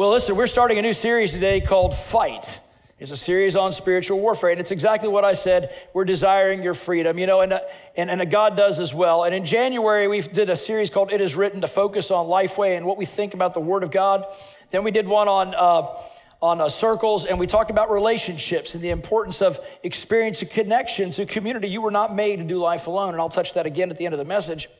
Well, 0.00 0.12
listen, 0.12 0.34
we're 0.34 0.46
starting 0.46 0.78
a 0.78 0.80
new 0.80 0.94
series 0.94 1.32
today 1.32 1.60
called 1.60 1.92
Fight. 1.92 2.58
It's 2.98 3.10
a 3.10 3.18
series 3.18 3.54
on 3.54 3.70
spiritual 3.70 4.18
warfare, 4.18 4.48
and 4.48 4.58
it's 4.58 4.70
exactly 4.70 5.10
what 5.10 5.26
I 5.26 5.34
said. 5.34 5.76
We're 5.92 6.06
desiring 6.06 6.62
your 6.62 6.72
freedom, 6.72 7.18
you 7.18 7.26
know, 7.26 7.42
and, 7.42 7.60
and, 7.98 8.10
and 8.10 8.30
God 8.30 8.56
does 8.56 8.78
as 8.78 8.94
well. 8.94 9.24
And 9.24 9.34
in 9.34 9.44
January, 9.44 10.08
we 10.08 10.22
did 10.22 10.48
a 10.48 10.56
series 10.56 10.88
called 10.88 11.12
It 11.12 11.20
Is 11.20 11.36
Written 11.36 11.60
to 11.60 11.66
focus 11.66 12.10
on 12.10 12.28
Lifeway 12.28 12.78
and 12.78 12.86
what 12.86 12.96
we 12.96 13.04
think 13.04 13.34
about 13.34 13.52
the 13.52 13.60
Word 13.60 13.82
of 13.82 13.90
God. 13.90 14.24
Then 14.70 14.84
we 14.84 14.90
did 14.90 15.06
one 15.06 15.28
on, 15.28 15.54
uh, 15.54 15.94
on 16.40 16.62
uh, 16.62 16.70
circles, 16.70 17.26
and 17.26 17.38
we 17.38 17.46
talked 17.46 17.70
about 17.70 17.90
relationships 17.90 18.74
and 18.74 18.82
the 18.82 18.88
importance 18.88 19.42
of 19.42 19.58
experience 19.82 20.40
experiencing 20.40 20.48
connections 20.48 21.18
and 21.18 21.28
community. 21.28 21.68
You 21.68 21.82
were 21.82 21.90
not 21.90 22.14
made 22.14 22.36
to 22.36 22.44
do 22.44 22.58
life 22.58 22.86
alone, 22.86 23.12
and 23.12 23.20
I'll 23.20 23.28
touch 23.28 23.52
that 23.52 23.66
again 23.66 23.90
at 23.90 23.98
the 23.98 24.06
end 24.06 24.14
of 24.14 24.18
the 24.18 24.24
message. 24.24 24.70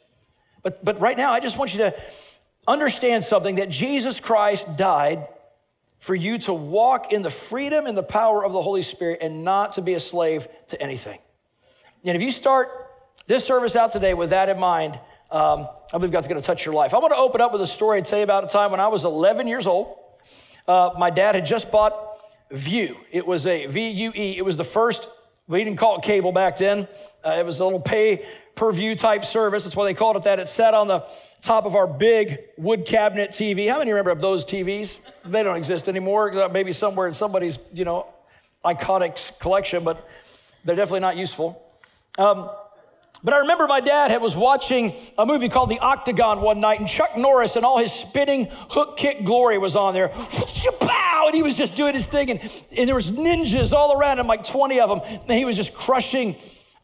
But, 0.62 0.82
but 0.82 0.98
right 0.98 1.18
now, 1.18 1.30
I 1.30 1.41
just 1.41 1.59
want 1.59 1.75
you 1.75 1.80
to 1.80 1.95
understand 2.66 3.24
something 3.24 3.56
that 3.56 3.70
Jesus 3.70 4.20
Christ 4.20 4.76
died 4.76 5.26
for 5.98 6.14
you 6.14 6.38
to 6.38 6.52
walk 6.52 7.12
in 7.12 7.22
the 7.22 7.30
freedom 7.30 7.86
and 7.86 7.96
the 7.96 8.02
power 8.02 8.44
of 8.44 8.52
the 8.52 8.62
Holy 8.62 8.82
Spirit 8.82 9.18
and 9.21 9.44
not 9.44 9.75
to 9.75 9.82
be 9.82 9.94
a 9.94 10.00
slave 10.00 10.48
to 10.68 10.80
anything. 10.80 11.18
And 12.04 12.16
if 12.16 12.22
you 12.22 12.30
start 12.30 12.68
this 13.26 13.44
service 13.44 13.76
out 13.76 13.90
today 13.90 14.14
with 14.14 14.30
that 14.30 14.49
in 14.49 14.58
mind, 14.58 14.99
um, 15.30 15.68
I 15.93 15.99
believe 15.99 16.11
God's 16.11 16.26
going 16.26 16.40
to 16.40 16.46
touch 16.46 16.64
your 16.64 16.75
life. 16.75 16.94
I 16.94 16.99
want 16.99 17.12
to 17.12 17.18
open 17.18 17.40
up 17.40 17.52
with 17.52 17.61
a 17.61 17.66
story 17.66 17.99
and 17.99 18.07
tell 18.07 18.18
you 18.18 18.25
about 18.25 18.44
a 18.44 18.49
time 18.49 18.71
when 18.71 18.80
I 18.80 18.88
was 18.88 19.04
11 19.04 19.46
years 19.46 19.66
old. 19.66 19.96
Uh, 20.66 20.90
my 20.99 21.11
dad 21.11 21.35
had 21.35 21.46
just 21.46 21.71
bought 21.71 21.94
Vue. 22.50 22.96
It 23.13 23.27
was 23.27 23.46
a 23.46 23.66
V 23.66 23.88
U 23.90 24.13
E. 24.14 24.36
It 24.36 24.44
was 24.44 24.57
the 24.57 24.64
first. 24.64 25.07
We 25.50 25.64
didn't 25.64 25.79
call 25.79 25.96
it 25.96 26.03
cable 26.03 26.31
back 26.31 26.59
then. 26.59 26.86
Uh, 27.27 27.32
it 27.32 27.45
was 27.45 27.58
a 27.58 27.64
little 27.64 27.81
pay 27.81 28.25
per 28.54 28.71
view 28.71 28.95
type 28.95 29.25
service. 29.25 29.64
That's 29.64 29.75
why 29.75 29.85
they 29.85 29.95
called 29.95 30.14
it 30.14 30.22
that. 30.22 30.39
It 30.39 30.49
sat 30.49 30.75
on 30.75 30.86
the 30.86 31.04
top 31.43 31.67
of 31.67 31.75
our 31.75 31.89
big 31.89 32.39
wood 32.56 32.86
cabinet 32.86 33.31
TV. 33.31 33.69
How 33.69 33.78
many 33.78 33.91
remember 33.91 34.14
those 34.14 34.44
TVs? 34.44 34.98
They 35.25 35.42
don't 35.42 35.56
exist 35.56 35.89
anymore. 35.89 36.41
Uh, 36.41 36.48
maybe 36.48 36.72
somewhere 36.72 37.08
in 37.08 37.14
somebody's, 37.14 37.58
you 37.75 37.84
know, 37.84 38.06
iconic 38.64 39.41
collection, 39.41 39.83
but 39.83 40.08
they're 40.64 40.77
definitely 40.77 41.00
not 41.00 41.16
useful. 41.16 41.61
Um, 42.17 42.48
but 43.22 43.34
I 43.34 43.38
remember 43.38 43.66
my 43.66 43.80
dad 43.80 44.10
had, 44.10 44.22
was 44.22 44.36
watching 44.36 44.94
a 45.18 45.26
movie 45.26 45.48
called 45.48 45.68
The 45.68 45.78
Octagon 45.78 46.40
one 46.40 46.60
night, 46.60 46.80
and 46.80 46.88
Chuck 46.88 47.16
Norris 47.16 47.56
and 47.56 47.64
all 47.64 47.78
his 47.78 47.92
spinning 47.92 48.48
hook 48.50 48.96
kick 48.96 49.24
glory 49.24 49.58
was 49.58 49.77
on 49.77 49.94
there. 49.94 50.10
And 51.27 51.34
he 51.34 51.42
was 51.42 51.56
just 51.56 51.77
doing 51.77 51.94
his 51.94 52.06
thing, 52.06 52.30
and, 52.30 52.40
and 52.77 52.88
there 52.88 52.94
was 52.94 53.10
ninjas 53.10 53.72
all 53.72 53.92
around 53.96 54.18
him, 54.18 54.27
like 54.27 54.44
20 54.44 54.80
of 54.80 54.88
them, 54.88 55.20
and 55.28 55.38
he 55.38 55.44
was 55.44 55.56
just 55.56 55.74
crushing 55.74 56.34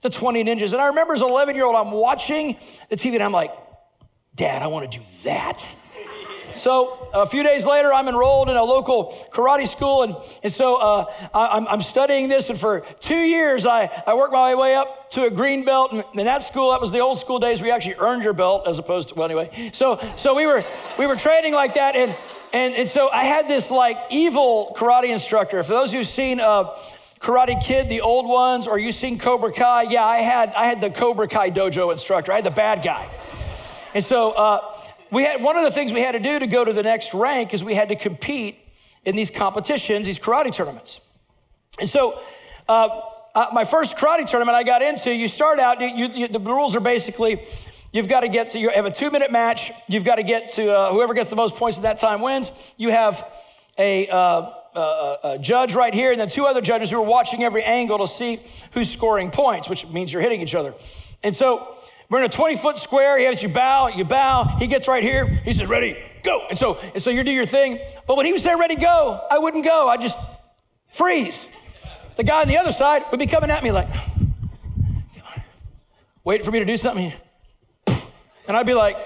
the 0.02 0.10
20 0.10 0.44
ninjas. 0.44 0.72
And 0.72 0.80
I 0.80 0.86
remember 0.86 1.14
as 1.14 1.20
an 1.22 1.28
11 1.28 1.56
year 1.56 1.64
old, 1.64 1.74
I'm 1.74 1.90
watching 1.90 2.56
the 2.88 2.96
TV, 2.96 3.14
and 3.14 3.22
I'm 3.22 3.32
like, 3.32 3.52
Dad, 4.36 4.62
I 4.62 4.66
want 4.66 4.90
to 4.90 4.98
do 4.98 5.04
that. 5.24 5.64
So 6.56 7.08
a 7.12 7.26
few 7.26 7.42
days 7.42 7.64
later, 7.64 7.92
I'm 7.92 8.08
enrolled 8.08 8.48
in 8.48 8.56
a 8.56 8.64
local 8.64 9.14
karate 9.30 9.68
school, 9.68 10.02
and, 10.02 10.16
and 10.42 10.52
so 10.52 10.76
uh, 10.76 11.12
I, 11.34 11.72
am 11.72 11.82
studying 11.82 12.28
this. 12.28 12.48
And 12.48 12.58
for 12.58 12.80
two 13.00 13.16
years, 13.16 13.66
I, 13.66 13.90
I 14.06 14.14
worked 14.14 14.32
my 14.32 14.54
way 14.54 14.74
up 14.74 15.10
to 15.10 15.24
a 15.24 15.30
green 15.30 15.64
belt. 15.64 15.92
And 15.92 16.04
in 16.14 16.24
that 16.24 16.42
school, 16.42 16.70
that 16.72 16.80
was 16.80 16.92
the 16.92 17.00
old 17.00 17.18
school 17.18 17.38
days. 17.38 17.62
We 17.62 17.70
actually 17.70 17.96
earned 17.98 18.22
your 18.22 18.32
belt 18.32 18.66
as 18.66 18.78
opposed 18.78 19.08
to 19.08 19.14
well, 19.14 19.26
anyway. 19.26 19.70
So 19.72 20.00
so 20.16 20.34
we 20.34 20.46
were 20.46 20.64
we 20.98 21.06
were 21.06 21.16
training 21.16 21.54
like 21.54 21.74
that, 21.74 21.96
and 21.96 22.16
and 22.52 22.74
and 22.74 22.88
so 22.88 23.10
I 23.10 23.24
had 23.24 23.48
this 23.48 23.70
like 23.70 23.98
evil 24.10 24.74
karate 24.76 25.10
instructor. 25.10 25.62
For 25.62 25.72
those 25.72 25.92
who've 25.92 26.06
seen. 26.06 26.40
Uh, 26.40 26.76
Karate 27.18 27.60
Kid, 27.64 27.88
the 27.88 28.02
old 28.02 28.28
ones, 28.28 28.68
or 28.68 28.78
you 28.78 28.92
seen 28.92 29.18
Cobra 29.18 29.50
Kai? 29.50 29.84
Yeah, 29.84 30.04
I 30.04 30.18
had 30.18 30.54
I 30.54 30.66
had 30.66 30.82
the 30.82 30.90
Cobra 30.90 31.26
Kai 31.26 31.50
dojo 31.50 31.90
instructor. 31.90 32.30
I 32.30 32.36
had 32.36 32.44
the 32.44 32.50
bad 32.50 32.82
guy, 32.84 33.08
and 33.94 34.04
so 34.04 34.32
uh, 34.32 34.60
we 35.10 35.22
had 35.22 35.42
one 35.42 35.56
of 35.56 35.64
the 35.64 35.70
things 35.70 35.92
we 35.92 36.00
had 36.00 36.12
to 36.12 36.20
do 36.20 36.38
to 36.38 36.46
go 36.46 36.64
to 36.64 36.72
the 36.72 36.82
next 36.82 37.14
rank 37.14 37.54
is 37.54 37.62
we 37.62 37.74
had 37.74 37.88
to 37.88 37.96
compete 37.96 38.58
in 39.04 39.14
these 39.16 39.30
competitions, 39.30 40.06
these 40.06 40.18
karate 40.18 40.52
tournaments. 40.52 41.00
And 41.80 41.88
so, 41.88 42.20
uh, 42.68 43.00
uh, 43.34 43.48
my 43.52 43.64
first 43.64 43.96
karate 43.96 44.26
tournament 44.26 44.56
I 44.56 44.62
got 44.62 44.82
into, 44.82 45.12
you 45.12 45.28
start 45.28 45.60
out, 45.60 45.80
you, 45.80 46.08
you, 46.08 46.28
the 46.28 46.40
rules 46.40 46.74
are 46.74 46.80
basically 46.80 47.44
you've 47.92 48.08
got 48.08 48.20
to 48.20 48.28
get 48.28 48.50
to, 48.50 48.58
you 48.58 48.70
have 48.70 48.86
a 48.86 48.90
two 48.90 49.10
minute 49.10 49.30
match, 49.30 49.70
you've 49.88 50.04
got 50.04 50.16
to 50.16 50.22
get 50.22 50.50
to, 50.50 50.70
uh, 50.72 50.90
whoever 50.90 51.14
gets 51.14 51.30
the 51.30 51.36
most 51.36 51.54
points 51.56 51.78
at 51.78 51.82
that 51.82 51.98
time 51.98 52.20
wins. 52.22 52.50
You 52.76 52.90
have 52.90 53.30
a, 53.78 54.08
uh, 54.08 54.50
a, 54.74 55.18
a 55.24 55.38
judge 55.38 55.74
right 55.74 55.92
here, 55.94 56.12
and 56.12 56.20
then 56.20 56.28
two 56.28 56.46
other 56.46 56.60
judges 56.60 56.90
who 56.90 56.98
are 56.98 57.06
watching 57.06 57.44
every 57.44 57.62
angle 57.62 57.98
to 57.98 58.06
see 58.06 58.40
who's 58.72 58.90
scoring 58.90 59.30
points, 59.30 59.68
which 59.68 59.86
means 59.88 60.12
you're 60.12 60.22
hitting 60.22 60.40
each 60.40 60.54
other. 60.54 60.74
And 61.22 61.34
so, 61.34 61.75
we're 62.08 62.18
in 62.18 62.24
a 62.24 62.28
20 62.28 62.56
foot 62.56 62.78
square. 62.78 63.18
He 63.18 63.24
has 63.24 63.42
you 63.42 63.48
bow, 63.48 63.88
you 63.88 64.04
bow. 64.04 64.44
He 64.58 64.66
gets 64.66 64.86
right 64.86 65.02
here. 65.02 65.26
He 65.26 65.52
says, 65.52 65.68
ready, 65.68 65.96
go. 66.22 66.46
And 66.48 66.58
so, 66.58 66.78
and 66.94 67.02
so 67.02 67.10
you 67.10 67.24
do 67.24 67.32
your 67.32 67.46
thing. 67.46 67.80
But 68.06 68.16
when 68.16 68.26
he 68.26 68.32
was 68.32 68.42
saying 68.42 68.58
ready, 68.58 68.76
go, 68.76 69.20
I 69.30 69.38
wouldn't 69.38 69.64
go. 69.64 69.88
I 69.88 69.96
just 69.96 70.16
freeze. 70.88 71.48
The 72.16 72.24
guy 72.24 72.42
on 72.42 72.48
the 72.48 72.58
other 72.58 72.72
side 72.72 73.02
would 73.10 73.20
be 73.20 73.26
coming 73.26 73.50
at 73.50 73.62
me 73.62 73.72
like, 73.72 73.88
waiting 76.24 76.44
for 76.44 76.50
me 76.50 76.60
to 76.60 76.64
do 76.64 76.76
something. 76.76 77.12
And 78.48 78.56
I'd 78.56 78.66
be 78.66 78.74
like, 78.74 78.96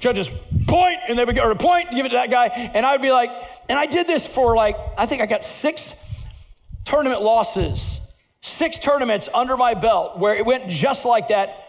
judges, 0.00 0.28
point, 0.66 0.98
and 1.08 1.18
they 1.18 1.24
would 1.24 1.34
go, 1.34 1.42
or 1.42 1.54
point, 1.54 1.90
give 1.90 2.06
it 2.06 2.10
to 2.10 2.16
that 2.16 2.30
guy. 2.30 2.46
And 2.46 2.86
I'd 2.86 3.02
be 3.02 3.10
like, 3.10 3.30
and 3.68 3.78
I 3.78 3.86
did 3.86 4.06
this 4.06 4.26
for 4.26 4.54
like, 4.54 4.76
I 4.96 5.06
think 5.06 5.22
I 5.22 5.26
got 5.26 5.44
six 5.44 6.24
tournament 6.84 7.22
losses, 7.22 8.00
six 8.40 8.78
tournaments 8.78 9.28
under 9.34 9.56
my 9.56 9.74
belt 9.74 10.18
where 10.18 10.34
it 10.34 10.46
went 10.46 10.68
just 10.68 11.04
like 11.04 11.28
that 11.28 11.63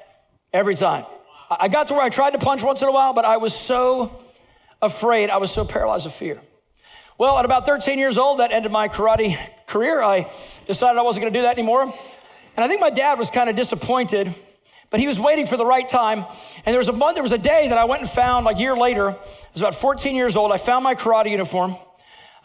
every 0.55 0.75
time. 0.75 1.05
I 1.51 1.67
got 1.67 1.87
to 1.87 1.93
where 1.93 2.01
I 2.01 2.09
tried 2.09 2.31
to 2.31 2.39
punch 2.39 2.63
once 2.63 2.81
in 2.81 2.87
a 2.87 2.91
while, 2.91 3.13
but 3.13 3.25
I 3.25 3.37
was 3.37 3.53
so 3.53 4.23
afraid. 4.81 5.29
I 5.29 5.37
was 5.37 5.51
so 5.51 5.65
paralyzed 5.65 6.05
of 6.05 6.13
fear. 6.13 6.41
Well, 7.17 7.37
at 7.37 7.45
about 7.45 7.65
13 7.65 7.99
years 7.99 8.17
old, 8.17 8.39
that 8.39 8.51
ended 8.51 8.71
my 8.71 8.87
karate 8.87 9.37
career. 9.67 10.01
I 10.01 10.31
decided 10.65 10.97
I 10.97 11.01
wasn't 11.01 11.23
going 11.23 11.33
to 11.33 11.39
do 11.39 11.43
that 11.43 11.57
anymore. 11.57 11.83
And 11.83 12.63
I 12.63 12.67
think 12.67 12.81
my 12.81 12.89
dad 12.89 13.19
was 13.19 13.29
kind 13.29 13.49
of 13.49 13.55
disappointed, 13.55 14.33
but 14.89 14.99
he 14.99 15.07
was 15.07 15.19
waiting 15.19 15.45
for 15.45 15.57
the 15.57 15.65
right 15.65 15.87
time. 15.87 16.19
And 16.65 16.73
there 16.73 16.77
was 16.77 16.87
a 16.87 16.93
month, 16.93 17.15
there 17.15 17.23
was 17.23 17.31
a 17.33 17.37
day 17.37 17.67
that 17.67 17.77
I 17.77 17.85
went 17.85 18.01
and 18.01 18.09
found, 18.09 18.45
like 18.45 18.57
a 18.57 18.61
year 18.61 18.75
later, 18.75 19.09
I 19.09 19.15
was 19.53 19.61
about 19.61 19.75
14 19.75 20.15
years 20.15 20.35
old. 20.35 20.51
I 20.51 20.57
found 20.57 20.83
my 20.83 20.95
karate 20.95 21.31
uniform. 21.31 21.75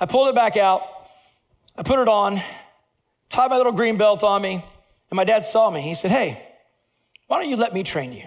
I 0.00 0.06
pulled 0.06 0.28
it 0.28 0.34
back 0.34 0.56
out. 0.56 0.82
I 1.76 1.82
put 1.84 2.00
it 2.00 2.08
on, 2.08 2.40
tied 3.28 3.50
my 3.50 3.56
little 3.56 3.72
green 3.72 3.96
belt 3.96 4.24
on 4.24 4.42
me, 4.42 4.54
and 4.54 5.16
my 5.16 5.24
dad 5.24 5.44
saw 5.44 5.70
me. 5.70 5.80
He 5.80 5.94
said, 5.94 6.10
Hey, 6.10 6.49
why 7.30 7.40
don't 7.40 7.48
you 7.48 7.56
let 7.56 7.72
me 7.72 7.84
train 7.84 8.12
you? 8.12 8.24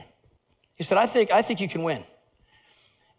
He 0.78 0.86
said, 0.86 0.97
I 0.97 1.08
think, 1.08 1.30
I 1.30 1.41
think 1.41 1.59
you 1.59 1.68
can 1.68 1.84
win. 1.84 2.06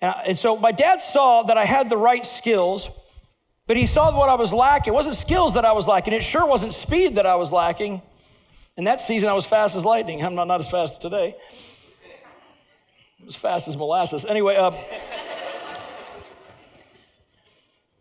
And, 0.00 0.12
I, 0.12 0.22
and 0.28 0.38
so 0.38 0.56
my 0.56 0.72
dad 0.72 1.02
saw 1.02 1.42
that 1.42 1.58
I 1.58 1.66
had 1.66 1.90
the 1.90 1.96
right 1.98 2.24
skills, 2.24 2.88
but 3.66 3.76
he 3.76 3.84
saw 3.84 4.16
what 4.16 4.30
I 4.30 4.34
was 4.34 4.50
lacking. 4.50 4.94
It 4.94 4.96
wasn't 4.96 5.16
skills 5.16 5.52
that 5.52 5.66
I 5.66 5.72
was 5.72 5.86
lacking. 5.86 6.14
It 6.14 6.22
sure 6.22 6.46
wasn't 6.46 6.72
speed 6.72 7.16
that 7.16 7.26
I 7.26 7.34
was 7.34 7.52
lacking. 7.52 8.00
In 8.78 8.84
that 8.84 8.98
season, 8.98 9.28
I 9.28 9.34
was 9.34 9.44
fast 9.44 9.76
as 9.76 9.84
lightning. 9.84 10.24
I'm 10.24 10.34
not, 10.34 10.48
not 10.48 10.58
as 10.58 10.70
fast 10.70 10.94
as 10.94 10.98
today. 11.00 11.36
As 13.26 13.36
fast 13.36 13.68
as 13.68 13.76
molasses. 13.76 14.24
Anyway, 14.24 14.56
uh, 14.56 14.70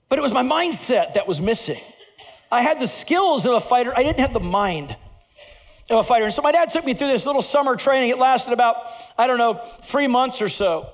but 0.07 0.19
it 0.19 0.21
was 0.21 0.31
my 0.31 0.41
mindset 0.41 1.15
that 1.15 1.27
was 1.27 1.41
missing. 1.41 1.81
I 2.49 2.61
had 2.61 2.79
the 2.79 2.87
skills 2.87 3.43
of 3.43 3.51
a 3.51 3.59
fighter, 3.59 3.91
I 3.93 4.03
didn't 4.03 4.21
have 4.21 4.31
the 4.31 4.39
mind 4.39 4.95
of 5.89 5.97
a 5.97 6.03
fighter. 6.03 6.25
And 6.25 6.33
so 6.33 6.41
my 6.41 6.51
dad 6.51 6.69
took 6.69 6.85
me 6.85 6.93
through 6.93 7.09
this 7.09 7.25
little 7.25 7.41
summer 7.41 7.75
training. 7.75 8.09
It 8.09 8.17
lasted 8.17 8.53
about, 8.53 8.87
I 9.17 9.27
don't 9.27 9.37
know, 9.37 9.55
three 9.55 10.07
months 10.07 10.41
or 10.41 10.49
so. 10.49 10.89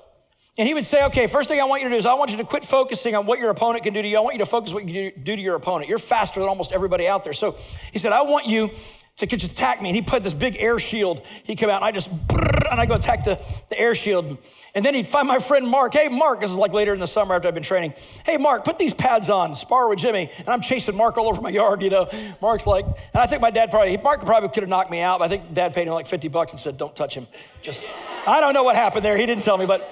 And 0.57 0.67
he 0.67 0.73
would 0.73 0.85
say, 0.85 1.05
okay, 1.05 1.27
first 1.27 1.47
thing 1.47 1.61
I 1.61 1.63
want 1.63 1.83
you 1.83 1.89
to 1.89 1.95
do 1.95 1.97
is 1.97 2.05
I 2.05 2.15
want 2.15 2.31
you 2.31 2.37
to 2.37 2.43
quit 2.43 2.65
focusing 2.65 3.15
on 3.15 3.25
what 3.25 3.39
your 3.39 3.49
opponent 3.49 3.83
can 3.83 3.93
do 3.93 4.01
to 4.01 4.07
you. 4.07 4.17
I 4.17 4.19
want 4.19 4.33
you 4.33 4.39
to 4.39 4.45
focus 4.45 4.73
what 4.73 4.87
you 4.87 5.11
do 5.11 5.35
to 5.35 5.41
your 5.41 5.55
opponent. 5.55 5.89
You're 5.89 5.99
faster 5.99 6.41
than 6.41 6.49
almost 6.49 6.73
everybody 6.73 7.07
out 7.07 7.23
there. 7.23 7.31
So 7.33 7.55
he 7.93 7.99
said, 7.99 8.11
I 8.11 8.23
want 8.23 8.45
you 8.45 8.69
to 9.19 9.37
just 9.37 9.53
attack 9.53 9.81
me. 9.81 9.89
And 9.89 9.95
he 9.95 10.01
put 10.01 10.23
this 10.23 10.33
big 10.33 10.57
air 10.59 10.79
shield. 10.79 11.25
He'd 11.43 11.57
come 11.57 11.69
out 11.69 11.77
and 11.77 11.85
I 11.85 11.91
just, 11.91 12.09
and 12.09 12.79
I 12.79 12.85
go 12.85 12.95
attack 12.95 13.23
the, 13.23 13.39
the 13.69 13.79
air 13.79 13.93
shield. 13.93 14.37
And 14.75 14.85
then 14.85 14.93
he'd 14.93 15.07
find 15.07 15.27
my 15.27 15.39
friend 15.39 15.67
Mark. 15.67 15.93
Hey, 15.93 16.07
Mark, 16.07 16.39
this 16.39 16.51
is 16.51 16.55
like 16.55 16.73
later 16.73 16.93
in 16.93 16.99
the 16.99 17.07
summer 17.07 17.35
after 17.35 17.47
I've 17.47 17.53
been 17.53 17.63
training. 17.63 17.93
Hey, 18.25 18.37
Mark, 18.37 18.63
put 18.63 18.77
these 18.77 18.93
pads 18.93 19.29
on, 19.29 19.55
spar 19.55 19.89
with 19.89 19.99
Jimmy. 19.99 20.29
And 20.37 20.47
I'm 20.47 20.61
chasing 20.61 20.95
Mark 20.95 21.17
all 21.17 21.27
over 21.27 21.41
my 21.41 21.49
yard, 21.49 21.81
you 21.81 21.89
know. 21.89 22.07
Mark's 22.41 22.67
like, 22.67 22.85
and 22.85 23.21
I 23.21 23.25
think 23.25 23.41
my 23.41 23.49
dad 23.49 23.71
probably, 23.71 23.97
Mark 23.97 24.23
probably 24.25 24.49
could 24.49 24.63
have 24.63 24.69
knocked 24.69 24.91
me 24.91 25.01
out, 25.01 25.19
but 25.19 25.25
I 25.25 25.27
think 25.27 25.53
dad 25.53 25.73
paid 25.73 25.87
him 25.87 25.93
like 25.93 26.07
50 26.07 26.27
bucks 26.27 26.51
and 26.51 26.61
said, 26.61 26.77
don't 26.77 26.95
touch 26.95 27.15
him. 27.15 27.27
Just, 27.61 27.87
I 28.27 28.39
don't 28.39 28.53
know 28.53 28.63
what 28.63 28.75
happened 28.75 29.03
there. 29.03 29.17
He 29.17 29.25
didn't 29.25 29.43
tell 29.43 29.57
me, 29.57 29.65
but, 29.65 29.91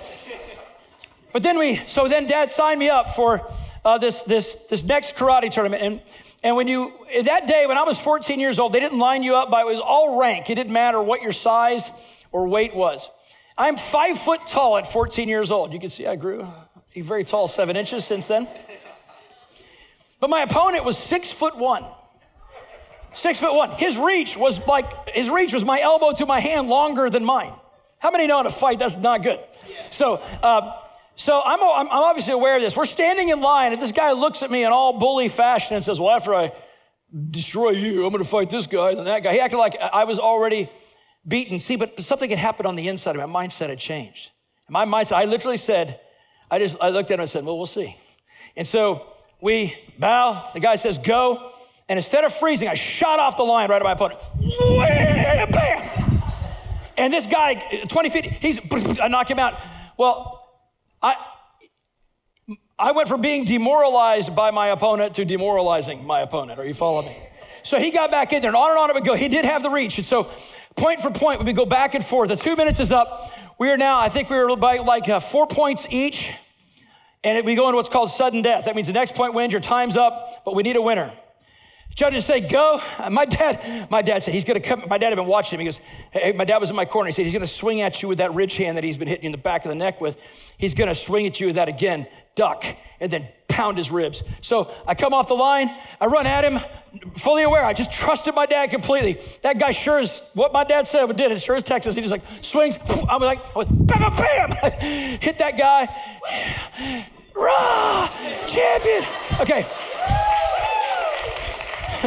but 1.33 1.43
then 1.43 1.57
we, 1.57 1.77
so 1.85 2.07
then 2.07 2.27
dad 2.27 2.51
signed 2.51 2.79
me 2.79 2.89
up 2.89 3.09
for 3.09 3.45
uh, 3.83 3.97
this, 3.97 4.23
this, 4.23 4.53
this 4.69 4.83
next 4.83 5.15
karate 5.15 5.49
tournament. 5.49 5.81
And 5.81 6.01
and 6.43 6.55
when 6.55 6.67
you, 6.67 6.93
that 7.23 7.47
day 7.47 7.65
when 7.65 7.77
I 7.77 7.83
was 7.83 7.99
14 7.99 8.39
years 8.39 8.59
old, 8.59 8.73
they 8.73 8.79
didn't 8.79 8.99
line 8.99 9.23
you 9.23 9.35
up 9.35 9.49
by, 9.49 9.61
it 9.61 9.65
was 9.65 9.79
all 9.79 10.19
rank. 10.19 10.49
It 10.49 10.55
didn't 10.55 10.73
matter 10.73 11.01
what 11.01 11.21
your 11.21 11.31
size 11.31 11.89
or 12.31 12.47
weight 12.47 12.75
was. 12.75 13.09
I'm 13.57 13.75
five 13.75 14.19
foot 14.19 14.45
tall 14.45 14.77
at 14.77 14.85
14 14.85 15.27
years 15.27 15.49
old. 15.49 15.73
You 15.73 15.79
can 15.79 15.89
see 15.89 16.05
I 16.05 16.15
grew 16.15 16.47
a 16.95 17.01
very 17.01 17.23
tall, 17.23 17.47
seven 17.47 17.75
inches 17.75 18.05
since 18.05 18.27
then. 18.27 18.47
But 20.19 20.29
my 20.29 20.41
opponent 20.41 20.83
was 20.83 20.97
six 20.97 21.31
foot 21.31 21.57
one. 21.57 21.83
Six 23.13 23.39
foot 23.39 23.55
one. 23.55 23.71
His 23.71 23.97
reach 23.97 24.37
was 24.37 24.65
like, 24.67 25.09
his 25.09 25.29
reach 25.29 25.53
was 25.53 25.65
my 25.65 25.79
elbow 25.79 26.11
to 26.13 26.25
my 26.25 26.39
hand 26.39 26.69
longer 26.69 27.09
than 27.09 27.23
mine. 27.23 27.51
How 27.99 28.11
many 28.11 28.27
know 28.27 28.37
how 28.37 28.43
to 28.43 28.51
fight 28.51 28.77
that's 28.77 28.97
not 28.97 29.23
good? 29.23 29.39
So, 29.89 30.21
uh, 30.43 30.79
So 31.17 31.41
I'm, 31.43 31.59
I'm 31.59 31.87
obviously 31.89 32.33
aware 32.33 32.55
of 32.55 32.61
this. 32.61 32.77
We're 32.77 32.85
standing 32.85 33.29
in 33.29 33.41
line, 33.41 33.73
and 33.73 33.81
this 33.81 33.91
guy 33.91 34.11
looks 34.11 34.43
at 34.43 34.51
me 34.51 34.63
in 34.63 34.71
all 34.71 34.99
bully 34.99 35.27
fashion 35.29 35.75
and 35.75 35.83
says, 35.83 35.99
Well, 35.99 36.11
after 36.11 36.33
I 36.33 36.51
destroy 37.31 37.71
you, 37.71 38.05
I'm 38.05 38.11
going 38.11 38.23
to 38.23 38.29
fight 38.29 38.51
this 38.51 38.67
guy 38.67 38.91
and 38.91 39.07
that 39.07 39.23
guy. 39.23 39.33
He 39.33 39.39
acted 39.39 39.57
like 39.57 39.75
I 39.81 40.03
was 40.03 40.19
already 40.19 40.69
beaten. 41.27 41.59
See, 41.59 41.75
but 41.75 41.99
something 42.01 42.29
had 42.29 42.37
happened 42.37 42.67
on 42.67 42.75
the 42.75 42.87
inside 42.87 43.15
of 43.15 43.17
me. 43.17 43.25
My 43.25 43.47
mindset 43.47 43.69
had 43.69 43.79
changed. 43.79 44.29
My 44.69 44.85
mindset, 44.85 45.13
I 45.13 45.25
literally 45.25 45.57
said, 45.57 45.99
I 46.51 46.59
just, 46.59 46.77
I 46.79 46.89
looked 46.89 47.09
at 47.09 47.15
him 47.15 47.21
and 47.21 47.29
said, 47.29 47.43
Well, 47.43 47.57
we'll 47.57 47.65
see. 47.65 47.97
And 48.55 48.67
so 48.67 49.07
we 49.41 49.75
bow. 49.97 50.51
The 50.53 50.59
guy 50.59 50.75
says, 50.75 50.99
Go. 50.99 51.51
And 51.89 51.97
instead 51.97 52.25
of 52.25 52.33
freezing, 52.33 52.67
I 52.67 52.75
shot 52.75 53.19
off 53.19 53.37
the 53.37 53.43
line 53.43 53.69
right 53.69 53.81
at 53.81 53.83
my 53.83 53.93
opponent. 53.93 54.19
Bam! 55.51 56.21
And 56.97 57.13
this 57.13 57.25
guy, 57.25 57.55
20 57.87 58.09
feet, 58.09 58.25
he's, 58.25 58.59
I 58.99 59.07
knock 59.07 59.31
him 59.31 59.39
out. 59.39 59.59
Well, 59.97 60.46
I, 61.01 61.15
I 62.79 62.91
went 62.91 63.07
from 63.07 63.21
being 63.21 63.45
demoralized 63.45 64.35
by 64.35 64.51
my 64.51 64.67
opponent 64.67 65.15
to 65.15 65.25
demoralizing 65.25 66.05
my 66.05 66.21
opponent. 66.21 66.59
Are 66.59 66.65
you 66.65 66.73
following 66.73 67.07
me? 67.07 67.17
So 67.63 67.79
he 67.79 67.91
got 67.91 68.11
back 68.11 68.31
in 68.33 68.41
there, 68.41 68.49
and 68.49 68.55
on 68.55 68.69
and 68.69 68.79
on 68.79 68.89
it 68.89 68.93
would 68.93 69.05
go. 69.05 69.15
He 69.15 69.27
did 69.27 69.45
have 69.45 69.61
the 69.63 69.69
reach. 69.69 69.97
And 69.97 70.05
so, 70.05 70.29
point 70.75 71.01
for 71.01 71.11
point, 71.11 71.43
we 71.43 71.53
go 71.53 71.65
back 71.65 71.95
and 71.95 72.05
forth. 72.05 72.29
The 72.29 72.35
two 72.35 72.55
minutes 72.55 72.79
is 72.79 72.91
up. 72.91 73.31
We 73.59 73.69
are 73.69 73.77
now, 73.77 73.99
I 73.99 74.09
think 74.09 74.29
we 74.29 74.37
were 74.37 74.55
by 74.55 74.77
like 74.77 75.09
uh, 75.09 75.19
four 75.19 75.47
points 75.47 75.85
each. 75.89 76.31
And 77.23 77.45
we 77.45 77.55
go 77.55 77.67
into 77.67 77.75
what's 77.75 77.89
called 77.89 78.09
sudden 78.09 78.41
death. 78.41 78.65
That 78.65 78.75
means 78.75 78.87
the 78.87 78.93
next 78.93 79.15
point 79.15 79.33
wins, 79.33 79.51
your 79.51 79.59
time's 79.59 79.97
up, 79.97 80.45
but 80.45 80.55
we 80.55 80.63
need 80.63 80.75
a 80.75 80.81
winner. 80.81 81.11
Judges 81.97 82.25
say, 82.27 82.41
go. 82.41 82.79
Uh, 82.99 83.09
my 83.09 83.25
dad, 83.25 83.89
my 83.89 84.03
dad 84.03 84.21
said, 84.21 84.31
he's 84.31 84.43
gonna 84.43 84.59
come. 84.59 84.83
My 84.87 84.99
dad 84.99 85.07
had 85.07 85.15
been 85.15 85.25
watching 85.25 85.57
him. 85.57 85.61
He 85.61 85.65
goes, 85.65 85.79
hey, 86.11 86.31
my 86.31 86.45
dad 86.45 86.59
was 86.59 86.69
in 86.69 86.75
my 86.75 86.85
corner. 86.85 87.07
He 87.07 87.11
said, 87.11 87.25
he's 87.25 87.33
gonna 87.33 87.47
swing 87.47 87.81
at 87.81 88.03
you 88.03 88.07
with 88.07 88.19
that 88.19 88.35
ridge 88.35 88.55
hand 88.55 88.77
that 88.77 88.83
he's 88.83 88.97
been 88.97 89.07
hitting 89.07 89.23
you 89.23 89.29
in 89.29 89.31
the 89.31 89.39
back 89.39 89.65
of 89.65 89.69
the 89.69 89.75
neck 89.75 89.99
with. 89.99 90.15
He's 90.59 90.75
gonna 90.75 90.93
swing 90.93 91.25
at 91.25 91.39
you 91.39 91.47
with 91.47 91.55
that 91.55 91.69
again, 91.69 92.05
duck, 92.35 92.63
and 92.99 93.09
then 93.09 93.27
pound 93.47 93.79
his 93.79 93.89
ribs. 93.89 94.21
So 94.41 94.71
I 94.85 94.93
come 94.93 95.11
off 95.11 95.27
the 95.27 95.33
line, 95.33 95.75
I 95.99 96.05
run 96.05 96.27
at 96.27 96.45
him, 96.45 96.59
fully 97.15 97.41
aware. 97.41 97.65
I 97.65 97.73
just 97.73 97.91
trusted 97.91 98.35
my 98.35 98.45
dad 98.45 98.69
completely. 98.69 99.19
That 99.41 99.57
guy 99.57 99.71
sure 99.71 99.99
is 99.99 100.21
what 100.35 100.53
my 100.53 100.65
dad 100.65 100.85
said 100.85 101.07
did. 101.17 101.31
It 101.31 101.41
sure 101.41 101.55
is 101.55 101.63
Texas. 101.63 101.95
He 101.95 102.01
just 102.01 102.11
like 102.11 102.21
swings. 102.43 102.77
I'm 103.09 103.23
like, 103.23 103.43
I 103.55 103.57
went, 103.57 103.87
bam, 103.87 104.15
bam, 104.15 104.49
bam. 104.51 104.81
Hit 105.19 105.39
that 105.39 105.57
guy. 105.57 107.07
Rah! 107.35 108.07
Champion. 108.45 109.03
Okay. 109.41 109.65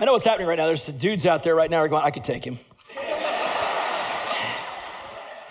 I 0.00 0.04
know 0.04 0.12
what's 0.12 0.24
happening 0.24 0.48
right 0.48 0.56
now. 0.56 0.66
There's 0.66 0.86
dudes 0.86 1.26
out 1.26 1.42
there 1.42 1.54
right 1.54 1.70
now 1.70 1.78
are 1.78 1.88
going, 1.88 2.02
I 2.02 2.10
could 2.10 2.24
take 2.24 2.46
him. 2.46 2.56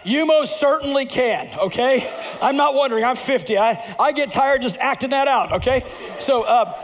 you 0.04 0.26
most 0.26 0.60
certainly 0.60 1.06
can, 1.06 1.48
okay? 1.60 2.12
I'm 2.42 2.56
not 2.56 2.74
wondering. 2.74 3.04
I'm 3.04 3.18
50. 3.18 3.58
I, 3.58 3.96
I 4.00 4.14
get 4.14 4.32
tired 4.32 4.64
just 4.64 4.78
acting 4.78 5.12
that 5.12 5.28
out, 5.28 5.52
okay? 5.54 5.86
So, 6.20 6.44
uh, 6.44 6.82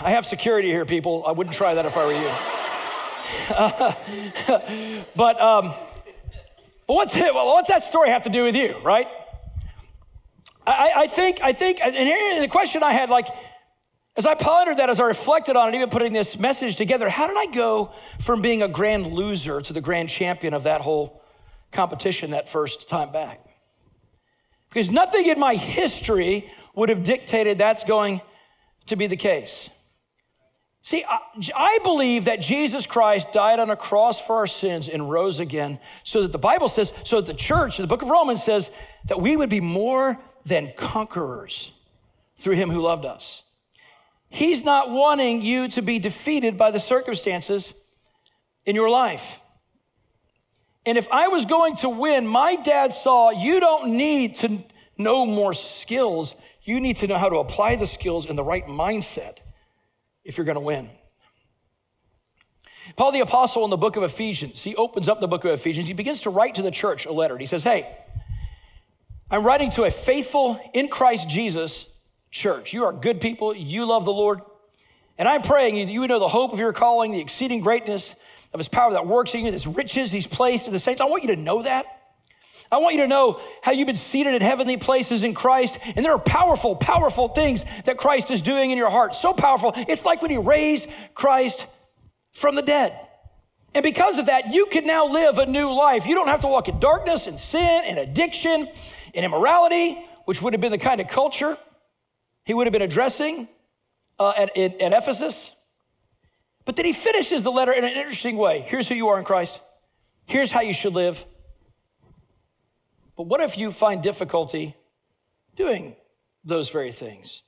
I 0.00 0.10
have 0.10 0.26
security 0.26 0.68
here, 0.68 0.84
people. 0.84 1.24
I 1.24 1.32
wouldn't 1.32 1.54
try 1.54 1.74
that 1.74 1.86
if 1.86 1.96
I 1.96 2.06
were 2.06 2.12
you. 2.12 2.30
But, 5.16 5.40
um, 5.40 5.72
but 6.86 6.94
what's, 6.94 7.14
what's 7.14 7.68
that 7.68 7.84
story 7.84 8.08
have 8.10 8.22
to 8.22 8.30
do 8.30 8.42
with 8.42 8.56
you, 8.56 8.78
right? 8.82 9.06
I, 10.66 10.92
I 10.96 11.06
think, 11.06 11.40
I 11.42 11.52
think, 11.52 11.80
and 11.82 11.94
here 11.94 12.40
the 12.40 12.48
question 12.48 12.82
I 12.82 12.92
had, 12.92 13.10
like, 13.10 13.28
as 14.16 14.24
I 14.24 14.34
pondered 14.34 14.76
that, 14.76 14.90
as 14.90 15.00
I 15.00 15.04
reflected 15.04 15.56
on 15.56 15.68
it, 15.68 15.76
even 15.76 15.90
putting 15.90 16.12
this 16.12 16.38
message 16.38 16.76
together, 16.76 17.08
how 17.08 17.26
did 17.26 17.36
I 17.36 17.52
go 17.52 17.92
from 18.20 18.42
being 18.42 18.62
a 18.62 18.68
grand 18.68 19.08
loser 19.08 19.60
to 19.60 19.72
the 19.72 19.80
grand 19.80 20.08
champion 20.08 20.54
of 20.54 20.62
that 20.62 20.80
whole 20.80 21.22
competition 21.72 22.30
that 22.30 22.48
first 22.48 22.88
time 22.88 23.10
back? 23.12 23.40
Because 24.68 24.90
nothing 24.90 25.26
in 25.26 25.38
my 25.38 25.54
history 25.54 26.50
would 26.74 26.88
have 26.88 27.02
dictated 27.02 27.58
that's 27.58 27.84
going 27.84 28.20
to 28.86 28.96
be 28.96 29.06
the 29.06 29.16
case. 29.16 29.70
See, 30.82 31.04
I 31.56 31.78
believe 31.82 32.26
that 32.26 32.42
Jesus 32.42 32.84
Christ 32.84 33.32
died 33.32 33.58
on 33.58 33.70
a 33.70 33.76
cross 33.76 34.24
for 34.24 34.36
our 34.36 34.46
sins 34.46 34.86
and 34.86 35.10
rose 35.10 35.40
again 35.40 35.78
so 36.02 36.22
that 36.22 36.32
the 36.32 36.38
Bible 36.38 36.68
says, 36.68 36.92
so 37.04 37.20
that 37.20 37.26
the 37.26 37.38
church, 37.38 37.78
the 37.78 37.86
book 37.86 38.02
of 38.02 38.10
Romans 38.10 38.44
says 38.44 38.70
that 39.06 39.18
we 39.18 39.34
would 39.36 39.48
be 39.48 39.60
more 39.60 40.18
than 40.44 40.72
conquerors 40.76 41.72
through 42.36 42.54
him 42.54 42.70
who 42.70 42.80
loved 42.80 43.04
us. 43.04 43.42
He's 44.28 44.64
not 44.64 44.90
wanting 44.90 45.42
you 45.42 45.68
to 45.68 45.82
be 45.82 45.98
defeated 45.98 46.58
by 46.58 46.70
the 46.70 46.80
circumstances 46.80 47.72
in 48.66 48.74
your 48.74 48.90
life. 48.90 49.38
And 50.86 50.98
if 50.98 51.10
I 51.10 51.28
was 51.28 51.44
going 51.44 51.76
to 51.76 51.88
win, 51.88 52.26
my 52.26 52.56
dad 52.56 52.92
saw 52.92 53.30
you 53.30 53.60
don't 53.60 53.96
need 53.96 54.36
to 54.36 54.58
know 54.98 55.24
more 55.24 55.54
skills. 55.54 56.34
You 56.62 56.80
need 56.80 56.96
to 56.96 57.06
know 57.06 57.16
how 57.16 57.28
to 57.28 57.36
apply 57.36 57.76
the 57.76 57.86
skills 57.86 58.26
in 58.26 58.36
the 58.36 58.44
right 58.44 58.66
mindset 58.66 59.38
if 60.24 60.36
you're 60.36 60.44
going 60.44 60.56
to 60.56 60.60
win. 60.60 60.90
Paul 62.96 63.12
the 63.12 63.20
Apostle 63.20 63.64
in 63.64 63.70
the 63.70 63.76
book 63.76 63.96
of 63.96 64.02
Ephesians, 64.02 64.62
he 64.62 64.76
opens 64.76 65.08
up 65.08 65.20
the 65.20 65.28
book 65.28 65.44
of 65.44 65.52
Ephesians. 65.52 65.86
He 65.86 65.94
begins 65.94 66.20
to 66.22 66.30
write 66.30 66.56
to 66.56 66.62
the 66.62 66.70
church 66.70 67.06
a 67.06 67.12
letter. 67.12 67.38
He 67.38 67.46
says, 67.46 67.62
Hey, 67.62 67.96
I'm 69.30 69.44
writing 69.44 69.70
to 69.70 69.84
a 69.84 69.90
faithful 69.90 70.60
in 70.74 70.88
Christ 70.88 71.28
Jesus 71.28 71.88
church. 72.30 72.72
You 72.72 72.84
are 72.84 72.92
good 72.92 73.20
people. 73.20 73.54
You 73.54 73.86
love 73.86 74.04
the 74.04 74.12
Lord. 74.12 74.40
And 75.16 75.28
I'm 75.28 75.42
praying 75.42 75.76
that 75.86 75.92
you 75.92 76.00
would 76.00 76.10
know 76.10 76.18
the 76.18 76.28
hope 76.28 76.52
of 76.52 76.58
your 76.58 76.72
calling, 76.72 77.12
the 77.12 77.20
exceeding 77.20 77.60
greatness 77.60 78.14
of 78.52 78.60
his 78.60 78.68
power 78.68 78.92
that 78.92 79.06
works 79.06 79.34
in 79.34 79.44
you, 79.44 79.50
his 79.50 79.66
riches 79.66 80.10
he's 80.10 80.26
placed 80.26 80.66
in 80.66 80.72
the 80.72 80.78
saints. 80.78 81.00
I 81.00 81.06
want 81.06 81.22
you 81.22 81.34
to 81.34 81.40
know 81.40 81.62
that. 81.62 81.86
I 82.70 82.78
want 82.78 82.96
you 82.96 83.02
to 83.02 83.08
know 83.08 83.40
how 83.62 83.72
you've 83.72 83.86
been 83.86 83.96
seated 83.96 84.34
in 84.34 84.42
heavenly 84.42 84.76
places 84.76 85.22
in 85.22 85.32
Christ. 85.32 85.78
And 85.96 86.04
there 86.04 86.12
are 86.12 86.18
powerful, 86.18 86.76
powerful 86.76 87.28
things 87.28 87.64
that 87.84 87.96
Christ 87.96 88.30
is 88.30 88.42
doing 88.42 88.72
in 88.72 88.78
your 88.78 88.90
heart. 88.90 89.14
So 89.14 89.32
powerful. 89.32 89.72
It's 89.76 90.04
like 90.04 90.20
when 90.20 90.30
he 90.30 90.38
raised 90.38 90.90
Christ 91.14 91.66
from 92.32 92.56
the 92.56 92.62
dead. 92.62 93.08
And 93.74 93.82
because 93.82 94.18
of 94.18 94.26
that, 94.26 94.52
you 94.52 94.66
can 94.66 94.86
now 94.86 95.06
live 95.06 95.38
a 95.38 95.46
new 95.46 95.72
life. 95.72 96.06
You 96.06 96.14
don't 96.14 96.28
have 96.28 96.40
to 96.40 96.46
walk 96.46 96.68
in 96.68 96.78
darkness 96.78 97.26
and 97.26 97.38
sin 97.38 97.82
and 97.86 97.98
addiction 97.98 98.68
and 99.14 99.24
immorality, 99.24 99.98
which 100.24 100.42
would 100.42 100.52
have 100.52 100.60
been 100.60 100.72
the 100.72 100.78
kind 100.78 101.00
of 101.00 101.08
culture 101.08 101.56
he 102.44 102.52
would 102.52 102.66
have 102.66 102.72
been 102.72 102.82
addressing 102.82 103.48
uh, 104.18 104.32
at, 104.36 104.56
at, 104.56 104.80
at 104.80 104.92
Ephesus. 104.92 105.50
But 106.64 106.76
then 106.76 106.84
he 106.84 106.92
finishes 106.92 107.42
the 107.42 107.50
letter 107.50 107.72
in 107.72 107.84
an 107.84 107.92
interesting 107.92 108.36
way. 108.36 108.60
Here's 108.60 108.88
who 108.88 108.94
you 108.94 109.08
are 109.08 109.18
in 109.18 109.24
Christ. 109.24 109.60
Here's 110.26 110.50
how 110.50 110.60
you 110.60 110.72
should 110.72 110.94
live. 110.94 111.24
But 113.16 113.26
what 113.26 113.40
if 113.40 113.58
you 113.58 113.70
find 113.70 114.02
difficulty 114.02 114.74
doing 115.56 115.96
those 116.44 116.70
very 116.70 116.92
things? 116.92 117.42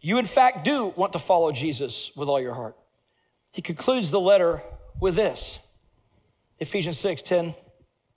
You, 0.00 0.18
in 0.18 0.24
fact, 0.24 0.64
do 0.64 0.92
want 0.96 1.14
to 1.14 1.18
follow 1.18 1.52
Jesus 1.52 2.12
with 2.16 2.28
all 2.28 2.40
your 2.40 2.54
heart. 2.54 2.76
He 3.52 3.62
concludes 3.62 4.10
the 4.10 4.20
letter 4.20 4.62
with 5.00 5.14
this 5.14 5.58
Ephesians 6.58 6.98
6 6.98 7.22
10 7.22 7.54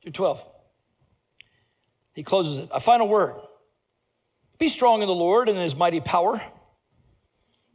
through 0.01 0.11
12. 0.11 0.45
He 2.13 2.23
closes 2.23 2.57
it. 2.57 2.69
A 2.71 2.79
final 2.79 3.07
word. 3.07 3.35
Be 4.57 4.67
strong 4.67 5.01
in 5.01 5.07
the 5.07 5.15
Lord 5.15 5.47
and 5.47 5.57
in 5.57 5.63
his 5.63 5.75
mighty 5.75 6.01
power. 6.01 6.41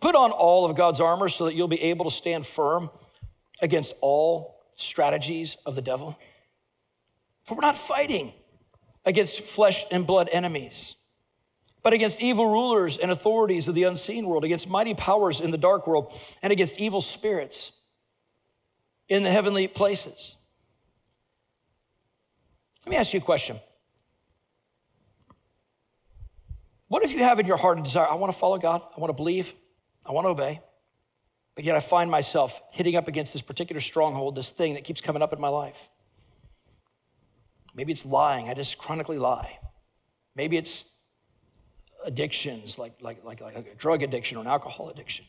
Put 0.01 0.15
on 0.15 0.33
all 0.33 0.69
of 0.69 0.77
God's 0.77 1.01
armor 1.01 1.29
so 1.29 1.47
that 1.47 1.55
you'll 1.55 1.69
be 1.69 1.81
able 1.81 2.05
to 2.05 2.11
stand 2.11 2.47
firm 2.47 2.91
against 3.63 3.95
all 4.03 4.61
strategies 4.77 5.57
of 5.65 5.77
the 5.77 5.83
devil. 5.83 6.19
For 7.45 7.55
we're 7.55 7.63
not 7.63 7.77
fighting 7.77 8.33
against 9.05 9.41
flesh 9.41 9.85
and 9.91 10.07
blood 10.07 10.29
enemies, 10.33 10.97
but 11.83 11.93
against 11.93 12.21
evil 12.21 12.47
rulers 12.47 12.99
and 12.99 13.11
authorities 13.11 13.69
of 13.69 13.75
the 13.75 13.85
unseen 13.85 14.27
world, 14.27 14.45
against 14.45 14.69
mighty 14.69 14.95
powers 14.95 15.41
in 15.41 15.51
the 15.51 15.59
dark 15.59 15.87
world, 15.87 16.13
and 16.43 16.53
against 16.53 16.79
evil 16.79 17.01
spirits 17.01 17.73
in 19.09 19.23
the 19.23 19.31
heavenly 19.31 19.69
places. 19.69 20.37
Let 22.85 22.91
me 22.91 22.97
ask 22.97 23.13
you 23.13 23.21
a 23.21 23.23
question. 23.23 23.57
What 26.95 27.03
if 27.03 27.13
you 27.13 27.25
have 27.25 27.41
in 27.41 27.47
your 27.47 27.57
heart 27.57 27.81
a 27.81 27.83
desire, 27.83 28.07
I 28.07 28.15
want 28.15 28.33
to 28.33 28.39
follow 28.39 28.57
God, 28.57 28.81
I 28.97 29.01
want 29.01 29.09
to 29.09 29.15
believe, 29.15 29.53
I 30.07 30.13
want 30.13 30.27
to 30.27 30.29
obey, 30.29 30.61
but 31.57 31.65
yet 31.65 31.75
I 31.75 31.81
find 31.81 32.09
myself 32.09 32.63
hitting 32.71 32.95
up 32.95 33.09
against 33.09 33.33
this 33.33 33.43
particular 33.43 33.81
stronghold, 33.81 34.37
this 34.37 34.51
thing 34.51 34.75
that 34.75 34.85
keeps 34.85 35.01
coming 35.01 35.21
up 35.21 35.33
in 35.33 35.41
my 35.41 35.49
life? 35.49 35.91
Maybe 37.75 37.91
it's 37.91 38.05
lying, 38.05 38.49
I 38.49 38.55
just 38.55 38.79
chronically 38.79 39.19
lie. 39.19 39.59
Maybe 40.37 40.57
it's 40.57 40.85
addictions 42.05 42.79
like, 42.79 42.93
like, 43.01 43.25
like, 43.25 43.41
like 43.41 43.57
a 43.57 43.75
drug 43.75 44.05
addiction 44.05 44.39
or 44.39 44.43
an 44.43 44.47
alcohol 44.47 44.89
addiction. 44.89 45.25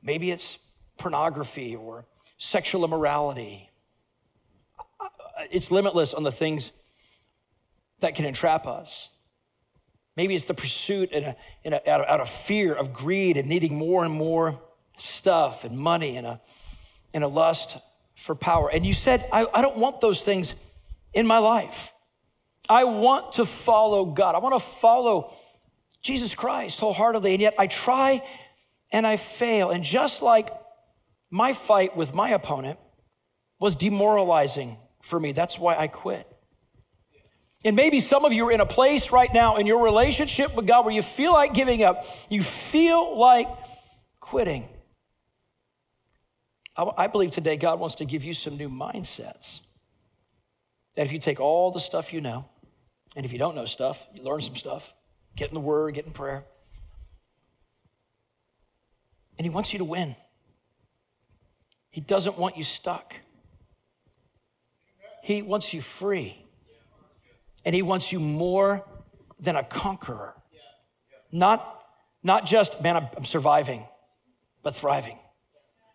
Maybe 0.00 0.30
it's 0.30 0.60
pornography 0.96 1.74
or 1.74 2.06
sexual 2.38 2.84
immorality. 2.84 3.68
It's 5.50 5.72
limitless 5.72 6.14
on 6.14 6.22
the 6.22 6.30
things 6.30 6.70
that 7.98 8.14
can 8.14 8.24
entrap 8.24 8.68
us. 8.68 9.10
Maybe 10.16 10.34
it's 10.34 10.46
the 10.46 10.54
pursuit 10.54 11.12
in 11.12 11.24
a, 11.24 11.36
in 11.62 11.74
a, 11.74 11.76
out, 11.86 12.00
of, 12.00 12.06
out, 12.08 12.20
of, 12.20 12.28
fear 12.28 12.72
of 12.72 12.92
greed 12.92 13.36
and 13.36 13.48
needing 13.48 13.76
more 13.76 14.04
and 14.04 14.12
more 14.12 14.54
stuff 14.96 15.64
and 15.64 15.76
money 15.76 16.16
and 16.16 16.26
a, 16.26 16.40
and 17.12 17.22
a 17.22 17.28
lust 17.28 17.76
for 18.14 18.34
power. 18.34 18.70
And 18.72 18.84
you 18.84 18.94
said, 18.94 19.28
I, 19.30 19.46
I 19.54 19.60
don't 19.60 19.76
want 19.76 20.00
those 20.00 20.22
things 20.22 20.54
in 21.12 21.26
my 21.26 21.38
life. 21.38 21.92
I 22.68 22.84
want 22.84 23.34
to 23.34 23.44
follow 23.44 24.06
God. 24.06 24.34
I 24.34 24.38
want 24.38 24.54
to 24.54 24.64
follow 24.64 25.34
Jesus 26.02 26.34
Christ 26.34 26.80
wholeheartedly. 26.80 27.32
And 27.32 27.40
yet 27.40 27.54
I 27.58 27.66
try 27.66 28.22
and 28.90 29.06
I 29.06 29.16
fail. 29.16 29.70
And 29.70 29.84
just 29.84 30.22
like 30.22 30.50
my 31.30 31.52
fight 31.52 31.96
with 31.96 32.14
my 32.14 32.30
opponent 32.30 32.78
was 33.60 33.76
demoralizing 33.76 34.78
for 35.02 35.20
me, 35.20 35.32
that's 35.32 35.58
why 35.58 35.76
I 35.76 35.88
quit. 35.88 36.26
And 37.66 37.74
maybe 37.74 37.98
some 37.98 38.24
of 38.24 38.32
you 38.32 38.46
are 38.48 38.52
in 38.52 38.60
a 38.60 38.66
place 38.66 39.10
right 39.10 39.32
now 39.34 39.56
in 39.56 39.66
your 39.66 39.82
relationship 39.82 40.54
with 40.54 40.68
God 40.68 40.84
where 40.84 40.94
you 40.94 41.02
feel 41.02 41.32
like 41.32 41.52
giving 41.52 41.82
up, 41.82 42.04
you 42.30 42.40
feel 42.40 43.18
like 43.18 43.48
quitting. 44.20 44.68
I 46.76 47.08
believe 47.08 47.32
today 47.32 47.56
God 47.56 47.80
wants 47.80 47.96
to 47.96 48.04
give 48.04 48.22
you 48.22 48.34
some 48.34 48.56
new 48.56 48.68
mindsets. 48.68 49.62
That 50.94 51.06
if 51.06 51.12
you 51.12 51.18
take 51.18 51.40
all 51.40 51.72
the 51.72 51.80
stuff 51.80 52.12
you 52.12 52.20
know, 52.20 52.44
and 53.16 53.24
if 53.24 53.32
you 53.32 53.38
don't 53.38 53.56
know 53.56 53.64
stuff, 53.64 54.06
you 54.14 54.22
learn 54.22 54.42
some 54.42 54.54
stuff, 54.54 54.94
get 55.34 55.48
in 55.48 55.54
the 55.54 55.60
Word, 55.60 55.94
get 55.94 56.06
in 56.06 56.12
prayer. 56.12 56.44
And 59.38 59.44
He 59.44 59.50
wants 59.50 59.72
you 59.72 59.80
to 59.80 59.84
win. 59.84 60.14
He 61.90 62.00
doesn't 62.00 62.38
want 62.38 62.56
you 62.56 62.62
stuck. 62.62 63.16
He 65.24 65.42
wants 65.42 65.74
you 65.74 65.80
free. 65.80 66.45
And 67.66 67.74
He 67.74 67.82
wants 67.82 68.12
you 68.12 68.20
more 68.20 68.86
than 69.38 69.56
a 69.56 69.62
conqueror. 69.62 70.34
Not, 71.30 71.84
not 72.22 72.46
just, 72.46 72.82
man, 72.82 72.96
I'm, 72.96 73.08
I'm 73.16 73.24
surviving, 73.24 73.84
but 74.62 74.74
thriving. 74.74 75.18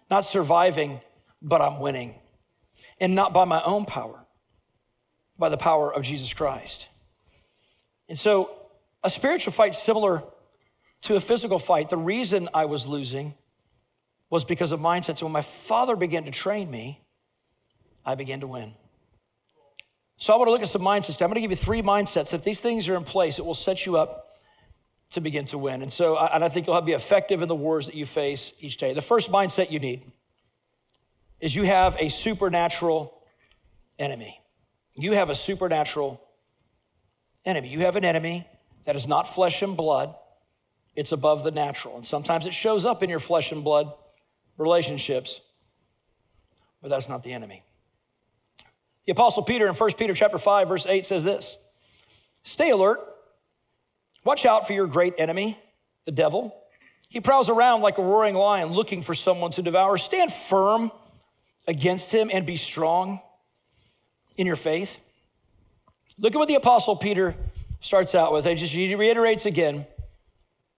Not 0.10 0.26
surviving, 0.26 1.00
but 1.42 1.62
I'm 1.62 1.80
winning. 1.80 2.16
And 3.00 3.16
not 3.16 3.34
by 3.34 3.46
my 3.46 3.62
own 3.64 3.86
power, 3.86 4.26
by 5.38 5.50
the 5.50 5.58
power 5.58 5.92
of 5.92 6.04
Jesus 6.04 6.34
Christ. 6.34 6.88
And 8.10 8.20
so, 8.20 8.52
a 9.04 9.10
spiritual 9.10 9.54
fight 9.54 9.74
similar 9.74 10.22
to 11.04 11.16
a 11.16 11.20
physical 11.20 11.58
fight, 11.58 11.90
the 11.90 11.98
reason 11.98 12.50
I 12.54 12.66
was 12.66 12.86
losing 12.86 13.34
was 14.30 14.44
because 14.44 14.72
of 14.72 14.80
mindset. 14.80 15.18
So, 15.18 15.26
when 15.26 15.34
my 15.34 15.42
father 15.42 15.96
began 15.96 16.26
to 16.26 16.32
train 16.32 16.70
me, 16.70 17.02
I 18.06 18.16
began 18.16 18.42
to 18.42 18.48
win. 18.48 18.74
So, 20.22 20.32
I 20.34 20.36
want 20.36 20.50
to 20.50 20.52
look 20.52 20.62
at 20.62 20.68
some 20.68 20.84
mindsets. 20.84 21.20
I'm 21.20 21.30
going 21.30 21.36
to 21.38 21.42
give 21.42 21.50
you 21.50 21.58
three 21.58 21.82
mindsets. 21.82 22.32
If 22.32 22.44
these 22.44 22.60
things 22.60 22.88
are 22.88 22.96
in 22.96 23.04
place, 23.04 23.40
it 23.40 23.46
will 23.46 23.56
set 23.56 23.88
you 23.88 23.98
up 23.98 24.36
to 25.14 25.20
begin 25.20 25.46
to 25.46 25.58
win. 25.58 25.82
And 25.82 25.92
so, 25.92 26.16
and 26.16 26.44
I 26.44 26.48
think 26.48 26.68
you'll 26.68 26.80
be 26.82 26.92
effective 26.92 27.42
in 27.42 27.48
the 27.48 27.56
wars 27.56 27.88
that 27.88 27.96
you 27.96 28.06
face 28.06 28.54
each 28.60 28.78
day. 28.78 28.94
The 28.94 29.02
first 29.02 29.32
mindset 29.32 29.72
you 29.72 29.80
need 29.80 30.04
is 31.40 31.56
you 31.56 31.64
have 31.64 31.98
a 32.00 32.08
supernatural 32.08 33.20
enemy. 33.98 34.40
You 34.96 35.14
have 35.14 35.32
a 35.32 35.36
supernatural 35.36 36.22
enemy. 37.44 37.70
You 37.70 37.80
have 37.80 37.96
an 37.96 38.06
enemy 38.06 38.46
that 38.86 38.96
is 38.96 39.08
not 39.08 39.28
flesh 39.28 39.64
and 39.64 39.76
blood, 39.76 40.14
it's 40.96 41.12
above 41.12 41.42
the 41.42 41.50
natural. 41.50 41.98
And 41.98 42.06
sometimes 42.06 42.46
it 42.46 42.54
shows 42.54 42.86
up 42.86 43.02
in 43.02 43.10
your 43.10 43.18
flesh 43.18 43.52
and 43.52 43.64
blood 43.64 43.92
relationships, 44.60 45.42
but 46.80 46.92
that's 46.92 47.10
not 47.10 47.24
the 47.24 47.34
enemy. 47.34 47.64
The 49.06 49.12
apostle 49.12 49.44
Peter 49.44 49.68
in 49.68 49.74
1 49.74 49.94
Peter 49.94 50.14
chapter 50.14 50.38
5 50.38 50.68
verse 50.68 50.86
8 50.86 51.06
says 51.06 51.24
this. 51.24 51.58
Stay 52.44 52.70
alert 52.70 53.00
Watch 54.24 54.46
out 54.46 54.68
for 54.68 54.74
your 54.74 54.88
great 54.88 55.16
enemy, 55.18 55.58
the 56.06 56.12
devil. 56.12 56.56
He 57.10 57.20
prowls 57.20 57.50
around 57.50 57.82
like 57.82 57.98
a 57.98 58.04
roaring 58.04 58.36
lion 58.36 58.70
looking 58.70 59.02
for 59.02 59.14
someone 59.14 59.52
to 59.52 59.62
devour. 59.62 59.98
Stand 59.98 60.32
firm 60.32 60.92
against 61.68 62.12
him 62.12 62.30
and 62.32 62.46
be 62.46 62.56
strong 62.56 63.20
in 64.38 64.46
your 64.46 64.56
faith. 64.56 64.98
Look 66.20 66.36
at 66.36 66.38
what 66.38 66.48
the 66.48 66.56
apostle 66.56 66.96
Peter 66.96 67.36
starts 67.80 68.14
out 68.14 68.32
with. 68.32 68.46
He 68.46 68.56
just 68.56 68.76
reiterates 68.76 69.46
again 69.46 69.88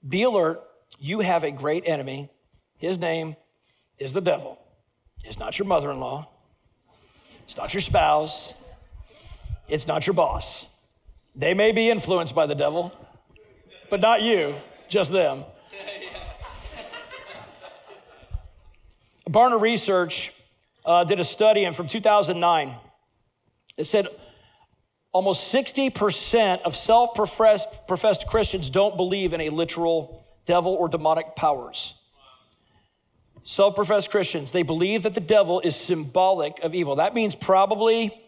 be 0.07 0.23
alert. 0.23 0.61
You 0.99 1.19
have 1.19 1.43
a 1.43 1.51
great 1.51 1.83
enemy. 1.85 2.29
His 2.77 2.97
name 2.97 3.35
is 3.99 4.13
the 4.13 4.21
devil. 4.21 4.59
It's 5.23 5.39
not 5.39 5.57
your 5.57 5.67
mother 5.67 5.91
in 5.91 5.99
law, 5.99 6.29
it's 7.43 7.57
not 7.57 7.73
your 7.73 7.81
spouse, 7.81 8.53
it's 9.69 9.87
not 9.87 10.07
your 10.07 10.13
boss. 10.13 10.67
They 11.35 11.53
may 11.53 11.71
be 11.71 11.89
influenced 11.89 12.35
by 12.35 12.45
the 12.45 12.55
devil, 12.55 12.93
but 13.89 14.01
not 14.01 14.21
you, 14.21 14.55
just 14.87 15.11
them. 15.11 15.43
Barna 19.29 19.59
Research 19.59 20.31
uh, 20.85 21.03
did 21.03 21.19
a 21.19 21.23
study, 21.23 21.63
and 21.63 21.75
from 21.75 21.87
2009, 21.87 22.75
it 23.77 23.85
said 23.85 24.07
almost 25.11 25.53
60% 25.53 26.61
of 26.61 26.75
self 26.75 27.15
professed 27.15 28.27
Christians 28.27 28.69
don't 28.69 28.97
believe 28.97 29.33
in 29.33 29.41
a 29.41 29.49
literal 29.49 30.23
devil 30.45 30.73
or 30.73 30.87
demonic 30.87 31.35
powers. 31.35 31.95
Self 33.43 33.75
professed 33.75 34.09
Christians, 34.09 34.51
they 34.51 34.63
believe 34.63 35.03
that 35.03 35.13
the 35.13 35.19
devil 35.19 35.59
is 35.61 35.75
symbolic 35.75 36.59
of 36.63 36.73
evil. 36.73 36.95
That 36.95 37.13
means 37.13 37.35
probably 37.35 38.19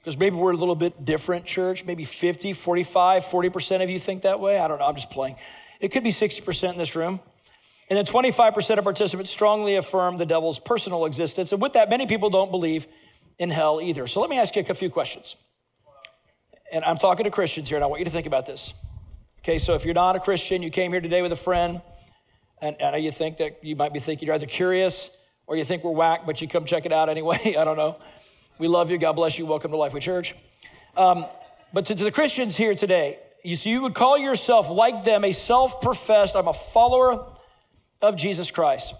because 0.00 0.18
maybe 0.18 0.36
we're 0.36 0.52
a 0.52 0.56
little 0.56 0.74
bit 0.74 1.04
different, 1.04 1.44
church. 1.44 1.84
Maybe 1.84 2.04
50, 2.04 2.54
45, 2.54 3.22
40% 3.22 3.82
of 3.82 3.90
you 3.90 3.98
think 3.98 4.22
that 4.22 4.40
way. 4.40 4.58
I 4.58 4.66
don't 4.66 4.78
know. 4.78 4.86
I'm 4.86 4.94
just 4.94 5.10
playing. 5.10 5.36
It 5.78 5.92
could 5.92 6.02
be 6.02 6.10
60% 6.10 6.72
in 6.72 6.78
this 6.78 6.96
room. 6.96 7.20
And 7.90 7.96
then 7.96 8.06
25% 8.06 8.78
of 8.78 8.84
participants 8.84 9.30
strongly 9.30 9.76
affirm 9.76 10.16
the 10.16 10.24
devil's 10.24 10.58
personal 10.58 11.04
existence. 11.04 11.52
And 11.52 11.60
with 11.60 11.74
that, 11.74 11.90
many 11.90 12.06
people 12.06 12.30
don't 12.30 12.50
believe 12.50 12.86
in 13.38 13.50
hell 13.50 13.80
either. 13.80 14.06
So 14.06 14.20
let 14.20 14.30
me 14.30 14.38
ask 14.38 14.54
you 14.56 14.64
a 14.66 14.74
few 14.74 14.90
questions. 14.90 15.36
And 16.72 16.84
I'm 16.84 16.96
talking 16.96 17.24
to 17.24 17.30
Christians 17.30 17.68
here, 17.68 17.76
and 17.76 17.84
I 17.84 17.88
want 17.88 17.98
you 17.98 18.04
to 18.04 18.10
think 18.10 18.26
about 18.26 18.46
this. 18.46 18.72
Okay, 19.40 19.58
so 19.58 19.74
if 19.74 19.84
you're 19.84 19.94
not 19.94 20.14
a 20.14 20.20
Christian, 20.20 20.62
you 20.62 20.70
came 20.70 20.92
here 20.92 21.00
today 21.00 21.20
with 21.20 21.32
a 21.32 21.36
friend, 21.36 21.82
and, 22.60 22.80
and 22.80 23.02
you 23.02 23.10
think 23.10 23.38
that 23.38 23.62
you 23.62 23.76
might 23.76 23.92
be 23.92 24.00
thinking 24.00 24.26
you're 24.26 24.34
either 24.34 24.46
curious 24.46 25.10
or 25.46 25.56
you 25.56 25.64
think 25.64 25.82
we're 25.82 25.90
whack, 25.90 26.26
but 26.26 26.40
you 26.40 26.48
come 26.48 26.64
check 26.64 26.86
it 26.86 26.92
out 26.92 27.08
anyway. 27.08 27.54
I 27.58 27.64
don't 27.64 27.76
know. 27.76 27.98
We 28.58 28.68
love 28.68 28.90
you. 28.90 28.98
God 28.98 29.14
bless 29.14 29.38
you. 29.38 29.46
Welcome 29.46 29.70
to 29.70 29.76
Lifeway 29.76 30.00
Church. 30.00 30.34
Um, 30.96 31.24
but 31.72 31.86
to, 31.86 31.94
to, 31.94 32.04
the 32.04 32.10
Christians 32.10 32.56
here 32.56 32.74
today, 32.74 33.18
you, 33.42 33.56
so 33.56 33.68
you 33.68 33.82
would 33.82 33.94
call 33.94 34.18
yourself 34.18 34.70
like 34.70 35.04
them, 35.04 35.24
a 35.24 35.32
self 35.32 35.80
professed, 35.80 36.36
I'm 36.36 36.48
a 36.48 36.52
follower 36.52 37.26
of 38.02 38.16
Jesus 38.16 38.50
Christ. 38.50 38.94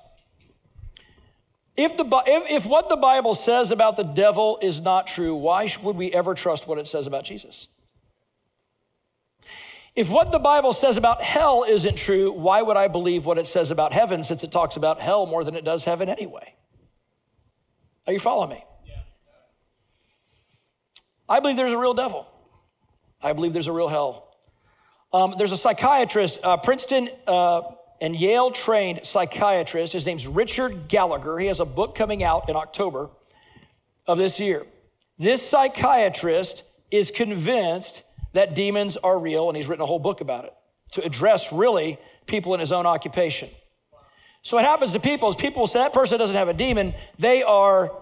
If, 1.76 1.96
the, 1.96 2.04
if, 2.26 2.64
if 2.64 2.66
what 2.66 2.88
the 2.88 2.96
Bible 2.96 3.34
says 3.34 3.70
about 3.70 3.96
the 3.96 4.02
devil 4.02 4.58
is 4.60 4.80
not 4.80 5.06
true, 5.06 5.34
why 5.34 5.68
would 5.82 5.96
we 5.96 6.12
ever 6.12 6.34
trust 6.34 6.66
what 6.66 6.78
it 6.78 6.86
says 6.86 7.06
about 7.06 7.24
Jesus? 7.24 7.68
If 9.97 10.11
what 10.11 10.30
the 10.30 10.38
Bible 10.38 10.73
says 10.73 10.97
about 10.97 11.23
hell 11.23 11.64
isn't 11.66 11.97
true, 11.97 12.32
why 12.32 12.62
would 12.62 12.76
I 12.76 12.88
believe 12.88 13.26
what 13.26 13.38
it 13.38 13.47
says 13.47 13.70
about 13.70 13.92
heaven 13.92 14.23
since 14.23 14.44
it 14.44 14.52
talks 14.52 14.76
about 14.76 15.00
hell 15.00 15.26
more 15.26 15.42
than 15.42 15.56
it 15.56 15.64
does 15.64 15.85
heaven 15.85 16.09
anyway? 16.09 16.54
Are 18.06 18.12
you 18.12 18.18
following 18.18 18.50
me? 18.50 18.64
I 21.28 21.40
believe 21.40 21.56
there's 21.56 21.73
a 21.73 21.78
real 21.78 21.94
devil. 21.94 22.26
I 23.23 23.32
believe 23.32 23.52
there's 23.52 23.68
a 23.68 23.73
real 23.73 23.88
hell. 23.88 24.37
Um, 25.12 25.35
there's 25.38 25.52
a 25.52 25.56
psychiatrist, 25.56 26.40
uh, 26.42 26.56
Princeton 26.56 27.09
uh, 27.26 27.62
and 28.00 28.16
Yale 28.16 28.50
trained 28.50 29.04
psychiatrist. 29.04 29.92
His 29.92 30.06
name's 30.06 30.26
Richard 30.26 30.88
Gallagher. 30.88 31.38
He 31.38 31.47
has 31.47 31.61
a 31.61 31.64
book 31.64 31.94
coming 31.94 32.23
out 32.23 32.49
in 32.49 32.56
October 32.56 33.11
of 34.06 34.18
this 34.18 34.40
year. 34.40 34.66
This 35.18 35.47
psychiatrist 35.47 36.64
is 36.90 37.11
convinced 37.11 38.04
that 38.32 38.54
demons 38.54 38.96
are 38.96 39.18
real, 39.18 39.49
and 39.49 39.56
he's 39.56 39.68
written 39.68 39.82
a 39.82 39.87
whole 39.87 39.99
book 39.99 40.20
about 40.20 40.44
it 40.44 40.54
to 40.92 41.04
address 41.04 41.52
really 41.52 41.99
people 42.26 42.54
in 42.54 42.60
his 42.60 42.72
own 42.72 42.87
occupation. 42.87 43.49
So 44.42 44.56
what 44.56 44.64
happens 44.64 44.92
to 44.92 45.00
people 45.00 45.28
is 45.28 45.37
people 45.37 45.66
say 45.66 45.80
that 45.80 45.92
person 45.92 46.18
doesn't 46.18 46.37
have 46.37 46.49
a 46.49 46.54
demon, 46.54 46.94
they 47.18 47.42
are 47.42 47.92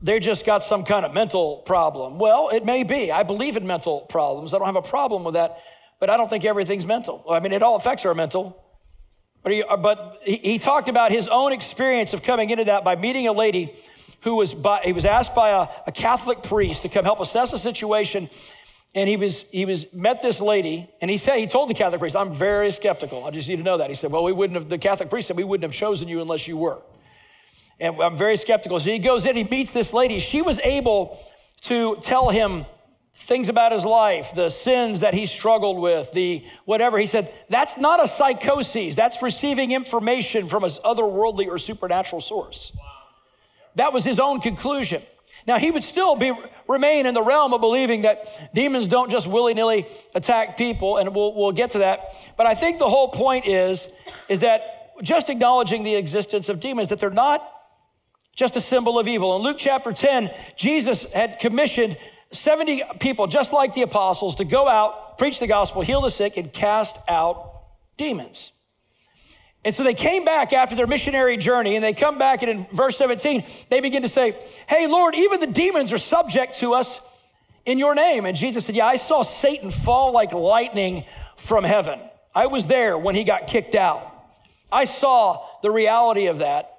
they 0.00 0.20
just 0.20 0.46
got 0.46 0.62
some 0.62 0.84
kind 0.84 1.04
of 1.04 1.12
mental 1.12 1.58
problem. 1.58 2.18
Well, 2.18 2.50
it 2.50 2.64
may 2.64 2.84
be. 2.84 3.10
I 3.10 3.24
believe 3.24 3.56
in 3.56 3.66
mental 3.66 4.02
problems. 4.02 4.54
I 4.54 4.58
don't 4.58 4.66
have 4.66 4.76
a 4.76 4.82
problem 4.82 5.24
with 5.24 5.34
that, 5.34 5.58
but 5.98 6.08
I 6.08 6.16
don't 6.16 6.30
think 6.30 6.44
everything's 6.44 6.86
mental. 6.86 7.24
I 7.28 7.40
mean, 7.40 7.52
it 7.52 7.64
all 7.64 7.74
affects 7.74 8.04
our 8.04 8.14
mental. 8.14 8.64
But 9.42 9.52
he, 9.52 9.62
uh, 9.62 9.76
but 9.76 10.20
he, 10.22 10.36
he 10.36 10.58
talked 10.58 10.88
about 10.88 11.10
his 11.10 11.26
own 11.26 11.52
experience 11.52 12.12
of 12.12 12.22
coming 12.22 12.50
into 12.50 12.64
that 12.64 12.84
by 12.84 12.96
meeting 12.96 13.26
a 13.26 13.32
lady 13.32 13.74
who 14.22 14.34
was 14.34 14.54
by, 14.54 14.80
he 14.84 14.92
was 14.92 15.04
asked 15.04 15.34
by 15.34 15.50
a, 15.50 15.68
a 15.86 15.92
Catholic 15.92 16.42
priest 16.42 16.82
to 16.82 16.88
come 16.88 17.04
help 17.04 17.20
assess 17.20 17.50
the 17.50 17.58
situation. 17.58 18.28
And 18.94 19.08
he 19.08 19.16
was, 19.16 19.48
he 19.50 19.64
was 19.66 19.92
met 19.92 20.22
this 20.22 20.40
lady, 20.40 20.90
and 21.00 21.10
he 21.10 21.18
said, 21.18 21.36
he 21.36 21.46
told 21.46 21.68
the 21.68 21.74
Catholic 21.74 22.00
priest, 22.00 22.16
I'm 22.16 22.32
very 22.32 22.70
skeptical. 22.70 23.24
I 23.24 23.30
just 23.30 23.48
need 23.48 23.56
to 23.56 23.62
know 23.62 23.76
that. 23.78 23.90
He 23.90 23.94
said, 23.94 24.10
Well, 24.10 24.24
we 24.24 24.32
wouldn't 24.32 24.58
have, 24.58 24.68
the 24.68 24.78
Catholic 24.78 25.10
priest 25.10 25.28
said, 25.28 25.36
we 25.36 25.44
wouldn't 25.44 25.70
have 25.70 25.78
chosen 25.78 26.08
you 26.08 26.22
unless 26.22 26.48
you 26.48 26.56
were. 26.56 26.80
And 27.78 28.00
I'm 28.00 28.16
very 28.16 28.36
skeptical. 28.36 28.80
So 28.80 28.90
he 28.90 28.98
goes 28.98 29.24
in, 29.24 29.36
he 29.36 29.44
meets 29.44 29.72
this 29.72 29.92
lady. 29.92 30.18
She 30.18 30.42
was 30.42 30.58
able 30.60 31.18
to 31.62 31.96
tell 31.96 32.30
him 32.30 32.64
things 33.14 33.48
about 33.48 33.72
his 33.72 33.84
life, 33.84 34.32
the 34.34 34.48
sins 34.48 35.00
that 35.00 35.12
he 35.12 35.26
struggled 35.26 35.78
with, 35.78 36.12
the 36.12 36.44
whatever. 36.64 36.98
He 36.98 37.06
said, 37.06 37.32
that's 37.48 37.76
not 37.76 38.02
a 38.02 38.08
psychosis. 38.08 38.94
That's 38.94 39.22
receiving 39.22 39.72
information 39.72 40.46
from 40.46 40.62
his 40.62 40.78
otherworldly 40.80 41.46
or 41.48 41.58
supernatural 41.58 42.20
source. 42.20 42.76
That 43.74 43.92
was 43.92 44.04
his 44.04 44.18
own 44.18 44.40
conclusion. 44.40 45.02
Now, 45.48 45.58
he 45.58 45.70
would 45.70 45.82
still 45.82 46.14
be, 46.14 46.30
remain 46.68 47.06
in 47.06 47.14
the 47.14 47.22
realm 47.22 47.54
of 47.54 47.62
believing 47.62 48.02
that 48.02 48.50
demons 48.54 48.86
don't 48.86 49.10
just 49.10 49.26
willy 49.26 49.54
nilly 49.54 49.86
attack 50.14 50.58
people, 50.58 50.98
and 50.98 51.14
we'll, 51.14 51.34
we'll 51.34 51.52
get 51.52 51.70
to 51.70 51.78
that. 51.78 52.14
But 52.36 52.46
I 52.46 52.54
think 52.54 52.78
the 52.78 52.88
whole 52.88 53.08
point 53.08 53.46
is, 53.46 53.90
is 54.28 54.40
that 54.40 55.00
just 55.02 55.30
acknowledging 55.30 55.84
the 55.84 55.96
existence 55.96 56.50
of 56.50 56.60
demons, 56.60 56.90
that 56.90 57.00
they're 57.00 57.08
not 57.08 57.50
just 58.36 58.56
a 58.56 58.60
symbol 58.60 58.98
of 58.98 59.08
evil. 59.08 59.36
In 59.36 59.42
Luke 59.42 59.56
chapter 59.58 59.90
10, 59.90 60.30
Jesus 60.54 61.10
had 61.14 61.38
commissioned 61.38 61.96
70 62.30 62.82
people, 63.00 63.26
just 63.26 63.50
like 63.50 63.72
the 63.72 63.80
apostles, 63.80 64.34
to 64.34 64.44
go 64.44 64.68
out, 64.68 65.16
preach 65.16 65.40
the 65.40 65.46
gospel, 65.46 65.80
heal 65.80 66.02
the 66.02 66.10
sick, 66.10 66.36
and 66.36 66.52
cast 66.52 66.98
out 67.08 67.62
demons. 67.96 68.52
And 69.68 69.74
so 69.74 69.82
they 69.82 69.92
came 69.92 70.24
back 70.24 70.54
after 70.54 70.74
their 70.74 70.86
missionary 70.86 71.36
journey, 71.36 71.76
and 71.76 71.84
they 71.84 71.92
come 71.92 72.16
back, 72.16 72.40
and 72.40 72.50
in 72.50 72.66
verse 72.72 72.96
17, 72.96 73.44
they 73.68 73.82
begin 73.82 74.00
to 74.00 74.08
say, 74.08 74.34
Hey, 74.66 74.86
Lord, 74.86 75.14
even 75.14 75.40
the 75.40 75.46
demons 75.46 75.92
are 75.92 75.98
subject 75.98 76.54
to 76.60 76.72
us 76.72 76.98
in 77.66 77.78
your 77.78 77.94
name. 77.94 78.24
And 78.24 78.34
Jesus 78.34 78.64
said, 78.64 78.76
Yeah, 78.76 78.86
I 78.86 78.96
saw 78.96 79.22
Satan 79.22 79.70
fall 79.70 80.10
like 80.12 80.32
lightning 80.32 81.04
from 81.36 81.64
heaven. 81.64 82.00
I 82.34 82.46
was 82.46 82.66
there 82.66 82.96
when 82.96 83.14
he 83.14 83.24
got 83.24 83.46
kicked 83.46 83.74
out. 83.74 84.10
I 84.72 84.84
saw 84.84 85.44
the 85.60 85.70
reality 85.70 86.28
of 86.28 86.38
that. 86.38 86.70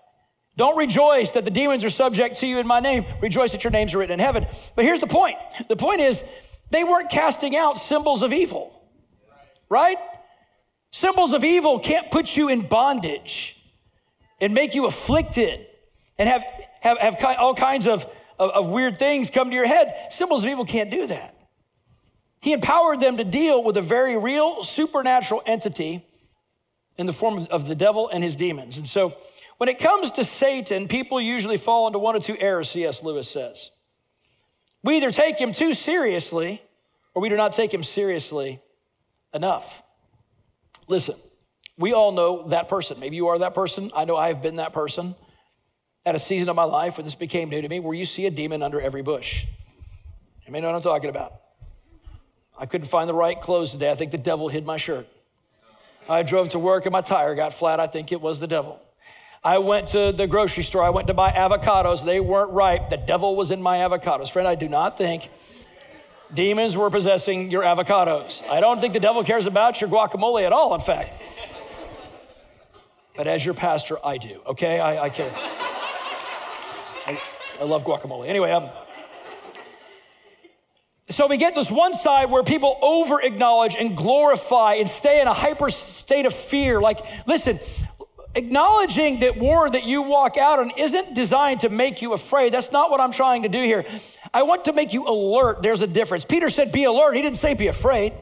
Don't 0.58 0.76
rejoice 0.76 1.34
that 1.34 1.46
the 1.46 1.52
demons 1.52 1.84
are 1.84 1.92
subject 1.92 2.38
to 2.38 2.48
you 2.48 2.58
in 2.58 2.66
my 2.66 2.80
name. 2.80 3.06
Rejoice 3.22 3.52
that 3.52 3.64
your 3.64 3.70
names 3.70 3.94
are 3.94 4.00
written 4.00 4.14
in 4.14 4.20
heaven. 4.20 4.48
But 4.76 4.84
here's 4.84 5.00
the 5.00 5.06
point 5.06 5.38
the 5.68 5.76
point 5.76 6.02
is, 6.02 6.24
they 6.72 6.84
weren't 6.84 7.12
casting 7.12 7.56
out 7.56 7.78
symbols 7.78 8.24
of 8.24 8.34
evil, 8.34 8.82
right? 9.70 9.98
Symbols 10.92 11.34
of 11.34 11.44
evil 11.44 11.80
can't 11.80 12.12
put 12.12 12.36
you 12.36 12.50
in 12.50 12.62
bondage 12.62 13.58
and 14.42 14.54
make 14.54 14.76
you 14.76 14.86
afflicted 14.86 15.66
and 16.18 16.28
have, 16.28 16.44
have, 16.82 16.98
have 16.98 17.38
all 17.38 17.54
kinds 17.54 17.88
of, 17.88 18.06
of, 18.38 18.52
of 18.52 18.70
weird 18.70 18.98
things 18.98 19.30
come 19.30 19.50
to 19.50 19.56
your 19.56 19.68
head. 19.68 19.94
Symbols 20.12 20.44
of 20.44 20.50
evil 20.50 20.66
can't 20.66 20.90
do 20.90 21.08
that. 21.08 21.36
He 22.42 22.54
empowered 22.54 23.00
them 23.00 23.18
to 23.18 23.24
deal 23.24 23.64
with 23.64 23.78
a 23.78 23.82
very 23.82 24.18
real 24.18 24.64
supernatural 24.64 25.44
entity 25.46 26.06
in 26.98 27.06
the 27.06 27.14
form 27.14 27.46
of 27.52 27.68
the 27.68 27.76
devil 27.76 28.10
and 28.10 28.24
his 28.24 28.36
demons. 28.36 28.78
And 28.78 28.88
so 28.88 29.16
when 29.58 29.70
it 29.70 29.78
comes 29.78 30.12
to 30.14 30.24
Satan, 30.24 30.88
people 30.88 31.20
usually 31.20 31.58
fall 31.58 31.88
into 31.88 32.00
one 32.00 32.16
or 32.16 32.20
two 32.20 32.38
errors, 32.40 32.70
C.S. 32.70 33.04
Lewis 33.04 33.30
says. 33.30 33.72
We 34.84 34.98
either 34.98 35.12
take 35.12 35.38
him 35.38 35.52
too 35.52 35.74
seriously 35.74 36.62
or 37.14 37.22
we 37.22 37.30
do 37.30 37.36
not 37.36 37.54
take 37.54 37.74
him 37.74 37.84
seriously 37.84 38.62
enough. 39.34 39.84
Listen, 40.90 41.16
we 41.78 41.94
all 41.94 42.12
know 42.12 42.48
that 42.50 42.68
person. 42.68 43.00
Maybe 43.00 43.16
you 43.16 43.28
are 43.28 43.40
that 43.40 43.54
person. 43.54 43.92
I 43.96 44.06
know 44.06 44.18
I 44.18 44.28
have 44.28 44.42
been 44.42 44.56
that 44.56 44.74
person 44.74 45.16
at 46.06 46.16
a 46.16 46.20
season 46.20 46.50
of 46.50 46.56
my 46.56 46.64
life 46.64 46.98
when 46.98 47.06
this 47.06 47.16
became 47.16 47.50
new 47.50 47.62
to 47.62 47.70
me, 47.70 47.80
where 47.80 47.94
you 47.94 48.06
see 48.06 48.26
a 48.26 48.32
demon 48.32 48.64
under 48.64 48.82
every 48.82 49.04
bush. 49.04 49.46
You 50.46 50.52
may 50.52 50.62
know 50.62 50.68
what 50.68 50.76
I'm 50.76 50.82
talking 50.82 51.12
about. 51.12 51.34
I 52.60 52.66
couldn't 52.66 52.88
find 52.88 53.08
the 53.08 53.14
right 53.14 53.40
clothes 53.40 53.72
today. 53.72 53.92
I 53.92 53.96
think 53.96 54.12
the 54.12 54.18
devil 54.18 54.50
hid 54.50 54.66
my 54.66 54.78
shirt. 54.78 55.08
I 56.10 56.24
drove 56.24 56.50
to 56.50 56.60
work 56.60 56.88
and 56.88 56.92
my 56.92 57.02
tire 57.02 57.36
got 57.36 57.54
flat. 57.54 57.80
I 57.80 57.86
think 57.86 58.12
it 58.12 58.20
was 58.20 58.40
the 58.40 58.48
devil. 58.48 58.82
I 59.44 59.60
went 59.60 59.90
to 59.90 60.12
the 60.12 60.26
grocery 60.26 60.64
store. 60.64 60.84
I 60.84 60.90
went 60.90 61.08
to 61.08 61.14
buy 61.14 61.32
avocados. 61.32 62.04
They 62.04 62.20
weren't 62.20 62.52
ripe. 62.52 62.90
The 62.90 62.98
devil 62.98 63.36
was 63.36 63.52
in 63.52 63.62
my 63.62 63.78
avocados. 63.78 64.32
Friend, 64.32 64.48
I 64.48 64.56
do 64.56 64.68
not 64.68 64.98
think 64.98 65.30
demons 66.34 66.78
were 66.78 66.90
possessing 66.90 67.52
your 67.52 67.64
avocados. 67.64 68.48
I 68.50 68.60
don't 68.60 68.80
think 68.80 68.94
the 68.94 69.00
devil 69.00 69.24
cares 69.24 69.46
about 69.46 69.82
your 69.82 69.90
guacamole 69.90 70.46
at 70.46 70.54
all, 70.54 70.74
in 70.76 70.82
fact. 70.82 71.12
But 73.16 73.28
as 73.28 73.44
your 73.44 73.54
pastor, 73.54 73.98
I 74.06 74.18
do, 74.18 74.42
okay? 74.48 74.80
I, 74.80 75.06
I. 75.06 75.12
I, 77.06 77.22
I 77.60 77.64
love 77.64 77.84
guacamole. 77.84 78.28
Anyway, 78.28 78.52
um, 78.52 78.70
so 81.10 81.26
we 81.26 81.38
get 81.38 81.56
this 81.56 81.72
one 81.72 81.94
side 81.96 82.30
where 82.30 82.44
people 82.44 82.78
over 82.82 83.20
acknowledge 83.20 83.76
and 83.76 83.98
glorify 83.98 84.76
and 84.76 84.88
stay 84.88 85.20
in 85.20 85.28
a 85.28 85.34
hyper 85.34 85.70
state 85.70 86.28
of 86.28 86.34
fear. 86.34 86.80
Like, 86.80 87.00
listen, 87.26 87.60
acknowledging 88.36 89.20
that 89.20 89.38
war 89.38 89.70
that 89.70 89.86
you 89.86 90.02
walk 90.02 90.38
out 90.38 90.60
on 90.60 90.72
isn't 90.78 91.16
designed 91.16 91.62
to 91.62 91.70
make 91.70 92.02
you 92.02 92.14
afraid. 92.14 92.54
That's 92.54 92.72
not 92.72 92.90
what 92.92 93.00
I'm 93.02 93.12
trying 93.12 93.44
to 93.44 93.50
do 93.50 93.62
here. 93.62 93.86
I 94.34 94.44
want 94.44 94.66
to 94.66 94.74
make 94.74 94.94
you 94.94 95.08
alert. 95.08 95.62
There's 95.62 95.82
a 95.82 95.88
difference. 95.88 96.26
Peter 96.26 96.50
said, 96.50 96.72
be 96.72 96.84
alert. 96.84 97.16
He 97.16 97.22
didn't 97.22 97.38
say 97.38 97.54
be 97.54 97.68
afraid. 97.68 98.14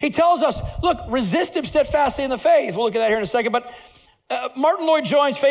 He 0.00 0.10
tells 0.10 0.42
us, 0.42 0.60
look, 0.82 0.98
resist 1.08 1.56
him 1.56 1.64
steadfastly 1.64 2.24
in 2.24 2.30
the 2.30 2.38
faith. 2.38 2.76
We'll 2.76 2.84
look 2.84 2.94
at 2.94 2.98
that 2.98 3.08
here 3.08 3.16
in 3.16 3.22
a 3.22 3.26
second. 3.26 3.52
But 3.52 3.72
uh, 4.30 4.50
Martyn 4.56 4.86
Lloyd-Jones, 4.86 5.42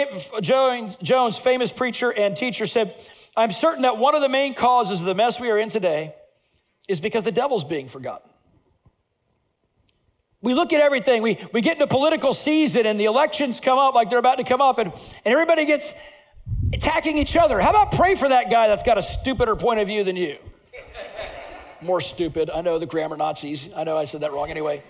Jones, 0.41 0.97
Jones, 1.01 1.37
famous 1.37 1.71
preacher 1.71 2.13
and 2.13 2.35
teacher, 2.35 2.65
said, 2.65 2.95
I'm 3.35 3.51
certain 3.51 3.81
that 3.81 3.97
one 3.97 4.15
of 4.15 4.21
the 4.21 4.29
main 4.29 4.53
causes 4.53 4.99
of 4.99 5.05
the 5.05 5.15
mess 5.15 5.39
we 5.39 5.49
are 5.49 5.57
in 5.57 5.69
today 5.69 6.13
is 6.87 6.99
because 6.99 7.23
the 7.23 7.31
devil's 7.31 7.63
being 7.63 7.87
forgotten. 7.87 8.31
We 10.47 10.53
look 10.53 10.71
at 10.71 10.79
everything. 10.79 11.23
We, 11.23 11.37
we 11.51 11.59
get 11.59 11.73
into 11.73 11.87
political 11.87 12.33
season 12.33 12.85
and 12.85 12.97
the 12.97 13.03
elections 13.03 13.59
come 13.59 13.77
up 13.77 13.93
like 13.93 14.09
they're 14.09 14.17
about 14.17 14.37
to 14.37 14.45
come 14.45 14.61
up, 14.61 14.79
and, 14.79 14.93
and 14.93 15.25
everybody 15.25 15.65
gets 15.65 15.91
attacking 16.71 17.17
each 17.17 17.35
other. 17.35 17.59
How 17.59 17.71
about 17.71 17.91
pray 17.91 18.15
for 18.15 18.29
that 18.29 18.49
guy 18.49 18.69
that's 18.69 18.81
got 18.81 18.97
a 18.97 19.01
stupider 19.01 19.57
point 19.57 19.81
of 19.81 19.87
view 19.87 20.05
than 20.05 20.15
you? 20.15 20.37
More 21.81 21.99
stupid. 21.99 22.49
I 22.49 22.61
know 22.61 22.79
the 22.79 22.85
grammar 22.85 23.17
Nazis. 23.17 23.67
I 23.75 23.83
know 23.83 23.97
I 23.97 24.05
said 24.05 24.21
that 24.21 24.31
wrong 24.31 24.49
anyway. 24.49 24.83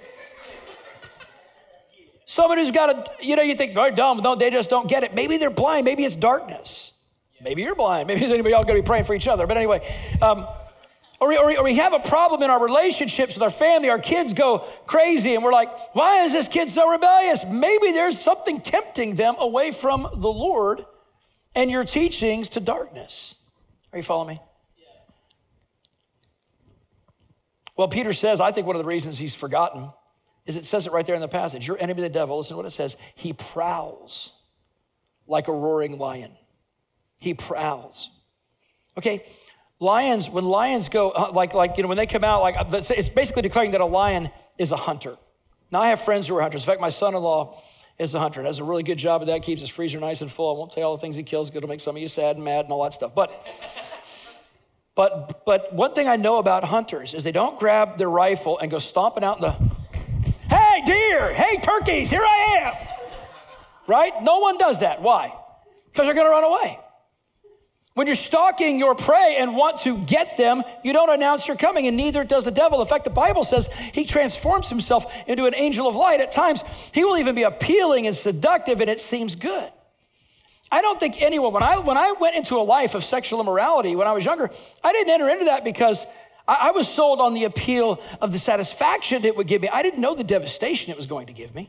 Someone 2.27 2.59
who's 2.59 2.69
got 2.69 2.91
a, 2.91 3.25
you 3.25 3.35
know, 3.35 3.41
you 3.41 3.55
think 3.55 3.73
they're 3.73 3.89
dumb. 3.89 4.19
No, 4.19 4.35
they 4.35 4.51
just 4.51 4.69
don't 4.69 4.87
get 4.87 5.03
it. 5.03 5.15
Maybe 5.15 5.37
they're 5.37 5.49
blind. 5.49 5.85
Maybe 5.85 6.05
it's 6.05 6.15
darkness. 6.15 6.93
Maybe 7.41 7.63
you're 7.63 7.73
blind. 7.73 8.05
Maybe 8.07 8.23
anybody 8.25 8.53
all 8.53 8.63
going 8.63 8.77
to 8.77 8.83
be 8.83 8.85
praying 8.85 9.05
for 9.05 9.15
each 9.15 9.27
other. 9.27 9.47
But 9.47 9.57
anyway, 9.57 9.81
um, 10.21 10.45
or, 11.19 11.33
or, 11.33 11.57
or, 11.57 11.63
we 11.63 11.75
have 11.75 11.93
a 11.93 11.99
problem 11.99 12.43
in 12.43 12.49
our 12.49 12.63
relationships 12.63 13.35
with 13.35 13.43
our 13.43 13.49
family, 13.49 13.89
our 13.89 13.99
kids 13.99 14.33
go 14.33 14.59
crazy, 14.85 15.33
and 15.33 15.43
we're 15.43 15.51
like, 15.51 15.69
why 15.93 16.23
is 16.23 16.31
this 16.31 16.47
kid 16.47 16.69
so 16.69 16.89
rebellious? 16.89 17.43
Maybe 17.45 17.91
there's 17.91 18.19
something 18.19 18.61
tempting 18.61 19.15
them 19.15 19.35
away 19.39 19.71
from 19.71 20.03
the 20.03 20.31
Lord 20.31 20.85
and 21.55 21.71
your 21.71 21.83
teachings 21.83 22.49
to 22.49 22.59
darkness. 22.59 23.35
Are 23.91 23.97
you 23.97 24.03
following 24.03 24.35
me? 24.35 24.41
Well, 27.75 27.87
Peter 27.87 28.13
says, 28.13 28.39
I 28.39 28.51
think 28.51 28.65
one 28.65 28.75
of 28.75 28.81
the 28.81 28.87
reasons 28.87 29.19
he's 29.19 29.35
forgotten 29.35 29.91
is 30.45 30.55
it 30.55 30.65
says 30.65 30.87
it 30.87 30.93
right 30.93 31.05
there 31.05 31.15
in 31.15 31.21
the 31.21 31.27
passage. 31.27 31.67
Your 31.67 31.77
enemy, 31.79 32.01
the 32.01 32.09
devil, 32.09 32.37
listen 32.37 32.53
to 32.53 32.57
what 32.57 32.65
it 32.65 32.71
says. 32.71 32.97
He 33.13 33.33
prowls 33.33 34.31
like 35.27 35.47
a 35.47 35.51
roaring 35.51 35.97
lion. 35.97 36.35
He 37.19 37.33
prowls. 37.33 38.09
Okay, 38.97 39.25
lions, 39.79 40.29
when 40.29 40.45
lions 40.45 40.89
go, 40.89 41.11
uh, 41.11 41.31
like, 41.33 41.53
like 41.53 41.77
you 41.77 41.83
know, 41.83 41.89
when 41.89 41.97
they 41.97 42.07
come 42.07 42.23
out, 42.23 42.41
like 42.41 42.55
it's 42.73 43.09
basically 43.09 43.41
declaring 43.41 43.71
that 43.71 43.81
a 43.81 43.85
lion 43.85 44.29
is 44.57 44.71
a 44.71 44.77
hunter. 44.77 45.17
Now, 45.71 45.81
I 45.81 45.89
have 45.89 46.01
friends 46.01 46.27
who 46.27 46.35
are 46.37 46.41
hunters. 46.41 46.63
In 46.63 46.67
fact, 46.67 46.81
my 46.81 46.89
son 46.89 47.13
in 47.13 47.21
law 47.21 47.61
is 47.99 48.13
a 48.13 48.19
hunter. 48.19 48.41
Does 48.41 48.59
a 48.59 48.63
really 48.63 48.83
good 48.83 48.97
job 48.97 49.21
of 49.21 49.27
that. 49.27 49.43
Keeps 49.43 49.61
his 49.61 49.69
freezer 49.69 49.99
nice 49.99 50.21
and 50.21 50.31
full. 50.31 50.55
I 50.55 50.57
won't 50.57 50.71
tell 50.71 50.81
you 50.81 50.87
all 50.87 50.95
the 50.95 51.01
things 51.01 51.15
he 51.15 51.23
kills. 51.23 51.53
It'll 51.53 51.67
make 51.67 51.81
some 51.81 51.95
of 51.95 52.01
you 52.01 52.07
sad 52.07 52.37
and 52.37 52.45
mad 52.45 52.65
and 52.65 52.71
all 52.71 52.83
that 52.83 52.93
stuff. 52.93 53.13
But, 53.13 53.31
but, 54.95 55.45
but 55.45 55.73
one 55.73 55.93
thing 55.93 56.07
I 56.07 56.15
know 56.15 56.37
about 56.37 56.63
hunters 56.63 57.13
is 57.13 57.23
they 57.23 57.31
don't 57.31 57.59
grab 57.59 57.97
their 57.97 58.09
rifle 58.09 58.57
and 58.59 58.71
go 58.71 58.79
stomping 58.79 59.23
out 59.23 59.37
in 59.37 59.41
the, 59.41 59.51
hey 60.49 60.81
deer, 60.85 61.33
hey 61.33 61.57
turkeys, 61.57 62.09
here 62.09 62.23
I 62.23 62.59
am. 62.61 62.87
Right? 63.87 64.13
No 64.21 64.39
one 64.39 64.57
does 64.57 64.79
that. 64.79 65.01
Why? 65.01 65.33
Because 65.91 66.05
they're 66.05 66.15
going 66.15 66.27
to 66.27 66.31
run 66.31 66.43
away. 66.43 66.79
When 67.97 68.05
you're 68.05 68.15
stalking 68.15 68.77
your 68.77 68.93
prey 68.93 69.37
and 69.39 69.55
want 69.55 69.77
to 69.77 69.97
get 69.97 70.37
them, 70.37 70.61
you 70.83 70.93
don't 70.93 71.09
announce 71.09 71.47
you're 71.47 71.57
coming, 71.57 71.87
and 71.87 71.97
neither 71.97 72.23
does 72.23 72.45
the 72.45 72.51
devil. 72.51 72.79
In 72.79 72.85
fact, 72.85 73.05
the 73.05 73.09
Bible 73.09 73.43
says 73.43 73.65
he 73.91 74.05
transforms 74.05 74.69
himself 74.69 75.11
into 75.25 75.47
an 75.47 75.55
angel 75.55 75.87
of 75.87 75.95
light. 75.95 76.21
At 76.21 76.31
times, 76.31 76.61
he 76.93 77.03
will 77.03 77.17
even 77.17 77.33
be 77.33 77.41
appealing 77.41 78.05
and 78.05 78.15
seductive, 78.15 78.81
and 78.81 78.87
it 78.87 79.01
seems 79.01 79.33
good. 79.33 79.71
I 80.71 80.83
don't 80.83 80.99
think 80.99 81.23
anyone, 81.23 81.51
when 81.53 81.63
I, 81.63 81.79
when 81.79 81.97
I 81.97 82.13
went 82.19 82.35
into 82.35 82.57
a 82.57 82.61
life 82.61 82.93
of 82.93 83.03
sexual 83.03 83.41
immorality 83.41 83.95
when 83.95 84.07
I 84.07 84.13
was 84.13 84.23
younger, 84.23 84.47
I 84.83 84.91
didn't 84.91 85.11
enter 85.11 85.29
into 85.29 85.45
that 85.45 85.63
because 85.63 86.05
I, 86.47 86.67
I 86.67 86.71
was 86.73 86.87
sold 86.87 87.19
on 87.19 87.33
the 87.33 87.45
appeal 87.45 87.99
of 88.21 88.31
the 88.31 88.37
satisfaction 88.37 89.25
it 89.25 89.35
would 89.35 89.47
give 89.47 89.63
me. 89.63 89.69
I 89.69 89.81
didn't 89.81 90.01
know 90.01 90.13
the 90.13 90.23
devastation 90.23 90.91
it 90.91 90.97
was 90.97 91.07
going 91.07 91.25
to 91.25 91.33
give 91.33 91.55
me. 91.55 91.67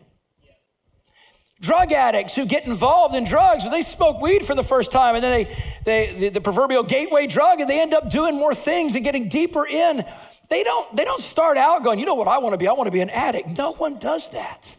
Drug 1.60 1.92
addicts 1.92 2.36
who 2.36 2.46
get 2.46 2.66
involved 2.66 3.16
in 3.16 3.24
drugs, 3.24 3.64
or 3.64 3.70
they 3.70 3.82
smoke 3.82 4.20
weed 4.20 4.44
for 4.44 4.54
the 4.54 4.62
first 4.62 4.92
time, 4.92 5.16
and 5.16 5.24
then 5.24 5.32
they, 5.32 5.56
they 5.84 6.14
the, 6.18 6.28
the 6.28 6.40
proverbial 6.40 6.84
gateway 6.84 7.26
drug, 7.26 7.60
and 7.60 7.68
they 7.68 7.80
end 7.80 7.94
up 7.94 8.10
doing 8.10 8.36
more 8.36 8.54
things 8.54 8.94
and 8.94 9.02
getting 9.02 9.28
deeper 9.28 9.66
in. 9.66 10.04
They 10.48 10.62
don't, 10.62 10.94
they 10.94 11.04
don't 11.04 11.20
start 11.20 11.56
out 11.56 11.82
going, 11.82 11.98
you 11.98 12.06
know 12.06 12.14
what 12.14 12.28
I 12.28 12.38
want 12.38 12.54
to 12.54 12.58
be? 12.58 12.68
I 12.68 12.72
want 12.72 12.86
to 12.86 12.92
be 12.92 13.00
an 13.00 13.10
addict. 13.10 13.58
No 13.58 13.72
one 13.72 13.98
does 13.98 14.30
that. 14.30 14.76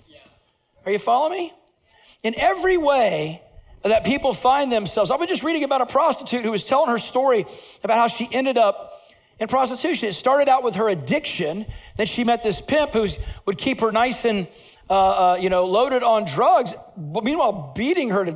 Are 0.85 0.91
you 0.91 0.99
following 0.99 1.37
me? 1.37 1.53
In 2.23 2.33
every 2.37 2.77
way 2.77 3.41
that 3.83 4.05
people 4.05 4.33
find 4.33 4.71
themselves, 4.71 5.11
I 5.11 5.15
was 5.17 5.27
just 5.27 5.43
reading 5.43 5.65
about 5.65 5.81
a 5.81 5.85
prostitute 5.85 6.43
who 6.43 6.51
was 6.51 6.63
telling 6.63 6.89
her 6.89 6.97
story 6.97 7.45
about 7.83 7.97
how 7.97 8.07
she 8.07 8.27
ended 8.31 8.57
up 8.57 8.93
in 9.37 9.47
prostitution. 9.47 10.09
It 10.09 10.13
started 10.13 10.49
out 10.49 10.63
with 10.63 10.75
her 10.75 10.89
addiction. 10.89 11.65
Then 11.97 12.05
she 12.05 12.23
met 12.23 12.41
this 12.41 12.61
pimp 12.61 12.93
who 12.93 13.07
would 13.45 13.57
keep 13.57 13.81
her 13.81 13.91
nice 13.91 14.25
and 14.25 14.47
uh, 14.89 14.93
uh, 14.93 15.38
you 15.39 15.49
know, 15.49 15.65
loaded 15.65 16.04
on 16.04 16.25
drugs, 16.25 16.73
but 16.97 17.23
meanwhile 17.23 17.73
beating 17.75 18.10
her 18.10 18.25
to, 18.25 18.36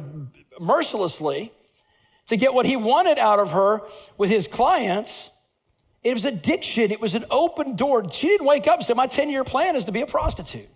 mercilessly. 0.60 1.52
to 2.28 2.38
get 2.38 2.54
what 2.54 2.66
he 2.66 2.76
wanted 2.76 3.18
out 3.18 3.39
of 3.39 3.52
her 3.52 3.82
with 4.18 4.30
his 4.30 4.48
clients. 4.48 5.30
It 6.04 6.13
was 6.13 6.26
addiction. 6.26 6.92
It 6.92 7.02
was 7.02 7.16
an 7.16 7.26
open 7.32 7.76
door. 7.76 8.10
She 8.12 8.28
didn't 8.28 8.46
wake 8.46 8.68
up 8.68 8.76
and 8.76 8.84
say, 8.84 8.94
My 8.94 9.08
10 9.08 9.30
year 9.30 9.44
plan 9.44 9.76
is 9.76 9.86
to 9.86 9.92
be 9.92 10.02
a 10.02 10.06
prostitute. 10.06 10.70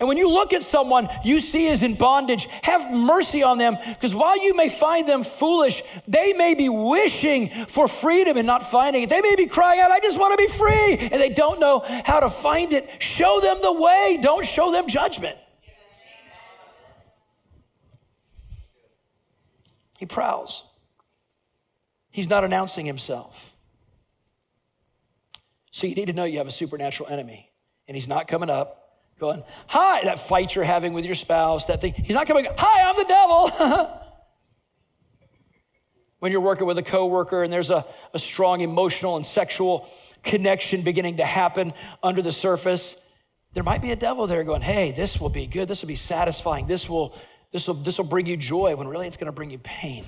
And 0.00 0.06
when 0.06 0.16
you 0.16 0.30
look 0.30 0.52
at 0.52 0.62
someone 0.62 1.08
you 1.24 1.40
see 1.40 1.66
is 1.66 1.82
in 1.82 1.94
bondage, 1.94 2.46
have 2.62 2.92
mercy 2.92 3.42
on 3.42 3.58
them 3.58 3.76
because 3.88 4.14
while 4.14 4.40
you 4.42 4.54
may 4.54 4.68
find 4.68 5.08
them 5.08 5.24
foolish, 5.24 5.82
they 6.06 6.32
may 6.34 6.54
be 6.54 6.68
wishing 6.68 7.48
for 7.66 7.88
freedom 7.88 8.36
and 8.36 8.46
not 8.46 8.62
finding 8.62 9.02
it. 9.02 9.10
They 9.10 9.20
may 9.20 9.34
be 9.34 9.46
crying 9.46 9.80
out, 9.80 9.90
I 9.90 9.98
just 9.98 10.18
want 10.18 10.38
to 10.38 10.44
be 10.46 10.52
free, 10.52 10.98
and 11.10 11.20
they 11.20 11.30
don't 11.30 11.58
know 11.58 11.82
how 12.04 12.20
to 12.20 12.30
find 12.30 12.72
it. 12.72 12.88
Show 13.00 13.40
them 13.40 13.58
the 13.60 13.72
way, 13.72 14.20
don't 14.22 14.46
show 14.46 14.70
them 14.70 14.86
judgment. 14.86 15.36
He 19.98 20.06
prowls, 20.06 20.62
he's 22.12 22.30
not 22.30 22.44
announcing 22.44 22.86
himself. 22.86 23.52
So 25.72 25.88
you 25.88 25.96
need 25.96 26.06
to 26.06 26.12
know 26.12 26.22
you 26.22 26.38
have 26.38 26.46
a 26.46 26.52
supernatural 26.52 27.08
enemy, 27.08 27.50
and 27.88 27.96
he's 27.96 28.06
not 28.06 28.28
coming 28.28 28.48
up 28.48 28.87
going, 29.18 29.42
Hi, 29.68 30.02
that 30.04 30.18
fight 30.18 30.54
you're 30.54 30.64
having 30.64 30.92
with 30.92 31.04
your 31.04 31.14
spouse, 31.14 31.66
that 31.66 31.80
thing. 31.80 31.92
He's 31.92 32.14
not 32.14 32.26
coming, 32.26 32.46
Hi, 32.56 32.88
I'm 32.88 32.96
the 32.96 33.04
devil. 33.04 33.90
when 36.18 36.32
you're 36.32 36.40
working 36.40 36.66
with 36.66 36.78
a 36.78 36.82
coworker 36.82 37.42
and 37.42 37.52
there's 37.52 37.70
a, 37.70 37.84
a 38.14 38.18
strong 38.18 38.60
emotional 38.60 39.16
and 39.16 39.24
sexual 39.26 39.88
connection 40.22 40.82
beginning 40.82 41.16
to 41.18 41.24
happen 41.24 41.72
under 42.02 42.22
the 42.22 42.32
surface, 42.32 43.00
there 43.54 43.62
might 43.62 43.82
be 43.82 43.90
a 43.90 43.96
devil 43.96 44.26
there 44.26 44.44
going, 44.44 44.62
Hey, 44.62 44.92
this 44.92 45.20
will 45.20 45.30
be 45.30 45.46
good. 45.46 45.68
This 45.68 45.82
will 45.82 45.88
be 45.88 45.96
satisfying. 45.96 46.66
This 46.66 46.88
will, 46.88 47.14
this 47.52 47.66
will, 47.66 47.74
this 47.74 47.98
will 47.98 48.06
bring 48.06 48.26
you 48.26 48.36
joy 48.36 48.76
when 48.76 48.88
really 48.88 49.06
it's 49.06 49.16
going 49.16 49.26
to 49.26 49.32
bring 49.32 49.50
you 49.50 49.58
pain 49.58 50.04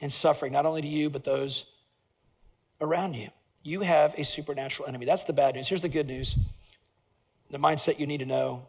and 0.00 0.12
suffering, 0.12 0.52
not 0.52 0.66
only 0.66 0.82
to 0.82 0.88
you, 0.88 1.10
but 1.10 1.24
those 1.24 1.66
around 2.80 3.14
you. 3.14 3.28
You 3.62 3.80
have 3.80 4.14
a 4.16 4.24
supernatural 4.24 4.88
enemy. 4.88 5.04
That's 5.04 5.24
the 5.24 5.32
bad 5.32 5.56
news. 5.56 5.68
Here's 5.68 5.82
the 5.82 5.88
good 5.88 6.06
news 6.06 6.36
the 7.50 7.58
mindset 7.58 7.98
you 7.98 8.06
need 8.06 8.18
to 8.18 8.26
know 8.26 8.68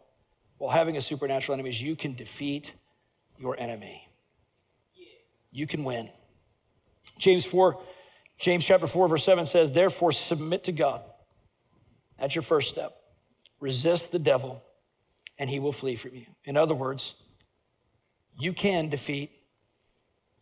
while 0.58 0.70
having 0.70 0.96
a 0.96 1.00
supernatural 1.00 1.54
enemy 1.54 1.70
is 1.70 1.80
you 1.80 1.96
can 1.96 2.14
defeat 2.14 2.74
your 3.38 3.58
enemy. 3.58 4.06
You 5.52 5.66
can 5.66 5.84
win. 5.84 6.10
James 7.18 7.44
4, 7.44 7.80
James 8.38 8.64
chapter 8.64 8.86
4, 8.86 9.08
verse 9.08 9.24
7 9.24 9.46
says, 9.46 9.72
Therefore, 9.72 10.12
submit 10.12 10.64
to 10.64 10.72
God. 10.72 11.02
That's 12.18 12.34
your 12.34 12.42
first 12.42 12.68
step. 12.68 12.96
Resist 13.58 14.12
the 14.12 14.18
devil, 14.18 14.62
and 15.38 15.50
he 15.50 15.58
will 15.58 15.72
flee 15.72 15.96
from 15.96 16.14
you. 16.14 16.26
In 16.44 16.56
other 16.56 16.74
words, 16.74 17.22
you 18.38 18.52
can 18.52 18.88
defeat 18.88 19.30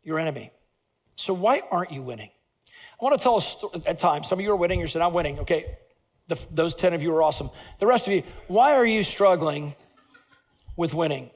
your 0.03 0.19
enemy. 0.19 0.51
So, 1.17 1.35
why 1.35 1.63
aren't 1.71 1.91
you 1.91 2.03
winning? 2.03 2.31
I 3.01 3.05
want 3.05 3.19
to 3.19 3.23
tell 3.23 3.37
a 3.37 3.41
story 3.41 3.83
at 3.87 3.99
times. 3.99 4.29
Some 4.29 4.39
of 4.39 4.45
you 4.45 4.53
are 4.53 4.57
winning, 4.57 4.79
you're 4.79 4.89
saying, 4.89 5.05
I'm 5.05 5.13
winning. 5.13 5.41
Okay, 5.41 5.79
the, 6.29 6.47
those 6.51 6.75
10 6.75 6.93
of 6.93 7.03
you 7.03 7.15
are 7.15 7.23
awesome. 7.23 7.51
The 7.79 7.87
rest 7.87 8.07
of 8.07 8.13
you, 8.13 8.23
why 8.47 8.75
are 8.75 8.87
you 8.87 9.03
struggling 9.03 9.75
with 10.77 10.95
winning? 10.95 11.31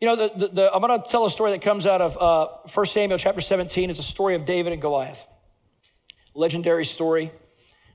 You 0.00 0.08
know, 0.08 0.16
the, 0.16 0.28
the, 0.36 0.48
the, 0.48 0.74
I'm 0.74 0.82
going 0.82 1.00
to 1.00 1.08
tell 1.08 1.24
a 1.24 1.30
story 1.30 1.52
that 1.52 1.62
comes 1.62 1.86
out 1.86 2.02
of 2.02 2.18
uh, 2.20 2.68
1 2.72 2.86
Samuel 2.86 3.18
chapter 3.18 3.40
17. 3.40 3.88
It's 3.88 3.98
a 3.98 4.02
story 4.02 4.34
of 4.34 4.44
David 4.44 4.72
and 4.72 4.82
Goliath. 4.82 5.26
Legendary 6.34 6.84
story. 6.84 7.30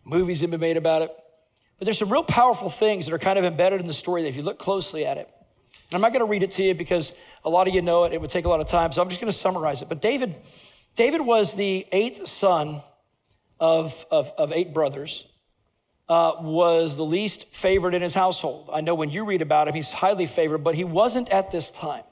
Movies 0.04 0.42
have 0.42 0.50
been 0.50 0.60
made 0.60 0.78
about 0.78 1.04
it. 1.04 1.12
But 1.78 1.86
there's 1.86 2.00
some 2.00 2.12
real 2.12 2.24
powerful 2.24 2.70
things 2.70 3.06
that 3.06 3.14
are 3.14 3.20
kind 3.20 3.38
of 3.38 3.46
embedded 3.46 3.82
in 3.82 3.88
the 3.88 3.94
story 3.94 4.24
that 4.24 4.30
if 4.30 4.36
you 4.36 4.44
look 4.44 4.58
closely 4.58 5.06
at 5.06 5.18
it, 5.18 5.30
and 5.92 5.96
I'm 5.96 6.02
not 6.02 6.14
going 6.14 6.26
to 6.26 6.30
read 6.30 6.42
it 6.42 6.52
to 6.52 6.64
you 6.64 6.74
because 6.74 7.12
a 7.44 7.50
lot 7.50 7.68
of 7.68 7.76
you 7.76 7.82
know 7.82 8.06
it. 8.06 8.14
It 8.14 8.22
would 8.22 8.30
take 8.30 8.46
a 8.46 8.50
lot 8.50 8.62
of 8.62 8.68
time. 8.68 8.92
So 8.94 9.02
I'm 9.02 9.10
just 9.10 9.20
going 9.20 9.32
to 9.32 9.38
summarize 9.38 9.82
it. 9.82 9.90
But 9.90 10.02
David, 10.02 10.36
David 10.96 11.22
was 11.22 11.54
the 11.54 11.86
eighth 11.92 12.28
son 12.28 12.82
of, 13.60 14.06
of, 14.10 14.32
of 14.38 14.54
eight 14.54 14.74
brothers 14.74 15.26
uh, 16.10 16.34
was 16.42 16.98
the 16.98 17.06
least 17.06 17.54
favored 17.54 17.94
in 17.94 18.02
his 18.02 18.14
household. 18.14 18.70
I 18.74 18.82
know 18.82 18.96
when 18.96 19.10
you 19.10 19.26
read 19.26 19.42
about 19.42 19.68
him, 19.68 19.74
he's 19.74 19.92
highly 19.92 20.26
favored, 20.26 20.60
but 20.60 20.76
he 20.76 20.84
wasn't 20.84 21.30
at 21.30 21.52
this 21.52 21.72
time. 21.72 22.04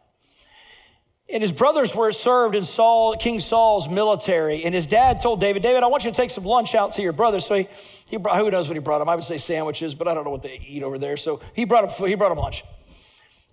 And 1.32 1.44
his 1.44 1.52
brothers 1.52 1.96
were 1.96 2.12
served 2.12 2.56
in 2.56 2.64
Saul, 2.64 3.16
King 3.16 3.40
Saul's 3.40 3.88
military. 3.88 4.64
And 4.64 4.74
his 4.74 4.88
dad 4.88 5.22
told 5.22 5.40
David, 5.40 5.62
David, 5.62 5.84
I 5.84 5.88
want 5.88 6.04
you 6.04 6.10
to 6.10 6.18
take 6.18 6.32
some 6.32 6.44
lunch 6.44 6.74
out 6.74 6.94
to 6.94 7.04
your 7.04 7.14
brothers. 7.14 7.46
So 7.46 7.56
he, 7.56 7.68
he 8.08 8.18
brought, 8.18 8.40
who 8.40 8.50
knows 8.50 8.68
what 8.68 8.76
he 8.76 8.80
brought 8.80 9.00
him? 9.00 9.10
I 9.10 9.16
would 9.16 9.24
say 9.24 9.38
sandwiches, 9.38 9.94
but 9.94 10.08
I 10.08 10.16
don't 10.16 10.24
know 10.24 10.32
what 10.32 10.42
they 10.42 10.60
eat 10.66 10.82
over 10.82 10.98
there. 10.98 11.18
So 11.18 11.40
he 11.54 11.66
brought 11.66 11.84
him, 11.84 12.08
he 12.08 12.16
brought 12.16 12.32
him 12.32 12.40
lunch. 12.40 12.64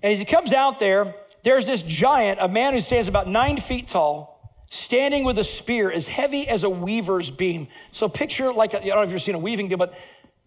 And 0.02 0.10
as 0.10 0.18
he 0.18 0.24
comes 0.24 0.52
out 0.54 0.78
there, 0.78 1.14
there's 1.42 1.66
this 1.66 1.82
giant, 1.82 2.38
a 2.40 2.48
man 2.48 2.72
who 2.72 2.80
stands 2.80 3.08
about 3.08 3.28
nine 3.28 3.58
feet 3.58 3.88
tall, 3.88 4.64
standing 4.70 5.24
with 5.24 5.38
a 5.38 5.44
spear 5.44 5.92
as 5.92 6.08
heavy 6.08 6.48
as 6.48 6.64
a 6.64 6.70
weaver's 6.70 7.30
beam. 7.30 7.68
So 7.92 8.08
picture 8.08 8.52
like, 8.52 8.74
I 8.74 8.78
don't 8.78 8.96
know 8.96 9.02
if 9.02 9.12
you've 9.12 9.22
seen 9.22 9.34
a 9.34 9.38
weaving 9.38 9.68
deal, 9.68 9.78
but 9.78 9.94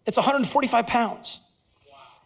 it's 0.10 0.18
145 0.18 0.88
pounds. 0.88 1.40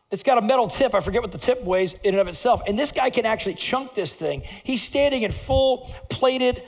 It's 0.09 0.23
got 0.23 0.37
a 0.37 0.41
metal 0.41 0.67
tip. 0.67 0.93
I 0.93 0.99
forget 0.99 1.21
what 1.21 1.31
the 1.31 1.37
tip 1.37 1.63
weighs 1.63 1.93
in 1.93 2.13
and 2.13 2.21
of 2.21 2.27
itself. 2.27 2.61
And 2.67 2.77
this 2.77 2.91
guy 2.91 3.09
can 3.09 3.25
actually 3.25 3.55
chunk 3.55 3.93
this 3.93 4.13
thing. 4.13 4.43
He's 4.63 4.81
standing 4.81 5.23
in 5.23 5.31
full 5.31 5.91
plated 6.09 6.63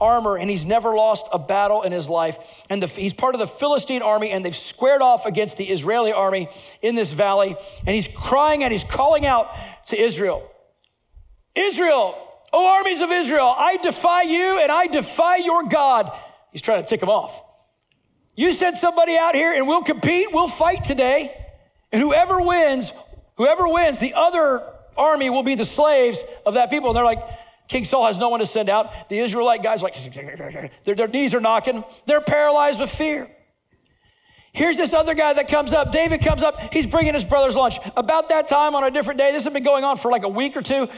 armor 0.00 0.36
and 0.36 0.50
he's 0.50 0.66
never 0.66 0.94
lost 0.94 1.26
a 1.32 1.38
battle 1.38 1.82
in 1.82 1.92
his 1.92 2.08
life. 2.08 2.64
And 2.68 2.82
the, 2.82 2.88
he's 2.88 3.14
part 3.14 3.34
of 3.34 3.38
the 3.38 3.46
Philistine 3.46 4.02
army 4.02 4.30
and 4.30 4.44
they've 4.44 4.54
squared 4.54 5.02
off 5.02 5.24
against 5.24 5.56
the 5.56 5.64
Israeli 5.64 6.12
army 6.12 6.48
in 6.82 6.94
this 6.94 7.12
valley. 7.12 7.56
And 7.86 7.94
he's 7.94 8.08
crying 8.08 8.64
and 8.64 8.72
he's 8.72 8.84
calling 8.84 9.24
out 9.24 9.54
to 9.86 10.00
Israel 10.00 10.46
Israel, 11.56 12.16
O 12.52 12.76
armies 12.76 13.00
of 13.00 13.10
Israel, 13.10 13.54
I 13.56 13.76
defy 13.78 14.22
you 14.22 14.60
and 14.62 14.70
I 14.70 14.86
defy 14.86 15.36
your 15.36 15.64
God. 15.64 16.10
He's 16.52 16.62
trying 16.62 16.82
to 16.82 16.88
tick 16.88 17.00
them 17.00 17.08
off. 17.08 17.44
You 18.40 18.54
send 18.54 18.78
somebody 18.78 19.18
out 19.18 19.34
here 19.34 19.52
and 19.52 19.68
we'll 19.68 19.82
compete, 19.82 20.28
we'll 20.32 20.48
fight 20.48 20.82
today. 20.82 21.36
And 21.92 22.00
whoever 22.00 22.40
wins, 22.40 22.90
whoever 23.36 23.68
wins, 23.68 23.98
the 23.98 24.14
other 24.14 24.62
army 24.96 25.28
will 25.28 25.42
be 25.42 25.56
the 25.56 25.64
slaves 25.66 26.22
of 26.46 26.54
that 26.54 26.70
people. 26.70 26.88
And 26.88 26.96
they're 26.96 27.04
like, 27.04 27.22
King 27.68 27.84
Saul 27.84 28.06
has 28.06 28.16
no 28.16 28.30
one 28.30 28.40
to 28.40 28.46
send 28.46 28.70
out. 28.70 29.10
The 29.10 29.18
Israelite 29.18 29.62
guys 29.62 29.82
like 29.82 29.94
their, 30.84 30.94
their 30.94 31.06
knees 31.06 31.34
are 31.34 31.40
knocking. 31.40 31.84
They're 32.06 32.22
paralyzed 32.22 32.80
with 32.80 32.88
fear. 32.88 33.30
Here's 34.54 34.78
this 34.78 34.94
other 34.94 35.12
guy 35.12 35.34
that 35.34 35.48
comes 35.48 35.74
up. 35.74 35.92
David 35.92 36.22
comes 36.22 36.42
up. 36.42 36.72
He's 36.72 36.86
bringing 36.86 37.12
his 37.12 37.26
brother's 37.26 37.56
lunch. 37.56 37.76
About 37.94 38.30
that 38.30 38.48
time 38.48 38.74
on 38.74 38.84
a 38.84 38.90
different 38.90 39.18
day, 39.18 39.32
this 39.32 39.44
has 39.44 39.52
been 39.52 39.64
going 39.64 39.84
on 39.84 39.98
for 39.98 40.10
like 40.10 40.24
a 40.24 40.30
week 40.30 40.56
or 40.56 40.62
two. 40.62 40.88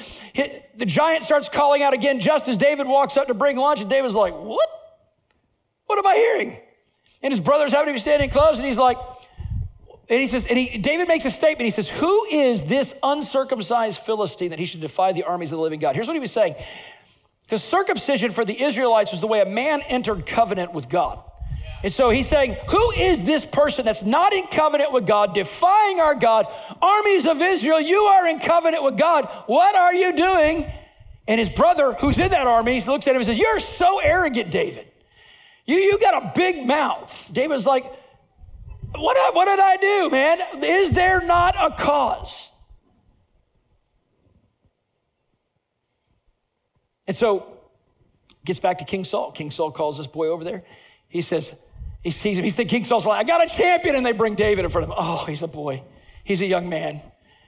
The 0.76 0.86
giant 0.86 1.24
starts 1.24 1.48
calling 1.48 1.82
out 1.82 1.92
again 1.92 2.20
just 2.20 2.46
as 2.46 2.56
David 2.56 2.86
walks 2.86 3.16
up 3.16 3.26
to 3.26 3.34
bring 3.34 3.56
lunch. 3.56 3.80
And 3.80 3.90
David's 3.90 4.14
like, 4.14 4.32
What? 4.32 4.68
What 5.86 5.98
am 5.98 6.06
I 6.06 6.14
hearing? 6.14 6.60
And 7.22 7.32
his 7.32 7.40
brothers 7.40 7.72
happen 7.72 7.86
to 7.88 7.92
be 7.92 7.98
standing 7.98 8.30
close, 8.30 8.58
and 8.58 8.66
he's 8.66 8.78
like, 8.78 8.98
and 10.08 10.20
he 10.20 10.26
says, 10.26 10.46
and 10.46 10.58
he, 10.58 10.76
David 10.78 11.08
makes 11.08 11.24
a 11.24 11.30
statement. 11.30 11.64
He 11.64 11.70
says, 11.70 11.88
Who 11.88 12.26
is 12.26 12.64
this 12.64 12.94
uncircumcised 13.02 13.98
Philistine 14.00 14.50
that 14.50 14.58
he 14.58 14.66
should 14.66 14.80
defy 14.82 15.12
the 15.12 15.22
armies 15.22 15.52
of 15.52 15.56
the 15.56 15.62
living 15.62 15.80
God? 15.80 15.94
Here's 15.94 16.06
what 16.06 16.14
he 16.14 16.20
was 16.20 16.32
saying. 16.32 16.54
Because 17.44 17.64
circumcision 17.64 18.30
for 18.30 18.44
the 18.44 18.62
Israelites 18.62 19.10
was 19.12 19.20
the 19.20 19.26
way 19.26 19.40
a 19.40 19.46
man 19.46 19.80
entered 19.88 20.26
covenant 20.26 20.74
with 20.74 20.88
God. 20.88 21.18
And 21.82 21.92
so 21.92 22.10
he's 22.10 22.28
saying, 22.28 22.56
Who 22.68 22.90
is 22.92 23.24
this 23.24 23.46
person 23.46 23.84
that's 23.84 24.02
not 24.02 24.32
in 24.32 24.46
covenant 24.48 24.92
with 24.92 25.06
God, 25.06 25.34
defying 25.34 26.00
our 26.00 26.14
God? 26.14 26.46
Armies 26.80 27.26
of 27.26 27.40
Israel, 27.40 27.80
you 27.80 27.98
are 27.98 28.28
in 28.28 28.38
covenant 28.38 28.84
with 28.84 28.98
God. 28.98 29.26
What 29.46 29.74
are 29.74 29.94
you 29.94 30.14
doing? 30.14 30.70
And 31.26 31.38
his 31.38 31.48
brother, 31.48 31.94
who's 31.94 32.18
in 32.18 32.30
that 32.32 32.46
army, 32.46 32.80
looks 32.82 33.06
at 33.06 33.12
him 33.12 33.22
and 33.22 33.26
says, 33.26 33.38
You're 33.38 33.60
so 33.60 33.98
arrogant, 34.00 34.50
David. 34.50 34.91
You, 35.64 35.76
you 35.76 35.98
got 35.98 36.22
a 36.22 36.32
big 36.34 36.66
mouth. 36.66 37.30
David's 37.32 37.66
like, 37.66 37.84
what, 38.94 39.34
what 39.34 39.44
did 39.46 39.60
I 39.60 39.76
do, 39.76 40.10
man? 40.10 40.38
Is 40.62 40.92
there 40.92 41.24
not 41.24 41.54
a 41.58 41.74
cause? 41.74 42.50
And 47.06 47.16
so 47.16 47.58
gets 48.44 48.60
back 48.60 48.78
to 48.78 48.84
King 48.84 49.04
Saul. 49.04 49.32
King 49.32 49.50
Saul 49.50 49.70
calls 49.70 49.98
this 49.98 50.06
boy 50.06 50.28
over 50.28 50.44
there. 50.44 50.64
He 51.08 51.22
says, 51.22 51.54
he 52.02 52.10
sees 52.10 52.38
him. 52.38 52.44
He's 52.44 52.54
thinking 52.54 52.80
King 52.80 52.84
Saul's 52.84 53.06
like, 53.06 53.20
I 53.20 53.24
got 53.24 53.44
a 53.44 53.48
champion. 53.48 53.96
And 53.96 54.04
they 54.04 54.12
bring 54.12 54.34
David 54.34 54.64
in 54.64 54.70
front 54.70 54.84
of 54.84 54.90
him. 54.90 54.96
Oh, 54.98 55.24
he's 55.26 55.42
a 55.42 55.48
boy. 55.48 55.82
He's 56.24 56.40
a 56.40 56.46
young 56.46 56.68
man. 56.68 57.00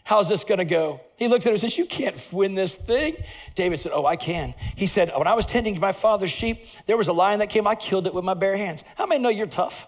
How's 0.05 0.29
this 0.29 0.45
going 0.45 0.59
to 0.59 0.67
go? 0.67 1.01
He 1.17 1.29
looks 1.29 1.47
at 1.47 1.49
him 1.49 1.55
and 1.55 1.61
says, 1.61 1.79
You 1.79 1.87
can't 1.87 2.29
win 2.33 2.55
this 2.55 2.77
thing. 2.77 3.17
David 3.55 3.81
said, 3.81 3.93
Oh, 3.95 4.05
I 4.05 4.17
can. 4.17 4.55
He 4.77 4.87
said, 4.87 5.11
When 5.17 5.27
I 5.27 5.35
was 5.35 5.47
tending 5.47 5.75
to 5.75 5.81
my 5.81 5.93
father's 5.93 6.31
sheep, 6.31 6.65
there 6.87 6.97
was 6.97 7.09
a 7.09 7.13
lion 7.13 7.39
that 7.39 7.49
came. 7.49 7.67
I 7.67 7.75
killed 7.75 8.07
it 8.07 8.15
with 8.15 8.25
my 8.25 8.35
bare 8.35 8.57
hands. 8.57 8.85
How 8.97 9.07
many 9.07 9.23
know 9.23 9.31
you're 9.31 9.47
tough? 9.47 9.87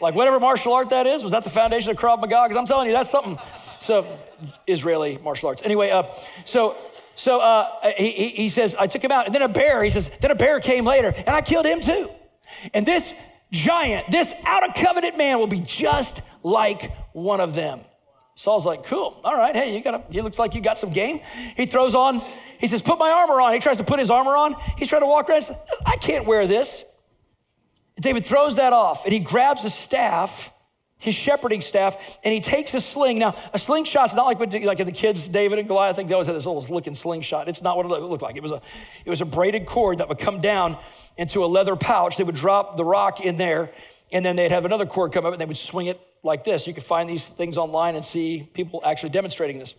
Like, 0.00 0.14
whatever 0.14 0.38
martial 0.38 0.72
art 0.74 0.90
that 0.90 1.08
is, 1.08 1.24
was 1.24 1.32
that 1.32 1.42
the 1.42 1.50
foundation 1.50 1.90
of 1.90 1.96
Krav 1.96 2.20
Maga? 2.20 2.44
Because 2.44 2.56
I'm 2.56 2.66
telling 2.66 2.86
you, 2.86 2.92
that's 2.92 3.10
something. 3.10 3.36
So, 3.80 4.06
Israeli 4.68 5.18
martial 5.24 5.48
arts. 5.48 5.62
Anyway, 5.64 5.90
uh, 5.90 6.04
so 6.44 6.76
so 7.18 7.40
uh, 7.40 7.92
he, 7.96 8.28
he 8.28 8.48
says, 8.48 8.76
I 8.76 8.86
took 8.86 9.02
him 9.02 9.10
out. 9.10 9.26
And 9.26 9.34
then 9.34 9.42
a 9.42 9.48
bear, 9.48 9.82
he 9.82 9.90
says, 9.90 10.08
then 10.20 10.30
a 10.30 10.36
bear 10.36 10.60
came 10.60 10.84
later, 10.84 11.08
and 11.08 11.30
I 11.30 11.40
killed 11.40 11.66
him 11.66 11.80
too. 11.80 12.10
And 12.72 12.86
this 12.86 13.12
giant, 13.50 14.08
this 14.12 14.32
out 14.44 14.68
of 14.68 14.74
covenant 14.76 15.18
man 15.18 15.40
will 15.40 15.48
be 15.48 15.58
just 15.58 16.22
like 16.44 16.92
one 17.12 17.40
of 17.40 17.56
them. 17.56 17.80
Saul's 18.38 18.64
like, 18.64 18.84
cool. 18.84 19.20
All 19.24 19.36
right. 19.36 19.52
Hey, 19.52 19.76
you 19.76 19.82
got 19.82 19.94
a, 19.94 20.12
he 20.12 20.22
looks 20.22 20.38
like 20.38 20.54
you 20.54 20.60
got 20.60 20.78
some 20.78 20.92
game. 20.92 21.18
He 21.56 21.66
throws 21.66 21.92
on, 21.92 22.22
he 22.60 22.68
says, 22.68 22.80
put 22.80 22.96
my 22.96 23.10
armor 23.10 23.40
on. 23.40 23.52
He 23.52 23.58
tries 23.58 23.78
to 23.78 23.84
put 23.84 23.98
his 23.98 24.10
armor 24.10 24.36
on. 24.36 24.54
He's 24.76 24.88
trying 24.88 25.02
to 25.02 25.06
walk 25.06 25.28
around. 25.28 25.42
Says, 25.42 25.56
I 25.84 25.96
can't 25.96 26.24
wear 26.24 26.46
this. 26.46 26.84
David 28.00 28.24
throws 28.24 28.54
that 28.54 28.72
off 28.72 29.02
and 29.02 29.12
he 29.12 29.18
grabs 29.18 29.64
a 29.64 29.70
staff, 29.70 30.52
his 30.98 31.16
shepherding 31.16 31.62
staff, 31.62 31.96
and 32.22 32.32
he 32.32 32.38
takes 32.38 32.74
a 32.74 32.80
sling. 32.80 33.18
Now, 33.18 33.34
a 33.52 33.58
slingshot's 33.58 34.14
not 34.14 34.26
like 34.26 34.38
what 34.38 34.54
like 34.54 34.78
the 34.78 34.92
kids, 34.92 35.26
David 35.26 35.58
and 35.58 35.66
Goliath, 35.66 35.94
I 35.94 35.96
think 35.96 36.08
they 36.08 36.14
always 36.14 36.28
had 36.28 36.36
this 36.36 36.46
little 36.46 36.62
looking 36.72 36.94
slingshot. 36.94 37.48
It's 37.48 37.62
not 37.62 37.76
what 37.76 37.86
it 37.86 38.02
looked 38.04 38.22
like. 38.22 38.36
It 38.36 38.42
was 38.44 38.52
a, 38.52 38.62
it 39.04 39.10
was 39.10 39.20
a 39.20 39.26
braided 39.26 39.66
cord 39.66 39.98
that 39.98 40.08
would 40.08 40.20
come 40.20 40.40
down 40.40 40.76
into 41.16 41.44
a 41.44 41.46
leather 41.46 41.74
pouch. 41.74 42.16
They 42.16 42.22
would 42.24 42.36
drop 42.36 42.76
the 42.76 42.84
rock 42.84 43.20
in 43.20 43.36
there, 43.36 43.72
and 44.12 44.24
then 44.24 44.36
they'd 44.36 44.52
have 44.52 44.64
another 44.64 44.86
cord 44.86 45.10
come 45.10 45.26
up 45.26 45.32
and 45.32 45.40
they 45.40 45.46
would 45.46 45.56
swing 45.56 45.86
it 45.86 46.00
like 46.22 46.44
this. 46.44 46.66
You 46.66 46.74
can 46.74 46.82
find 46.82 47.08
these 47.08 47.28
things 47.28 47.56
online 47.56 47.94
and 47.94 48.04
see 48.04 48.48
people 48.52 48.80
actually 48.84 49.10
demonstrating 49.10 49.58
this. 49.58 49.74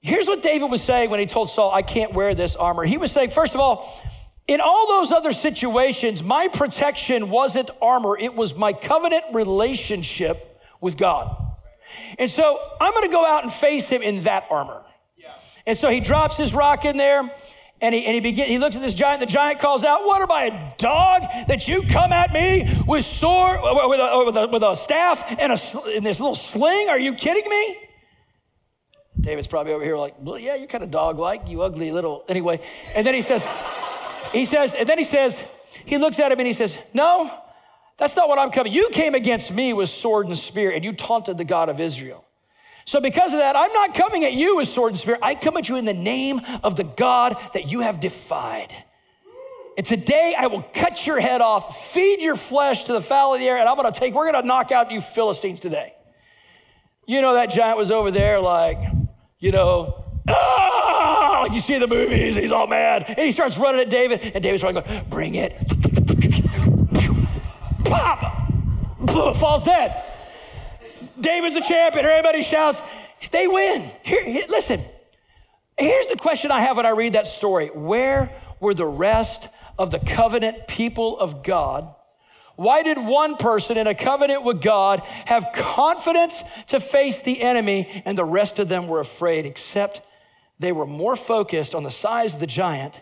Here's 0.00 0.26
what 0.26 0.42
David 0.42 0.70
was 0.70 0.82
saying 0.82 1.10
when 1.10 1.18
he 1.20 1.26
told 1.26 1.50
Saul, 1.50 1.72
I 1.72 1.82
can't 1.82 2.12
wear 2.12 2.34
this 2.34 2.54
armor. 2.54 2.84
He 2.84 2.96
was 2.96 3.10
saying, 3.10 3.30
first 3.30 3.54
of 3.54 3.60
all, 3.60 4.00
in 4.46 4.60
all 4.60 4.86
those 4.86 5.10
other 5.10 5.32
situations, 5.32 6.22
my 6.22 6.46
protection 6.48 7.30
wasn't 7.30 7.70
armor, 7.82 8.16
it 8.16 8.34
was 8.34 8.56
my 8.56 8.72
covenant 8.72 9.24
relationship 9.32 10.62
with 10.80 10.96
God. 10.96 11.36
And 12.18 12.30
so 12.30 12.60
I'm 12.80 12.92
gonna 12.92 13.08
go 13.08 13.26
out 13.26 13.42
and 13.42 13.52
face 13.52 13.88
him 13.88 14.02
in 14.02 14.22
that 14.24 14.46
armor. 14.50 14.84
Yeah. 15.16 15.34
And 15.66 15.76
so 15.76 15.90
he 15.90 16.00
drops 16.00 16.36
his 16.36 16.54
rock 16.54 16.84
in 16.84 16.96
there. 16.96 17.28
And 17.80 17.94
he, 17.94 18.06
and 18.06 18.14
he, 18.14 18.20
begin, 18.20 18.46
he 18.46 18.58
looks 18.58 18.74
at 18.74 18.82
this 18.82 18.94
giant. 18.94 19.20
The 19.20 19.26
giant 19.26 19.60
calls 19.60 19.84
out, 19.84 20.04
What 20.04 20.22
am 20.22 20.32
I, 20.32 20.44
a 20.44 20.76
dog, 20.78 21.22
that 21.46 21.68
you 21.68 21.82
come 21.82 22.12
at 22.12 22.32
me 22.32 22.82
with 22.86 23.04
sword, 23.04 23.60
with 23.62 24.00
a, 24.00 24.24
with 24.24 24.36
a, 24.36 24.48
with 24.50 24.62
a 24.62 24.74
staff 24.74 25.24
and, 25.38 25.52
a, 25.52 25.58
and 25.94 26.04
this 26.04 26.18
little 26.20 26.34
sling? 26.34 26.88
Are 26.88 26.98
you 26.98 27.14
kidding 27.14 27.48
me? 27.48 27.78
David's 29.20 29.48
probably 29.48 29.72
over 29.72 29.84
here 29.84 29.96
like, 29.96 30.14
well, 30.20 30.38
yeah, 30.38 30.54
you're 30.54 30.68
kind 30.68 30.84
of 30.84 30.90
dog 30.90 31.18
like, 31.18 31.48
you 31.48 31.62
ugly 31.62 31.90
little. 31.90 32.24
Anyway. 32.28 32.60
And 32.94 33.06
then 33.06 33.14
he 33.14 33.22
says, 33.22 33.44
he 34.32 34.44
says, 34.44 34.74
and 34.74 34.88
then 34.88 34.98
he 34.98 35.04
says, 35.04 35.42
he 35.86 35.98
looks 35.98 36.18
at 36.18 36.32
him 36.32 36.38
and 36.38 36.46
he 36.46 36.52
says, 36.52 36.76
No, 36.92 37.30
that's 37.96 38.16
not 38.16 38.28
what 38.28 38.38
I'm 38.38 38.50
coming. 38.50 38.72
You 38.72 38.90
came 38.92 39.14
against 39.14 39.52
me 39.52 39.72
with 39.72 39.88
sword 39.88 40.26
and 40.26 40.36
spear, 40.36 40.72
and 40.72 40.84
you 40.84 40.92
taunted 40.92 41.38
the 41.38 41.44
God 41.44 41.68
of 41.68 41.80
Israel. 41.80 42.25
So, 42.86 43.00
because 43.00 43.32
of 43.32 43.40
that, 43.40 43.56
I'm 43.56 43.72
not 43.72 43.94
coming 43.94 44.24
at 44.24 44.32
you 44.32 44.56
with 44.56 44.68
sword 44.68 44.92
and 44.92 44.98
spear. 44.98 45.18
I 45.20 45.34
come 45.34 45.56
at 45.56 45.68
you 45.68 45.74
in 45.74 45.84
the 45.84 45.92
name 45.92 46.40
of 46.62 46.76
the 46.76 46.84
God 46.84 47.36
that 47.52 47.68
you 47.68 47.80
have 47.80 47.98
defied. 47.98 48.72
And 49.76 49.84
today 49.84 50.36
I 50.38 50.46
will 50.46 50.62
cut 50.72 51.04
your 51.04 51.18
head 51.18 51.40
off, 51.40 51.92
feed 51.92 52.20
your 52.20 52.36
flesh 52.36 52.84
to 52.84 52.92
the 52.92 53.00
fowl 53.00 53.34
of 53.34 53.40
the 53.40 53.48
air, 53.48 53.58
and 53.58 53.68
I'm 53.68 53.74
gonna 53.74 53.90
take, 53.90 54.14
we're 54.14 54.30
gonna 54.30 54.46
knock 54.46 54.70
out 54.70 54.92
you 54.92 55.00
Philistines 55.00 55.58
today. 55.58 55.94
You 57.08 57.20
know, 57.22 57.34
that 57.34 57.50
giant 57.50 57.76
was 57.76 57.90
over 57.90 58.12
there, 58.12 58.40
like, 58.40 58.78
you 59.40 59.50
know, 59.50 60.04
ah, 60.28 61.40
like 61.42 61.52
you 61.52 61.60
see 61.60 61.74
in 61.74 61.80
the 61.80 61.88
movies, 61.88 62.36
he's 62.36 62.52
all 62.52 62.68
mad. 62.68 63.04
And 63.08 63.18
he 63.18 63.32
starts 63.32 63.58
running 63.58 63.80
at 63.80 63.90
David, 63.90 64.30
and 64.32 64.42
David's 64.42 64.62
running, 64.62 64.82
going, 64.82 65.04
bring 65.10 65.34
it. 65.34 65.52
Pop! 67.84 68.48
Falls 69.36 69.64
dead. 69.64 70.04
David's 71.20 71.56
a 71.56 71.60
champion. 71.60 72.04
Everybody 72.04 72.42
shouts. 72.42 72.80
They 73.30 73.46
win. 73.46 73.88
Here, 74.02 74.24
here, 74.24 74.44
listen. 74.48 74.80
Here's 75.78 76.06
the 76.06 76.16
question 76.16 76.50
I 76.50 76.60
have 76.60 76.76
when 76.76 76.86
I 76.86 76.90
read 76.90 77.12
that 77.12 77.26
story 77.26 77.68
Where 77.68 78.30
were 78.60 78.74
the 78.74 78.86
rest 78.86 79.48
of 79.78 79.90
the 79.90 79.98
covenant 79.98 80.66
people 80.68 81.18
of 81.18 81.42
God? 81.42 81.92
Why 82.56 82.82
did 82.82 82.96
one 82.96 83.36
person 83.36 83.76
in 83.76 83.86
a 83.86 83.94
covenant 83.94 84.42
with 84.42 84.62
God 84.62 85.00
have 85.26 85.48
confidence 85.52 86.42
to 86.68 86.80
face 86.80 87.20
the 87.20 87.42
enemy 87.42 88.02
and 88.06 88.16
the 88.16 88.24
rest 88.24 88.58
of 88.58 88.68
them 88.68 88.88
were 88.88 89.00
afraid, 89.00 89.44
except 89.44 90.00
they 90.58 90.72
were 90.72 90.86
more 90.86 91.16
focused 91.16 91.74
on 91.74 91.82
the 91.82 91.90
size 91.90 92.32
of 92.32 92.40
the 92.40 92.46
giant 92.46 92.98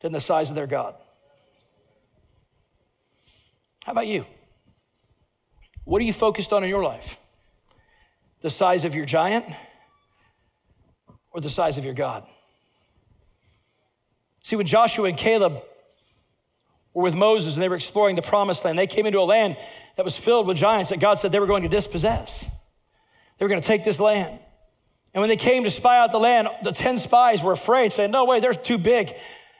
than 0.00 0.12
the 0.12 0.20
size 0.20 0.50
of 0.50 0.54
their 0.54 0.66
God? 0.66 0.94
How 3.86 3.92
about 3.92 4.06
you? 4.06 4.26
What 5.84 6.02
are 6.02 6.04
you 6.04 6.12
focused 6.12 6.52
on 6.52 6.62
in 6.62 6.68
your 6.68 6.84
life? 6.84 7.16
The 8.40 8.50
size 8.50 8.84
of 8.84 8.94
your 8.94 9.04
giant 9.04 9.44
or 11.32 11.40
the 11.40 11.50
size 11.50 11.76
of 11.76 11.84
your 11.84 11.94
God? 11.94 12.24
See, 14.42 14.56
when 14.56 14.66
Joshua 14.66 15.08
and 15.08 15.16
Caleb 15.16 15.62
were 16.94 17.02
with 17.02 17.14
Moses 17.14 17.54
and 17.54 17.62
they 17.62 17.68
were 17.68 17.76
exploring 17.76 18.16
the 18.16 18.22
promised 18.22 18.64
land, 18.64 18.78
they 18.78 18.86
came 18.86 19.06
into 19.06 19.20
a 19.20 19.22
land 19.22 19.56
that 19.96 20.04
was 20.04 20.16
filled 20.16 20.46
with 20.46 20.56
giants 20.56 20.90
that 20.90 20.98
God 20.98 21.18
said 21.18 21.32
they 21.32 21.38
were 21.38 21.46
going 21.46 21.62
to 21.62 21.68
dispossess. 21.68 22.46
They 23.38 23.44
were 23.44 23.48
going 23.48 23.60
to 23.60 23.66
take 23.66 23.84
this 23.84 24.00
land. 24.00 24.38
And 25.12 25.20
when 25.20 25.28
they 25.28 25.36
came 25.36 25.64
to 25.64 25.70
spy 25.70 25.98
out 25.98 26.12
the 26.12 26.18
land, 26.18 26.48
the 26.62 26.72
10 26.72 26.98
spies 26.98 27.42
were 27.42 27.52
afraid, 27.52 27.92
saying, 27.92 28.10
No 28.10 28.24
way, 28.24 28.40
they're 28.40 28.54
too 28.54 28.78
big. 28.78 29.12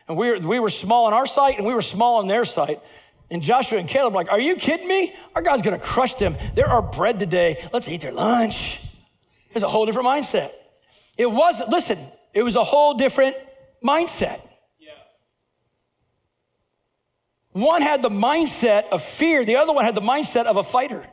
And 0.08 0.16
we 0.16 0.30
were, 0.30 0.38
we 0.38 0.60
were 0.60 0.68
small 0.68 1.08
in 1.08 1.14
our 1.14 1.26
sight 1.26 1.58
and 1.58 1.66
we 1.66 1.74
were 1.74 1.82
small 1.82 2.20
in 2.20 2.28
their 2.28 2.44
sight. 2.44 2.80
And 3.30 3.42
Joshua 3.42 3.78
and 3.78 3.88
Caleb 3.88 4.14
are 4.14 4.16
like, 4.16 4.32
Are 4.32 4.40
you 4.40 4.56
kidding 4.56 4.88
me? 4.88 5.14
Our 5.34 5.42
God's 5.42 5.62
gonna 5.62 5.78
crush 5.78 6.14
them. 6.14 6.36
They're 6.54 6.68
our 6.68 6.82
bread 6.82 7.18
today. 7.18 7.64
Let's 7.72 7.88
eat 7.88 8.00
their 8.00 8.12
lunch. 8.12 8.80
It's 9.52 9.64
a 9.64 9.68
whole 9.68 9.86
different 9.86 10.08
mindset. 10.08 10.50
It 11.16 11.30
wasn't, 11.30 11.70
listen, 11.70 11.98
it 12.32 12.42
was 12.42 12.56
a 12.56 12.64
whole 12.64 12.94
different 12.94 13.36
mindset. 13.84 14.40
Yeah. 14.78 14.92
One 17.52 17.82
had 17.82 18.02
the 18.02 18.08
mindset 18.08 18.88
of 18.90 19.02
fear, 19.02 19.44
the 19.44 19.56
other 19.56 19.72
one 19.72 19.84
had 19.84 19.94
the 19.94 20.00
mindset 20.00 20.46
of 20.46 20.56
a 20.56 20.62
fighter. 20.62 21.04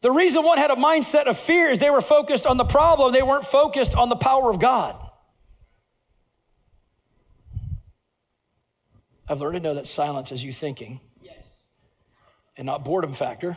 The 0.00 0.10
reason 0.10 0.44
one 0.44 0.58
had 0.58 0.70
a 0.70 0.76
mindset 0.76 1.26
of 1.26 1.36
fear 1.36 1.70
is 1.70 1.78
they 1.78 1.90
were 1.90 2.00
focused 2.00 2.46
on 2.46 2.56
the 2.56 2.64
problem, 2.64 3.12
they 3.12 3.22
weren't 3.22 3.44
focused 3.44 3.94
on 3.94 4.08
the 4.08 4.16
power 4.16 4.50
of 4.50 4.60
God. 4.60 5.07
I've 9.28 9.40
learned 9.40 9.56
to 9.56 9.60
know 9.60 9.74
that 9.74 9.86
silence 9.86 10.32
is 10.32 10.42
you 10.42 10.52
thinking 10.52 11.00
yes. 11.22 11.64
and 12.56 12.64
not 12.64 12.84
boredom 12.84 13.12
factor. 13.12 13.56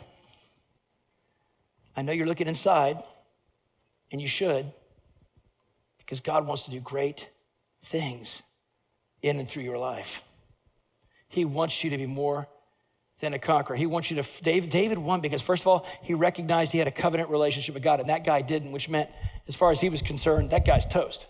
I 1.96 2.02
know 2.02 2.12
you're 2.12 2.26
looking 2.26 2.46
inside, 2.46 3.02
and 4.10 4.20
you 4.20 4.28
should, 4.28 4.70
because 5.98 6.20
God 6.20 6.46
wants 6.46 6.62
to 6.64 6.70
do 6.70 6.80
great 6.80 7.28
things 7.84 8.42
in 9.22 9.38
and 9.38 9.48
through 9.48 9.62
your 9.62 9.78
life. 9.78 10.22
He 11.28 11.44
wants 11.44 11.82
you 11.82 11.90
to 11.90 11.96
be 11.96 12.06
more 12.06 12.48
than 13.20 13.34
a 13.34 13.38
conqueror. 13.38 13.76
He 13.76 13.86
wants 13.86 14.10
you 14.10 14.22
to, 14.22 14.42
David, 14.42 14.70
David 14.70 14.98
won 14.98 15.20
because, 15.20 15.40
first 15.40 15.62
of 15.62 15.68
all, 15.68 15.86
he 16.02 16.12
recognized 16.12 16.72
he 16.72 16.78
had 16.78 16.88
a 16.88 16.92
covenant 16.92 17.30
relationship 17.30 17.74
with 17.74 17.82
God, 17.82 18.00
and 18.00 18.08
that 18.08 18.24
guy 18.24 18.42
didn't, 18.42 18.72
which 18.72 18.88
meant, 18.88 19.08
as 19.48 19.56
far 19.56 19.70
as 19.70 19.80
he 19.80 19.88
was 19.88 20.02
concerned, 20.02 20.50
that 20.50 20.66
guy's 20.66 20.86
toast. 20.86 21.26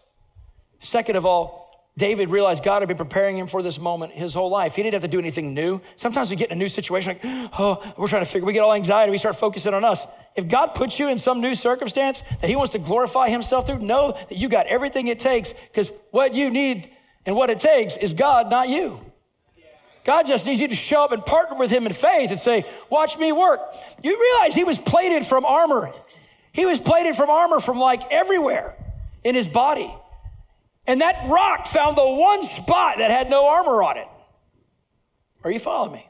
Second 0.80 1.16
of 1.16 1.26
all, 1.26 1.71
David 1.96 2.30
realized 2.30 2.64
God 2.64 2.80
had 2.80 2.88
been 2.88 2.96
preparing 2.96 3.36
him 3.36 3.46
for 3.46 3.62
this 3.62 3.78
moment 3.78 4.12
his 4.12 4.32
whole 4.32 4.48
life. 4.48 4.74
He 4.74 4.82
didn't 4.82 4.94
have 4.94 5.02
to 5.02 5.08
do 5.08 5.18
anything 5.18 5.52
new. 5.52 5.80
Sometimes 5.96 6.30
we 6.30 6.36
get 6.36 6.50
in 6.50 6.56
a 6.56 6.58
new 6.58 6.68
situation, 6.68 7.18
like, 7.22 7.50
oh, 7.58 7.94
we're 7.98 8.08
trying 8.08 8.24
to 8.24 8.30
figure, 8.30 8.46
we 8.46 8.54
get 8.54 8.60
all 8.60 8.72
anxiety, 8.72 9.10
we 9.10 9.18
start 9.18 9.36
focusing 9.36 9.74
on 9.74 9.84
us. 9.84 10.06
If 10.34 10.48
God 10.48 10.68
puts 10.68 10.98
you 10.98 11.08
in 11.08 11.18
some 11.18 11.42
new 11.42 11.54
circumstance 11.54 12.22
that 12.40 12.48
He 12.48 12.56
wants 12.56 12.72
to 12.72 12.78
glorify 12.78 13.28
Himself 13.28 13.66
through, 13.66 13.80
know 13.80 14.12
that 14.12 14.38
you 14.38 14.48
got 14.48 14.66
everything 14.68 15.08
it 15.08 15.18
takes 15.18 15.52
because 15.52 15.92
what 16.10 16.32
you 16.34 16.50
need 16.50 16.90
and 17.26 17.36
what 17.36 17.50
it 17.50 17.60
takes 17.60 17.96
is 17.98 18.14
God, 18.14 18.50
not 18.50 18.70
you. 18.70 19.00
God 20.04 20.26
just 20.26 20.46
needs 20.46 20.60
you 20.60 20.68
to 20.68 20.74
show 20.74 21.04
up 21.04 21.12
and 21.12 21.24
partner 21.24 21.58
with 21.58 21.70
Him 21.70 21.86
in 21.86 21.92
faith 21.92 22.30
and 22.30 22.40
say, 22.40 22.64
Watch 22.90 23.18
me 23.18 23.32
work. 23.32 23.60
You 24.02 24.18
realize 24.18 24.54
He 24.54 24.64
was 24.64 24.78
plated 24.78 25.26
from 25.26 25.44
armor. 25.44 25.92
He 26.52 26.64
was 26.64 26.80
plated 26.80 27.14
from 27.14 27.28
armor 27.28 27.60
from 27.60 27.78
like 27.78 28.10
everywhere 28.10 28.76
in 29.22 29.34
His 29.34 29.46
body. 29.46 29.94
And 30.86 31.00
that 31.00 31.26
rock 31.28 31.66
found 31.66 31.96
the 31.96 32.06
one 32.06 32.42
spot 32.42 32.96
that 32.98 33.10
had 33.10 33.30
no 33.30 33.46
armor 33.46 33.82
on 33.82 33.96
it. 33.96 34.08
Are 35.44 35.50
you 35.50 35.58
following 35.58 35.92
me? 35.92 36.08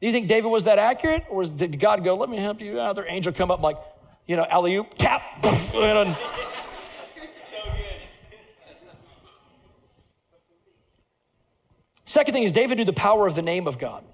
Do 0.00 0.06
you 0.06 0.12
think 0.12 0.28
David 0.28 0.48
was 0.48 0.64
that 0.64 0.78
accurate? 0.78 1.24
Or 1.28 1.44
did 1.44 1.78
God 1.80 2.04
go, 2.04 2.16
let 2.16 2.28
me 2.28 2.36
help 2.36 2.60
you 2.60 2.78
out? 2.78 2.96
Their 2.96 3.08
angel 3.08 3.32
come 3.32 3.50
up 3.50 3.62
like, 3.62 3.78
you 4.26 4.36
know, 4.36 4.46
alley 4.48 4.76
oop, 4.76 4.94
tap. 4.96 5.22
and, 5.74 6.16
Second 12.04 12.32
thing 12.32 12.44
is, 12.44 12.52
David 12.52 12.78
knew 12.78 12.84
the 12.84 12.92
power 12.92 13.26
of 13.26 13.34
the 13.34 13.42
name 13.42 13.66
of 13.66 13.78
God. 13.78 14.04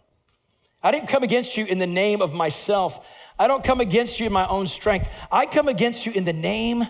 I 0.83 0.91
didn't 0.91 1.09
come 1.09 1.23
against 1.23 1.59
you 1.59 1.67
in 1.67 1.79
the 1.79 1.87
name 1.87 2.23
of 2.23 2.33
myself. 2.33 3.07
I 3.39 3.47
don't 3.47 3.63
come 3.63 3.81
against 3.81 4.19
you 4.19 4.27
in 4.27 4.33
my 4.33 4.47
own 4.47 4.67
strength. 4.69 5.11
I 5.31 5.45
come 5.45 5.69
against 5.69 6.07
you 6.07 6.13
in 6.13 6.25
the 6.25 6.33
name 6.33 6.87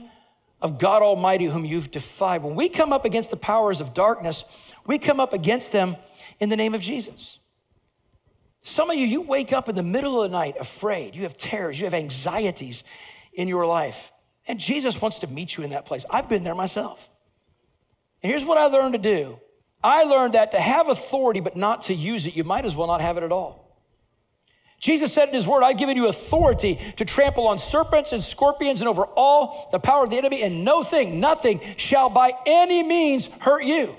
of 0.63 0.79
God 0.79 1.03
Almighty, 1.03 1.47
whom 1.47 1.65
you've 1.65 1.91
defied. 1.91 2.43
When 2.43 2.55
we 2.55 2.69
come 2.69 2.93
up 2.93 3.05
against 3.05 3.31
the 3.31 3.37
powers 3.37 3.81
of 3.81 3.95
darkness, 3.95 4.75
we 4.87 4.99
come 4.99 5.21
up 5.21 5.33
against 5.33 5.73
them 5.73 5.97
in 6.39 6.49
the 6.49 6.57
name 6.57 6.75
of 6.75 6.81
Jesus. 6.81 7.39
Some 8.63 8.91
of 8.91 8.97
you, 8.97 9.07
you 9.07 9.23
wake 9.23 9.53
up 9.53 9.69
in 9.69 9.75
the 9.75 9.83
middle 9.83 10.23
of 10.23 10.31
the 10.31 10.37
night 10.37 10.57
afraid. 10.61 11.15
You 11.15 11.23
have 11.23 11.37
terrors, 11.39 11.79
you 11.81 11.87
have 11.87 11.95
anxieties 11.95 12.85
in 13.33 13.49
your 13.49 13.67
life. 13.67 14.13
And 14.47 14.59
Jesus 14.59 15.01
wants 15.01 15.21
to 15.21 15.27
meet 15.29 15.57
you 15.57 15.65
in 15.65 15.71
that 15.71 15.87
place. 15.87 16.05
I've 16.11 16.29
been 16.29 16.45
there 16.45 16.55
myself. 16.55 17.09
And 18.23 18.31
here's 18.31 18.45
what 18.45 18.59
I 18.59 18.67
learned 18.67 18.95
to 18.95 18.99
do 18.99 19.39
I 19.83 20.05
learned 20.05 20.35
that 20.35 20.53
to 20.53 20.61
have 20.61 20.89
authority 20.89 21.41
but 21.41 21.57
not 21.57 21.85
to 21.85 21.95
use 21.95 22.27
it, 22.27 22.37
you 22.37 22.45
might 22.45 22.65
as 22.65 22.77
well 22.77 22.87
not 22.87 23.01
have 23.01 23.17
it 23.17 23.23
at 23.23 23.33
all. 23.33 23.70
Jesus 24.81 25.13
said 25.13 25.29
in 25.29 25.35
his 25.35 25.47
word, 25.47 25.63
I've 25.63 25.77
given 25.77 25.97
you 25.97 26.09
authority 26.09 26.79
to 26.97 27.05
trample 27.05 27.47
on 27.47 27.59
serpents 27.59 28.13
and 28.13 28.23
scorpions 28.23 28.81
and 28.81 28.89
over 28.89 29.05
all 29.05 29.69
the 29.73 29.79
power 29.79 30.05
of 30.05 30.11
the 30.11 30.17
enemy, 30.17 30.43
and 30.43 30.65
no 30.65 30.83
thing, 30.83 31.21
nothing 31.21 31.61
shall 31.77 32.09
by 32.09 32.33
any 32.47 32.83
means 32.83 33.27
hurt 33.41 33.63
you. 33.63 33.95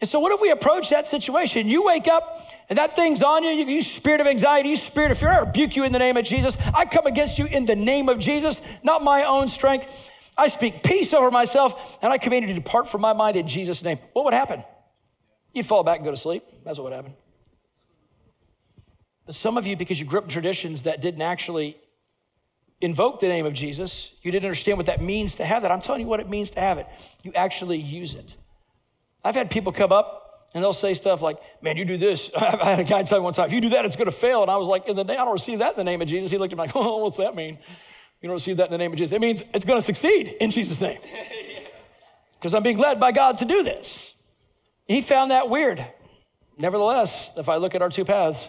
And 0.00 0.08
so, 0.08 0.20
what 0.20 0.32
if 0.32 0.40
we 0.40 0.50
approach 0.50 0.90
that 0.90 1.08
situation? 1.08 1.66
You 1.66 1.84
wake 1.84 2.06
up 2.06 2.40
and 2.68 2.78
that 2.78 2.94
thing's 2.94 3.22
on 3.22 3.42
you, 3.42 3.50
you, 3.50 3.64
you 3.64 3.82
spirit 3.82 4.20
of 4.20 4.26
anxiety, 4.28 4.68
you 4.68 4.76
spirit 4.76 5.10
of 5.10 5.18
fear, 5.18 5.30
I 5.30 5.40
rebuke 5.40 5.74
you 5.74 5.84
in 5.84 5.92
the 5.92 5.98
name 5.98 6.16
of 6.16 6.24
Jesus. 6.24 6.56
I 6.72 6.84
come 6.84 7.06
against 7.06 7.38
you 7.38 7.46
in 7.46 7.64
the 7.64 7.76
name 7.76 8.08
of 8.08 8.20
Jesus, 8.20 8.60
not 8.84 9.02
my 9.02 9.24
own 9.24 9.48
strength. 9.48 10.10
I 10.38 10.48
speak 10.48 10.82
peace 10.82 11.12
over 11.12 11.30
myself, 11.30 11.98
and 12.02 12.12
I 12.12 12.18
command 12.18 12.42
you 12.42 12.48
to 12.48 12.60
depart 12.60 12.88
from 12.88 13.00
my 13.00 13.12
mind 13.12 13.36
in 13.36 13.48
Jesus' 13.48 13.82
name. 13.82 13.98
What 14.12 14.24
would 14.24 14.34
happen? 14.34 14.62
You'd 15.52 15.66
fall 15.66 15.82
back 15.82 15.98
and 15.98 16.04
go 16.04 16.10
to 16.10 16.16
sleep. 16.16 16.44
That's 16.64 16.78
what 16.78 16.84
would 16.84 16.92
happen. 16.92 17.14
But 19.26 19.34
some 19.34 19.56
of 19.56 19.66
you, 19.66 19.76
because 19.76 19.98
you 19.98 20.06
grew 20.06 20.18
up 20.18 20.24
in 20.24 20.30
traditions 20.30 20.82
that 20.82 21.00
didn't 21.00 21.22
actually 21.22 21.76
invoke 22.80 23.20
the 23.20 23.28
name 23.28 23.46
of 23.46 23.54
Jesus, 23.54 24.14
you 24.22 24.30
didn't 24.30 24.44
understand 24.44 24.76
what 24.76 24.86
that 24.86 25.00
means 25.00 25.36
to 25.36 25.44
have 25.44 25.62
that. 25.62 25.72
I'm 25.72 25.80
telling 25.80 26.02
you 26.02 26.06
what 26.06 26.20
it 26.20 26.28
means 26.28 26.50
to 26.52 26.60
have 26.60 26.78
it. 26.78 26.86
You 27.22 27.32
actually 27.34 27.78
use 27.78 28.14
it. 28.14 28.36
I've 29.24 29.34
had 29.34 29.50
people 29.50 29.72
come 29.72 29.92
up 29.92 30.48
and 30.54 30.62
they'll 30.62 30.72
say 30.72 30.94
stuff 30.94 31.22
like, 31.22 31.38
Man, 31.62 31.76
you 31.76 31.84
do 31.84 31.96
this. 31.96 32.30
I 32.36 32.70
had 32.70 32.80
a 32.80 32.84
guy 32.84 33.02
tell 33.02 33.18
me 33.18 33.24
one 33.24 33.32
time, 33.32 33.46
if 33.46 33.52
you 33.52 33.60
do 33.60 33.70
that, 33.70 33.84
it's 33.84 33.96
going 33.96 34.10
to 34.10 34.16
fail. 34.16 34.42
And 34.42 34.50
I 34.50 34.56
was 34.56 34.68
like, 34.68 34.86
in 34.86 34.96
the 34.96 35.04
name, 35.04 35.18
I 35.18 35.24
don't 35.24 35.32
receive 35.32 35.60
that 35.60 35.70
in 35.70 35.76
the 35.76 35.84
name 35.84 36.02
of 36.02 36.08
Jesus. 36.08 36.30
He 36.30 36.38
looked 36.38 36.52
at 36.52 36.58
me 36.58 36.64
like, 36.64 36.72
Oh, 36.76 36.98
what's 37.04 37.16
that 37.16 37.34
mean? 37.34 37.58
You 38.20 38.28
don't 38.28 38.34
receive 38.34 38.58
that 38.58 38.66
in 38.66 38.72
the 38.72 38.78
name 38.78 38.92
of 38.92 38.98
Jesus. 38.98 39.14
It 39.14 39.20
means 39.20 39.44
it's 39.52 39.64
going 39.64 39.78
to 39.78 39.84
succeed 39.84 40.36
in 40.40 40.50
Jesus' 40.50 40.80
name. 40.80 40.98
Because 42.34 42.52
I'm 42.52 42.62
being 42.62 42.76
led 42.76 43.00
by 43.00 43.10
God 43.10 43.38
to 43.38 43.46
do 43.46 43.62
this. 43.62 44.14
He 44.86 45.00
found 45.00 45.30
that 45.30 45.48
weird. 45.48 45.82
Nevertheless, 46.58 47.32
if 47.38 47.48
I 47.48 47.56
look 47.56 47.74
at 47.74 47.80
our 47.80 47.88
two 47.88 48.04
paths, 48.04 48.46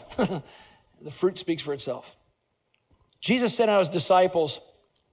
The 1.01 1.11
fruit 1.11 1.37
speaks 1.37 1.61
for 1.61 1.73
itself. 1.73 2.15
Jesus 3.19 3.55
sent 3.55 3.69
out 3.69 3.79
his 3.79 3.89
disciples, 3.89 4.59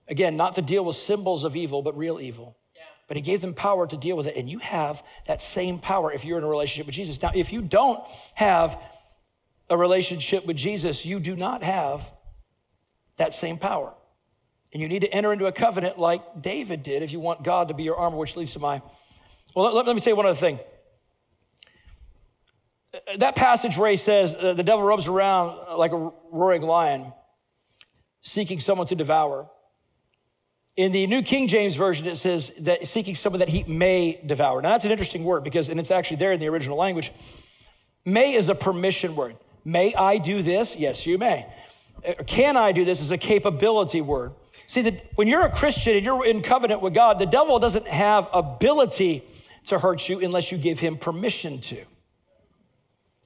again, 0.08 0.36
not 0.36 0.54
to 0.56 0.62
deal 0.62 0.84
with 0.84 0.96
symbols 0.96 1.44
of 1.44 1.56
evil, 1.56 1.82
but 1.82 1.96
real 1.96 2.20
evil. 2.20 2.58
Yeah. 2.74 2.82
But 3.08 3.16
he 3.16 3.22
gave 3.22 3.40
them 3.40 3.54
power 3.54 3.86
to 3.86 3.96
deal 3.96 4.16
with 4.16 4.26
it. 4.26 4.36
And 4.36 4.48
you 4.48 4.58
have 4.58 5.02
that 5.26 5.40
same 5.40 5.78
power 5.78 6.12
if 6.12 6.24
you're 6.24 6.38
in 6.38 6.44
a 6.44 6.48
relationship 6.48 6.86
with 6.86 6.94
Jesus. 6.94 7.22
Now, 7.22 7.30
if 7.34 7.52
you 7.52 7.62
don't 7.62 8.00
have 8.34 8.78
a 9.70 9.76
relationship 9.76 10.46
with 10.46 10.56
Jesus, 10.56 11.06
you 11.06 11.20
do 11.20 11.34
not 11.36 11.62
have 11.62 12.10
that 13.16 13.32
same 13.32 13.56
power. 13.56 13.94
And 14.72 14.80
you 14.80 14.88
need 14.88 15.02
to 15.02 15.12
enter 15.12 15.32
into 15.32 15.46
a 15.46 15.52
covenant 15.52 15.98
like 15.98 16.42
David 16.42 16.82
did 16.82 17.02
if 17.02 17.12
you 17.12 17.20
want 17.20 17.42
God 17.42 17.68
to 17.68 17.74
be 17.74 17.82
your 17.82 17.96
armor, 17.96 18.16
which 18.16 18.36
leads 18.36 18.52
to 18.52 18.58
my. 18.58 18.82
Well, 19.54 19.74
let, 19.74 19.86
let 19.86 19.94
me 19.94 20.00
say 20.00 20.12
one 20.12 20.26
other 20.26 20.34
thing 20.34 20.58
that 23.18 23.36
passage 23.36 23.78
where 23.78 23.90
he 23.90 23.96
says 23.96 24.34
uh, 24.34 24.52
the 24.54 24.62
devil 24.62 24.84
roams 24.84 25.08
around 25.08 25.78
like 25.78 25.92
a 25.92 26.12
roaring 26.30 26.62
lion, 26.62 27.12
seeking 28.20 28.60
someone 28.60 28.86
to 28.88 28.94
devour. 28.94 29.48
In 30.76 30.92
the 30.92 31.06
New 31.06 31.22
King 31.22 31.48
James 31.48 31.76
Version, 31.76 32.06
it 32.06 32.16
says 32.16 32.50
that 32.60 32.86
seeking 32.86 33.14
someone 33.14 33.40
that 33.40 33.48
he 33.48 33.62
may 33.64 34.20
devour. 34.24 34.62
Now, 34.62 34.70
that's 34.70 34.84
an 34.84 34.90
interesting 34.90 35.24
word 35.24 35.44
because, 35.44 35.68
and 35.68 35.78
it's 35.78 35.90
actually 35.90 36.16
there 36.16 36.32
in 36.32 36.40
the 36.40 36.48
original 36.48 36.78
language. 36.78 37.12
May 38.04 38.34
is 38.34 38.48
a 38.48 38.54
permission 38.54 39.14
word. 39.14 39.36
May 39.64 39.94
I 39.94 40.18
do 40.18 40.42
this? 40.42 40.76
Yes, 40.76 41.06
you 41.06 41.18
may. 41.18 41.46
Uh, 42.06 42.14
can 42.26 42.56
I 42.56 42.72
do 42.72 42.84
this 42.84 43.00
is 43.00 43.10
a 43.10 43.18
capability 43.18 44.00
word. 44.00 44.32
See, 44.66 44.82
that 44.82 45.04
when 45.14 45.28
you're 45.28 45.44
a 45.44 45.50
Christian 45.50 45.96
and 45.96 46.04
you're 46.04 46.24
in 46.24 46.42
covenant 46.42 46.80
with 46.80 46.94
God, 46.94 47.18
the 47.18 47.26
devil 47.26 47.58
doesn't 47.58 47.86
have 47.86 48.28
ability 48.32 49.24
to 49.66 49.78
hurt 49.78 50.08
you 50.08 50.20
unless 50.20 50.50
you 50.50 50.58
give 50.58 50.80
him 50.80 50.96
permission 50.96 51.60
to. 51.60 51.84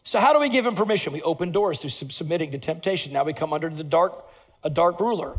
So 0.06 0.20
how 0.20 0.32
do 0.32 0.38
we 0.38 0.48
give 0.48 0.64
him 0.64 0.76
permission? 0.76 1.12
We 1.12 1.20
open 1.22 1.50
doors 1.50 1.80
through 1.80 1.90
submitting 1.90 2.52
to 2.52 2.58
temptation. 2.58 3.12
Now 3.12 3.24
we 3.24 3.32
come 3.32 3.52
under 3.52 3.68
the 3.68 3.82
dark, 3.82 4.24
a 4.62 4.70
dark 4.70 5.00
ruler. 5.00 5.36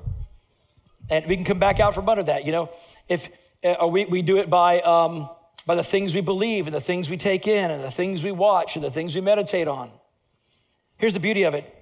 And 1.09 1.25
we 1.25 1.37
can 1.37 1.45
come 1.45 1.57
back 1.57 1.79
out 1.79 1.95
from 1.95 2.09
under 2.09 2.23
that. 2.23 2.45
You 2.45 2.51
know, 2.51 2.69
if 3.07 3.29
uh, 3.63 3.87
we, 3.87 4.03
we 4.03 4.21
do 4.21 4.39
it 4.39 4.49
by, 4.49 4.81
um, 4.81 5.29
by 5.65 5.75
the 5.75 5.85
things 5.85 6.13
we 6.13 6.19
believe 6.19 6.67
and 6.67 6.75
the 6.75 6.81
things 6.81 7.09
we 7.09 7.15
take 7.15 7.47
in 7.47 7.71
and 7.71 7.81
the 7.81 7.89
things 7.89 8.21
we 8.21 8.33
watch 8.33 8.75
and 8.75 8.83
the 8.83 8.91
things 8.91 9.15
we 9.15 9.21
meditate 9.21 9.69
on. 9.69 9.89
Here's 10.97 11.13
the 11.13 11.21
beauty 11.21 11.43
of 11.43 11.53
it. 11.53 11.73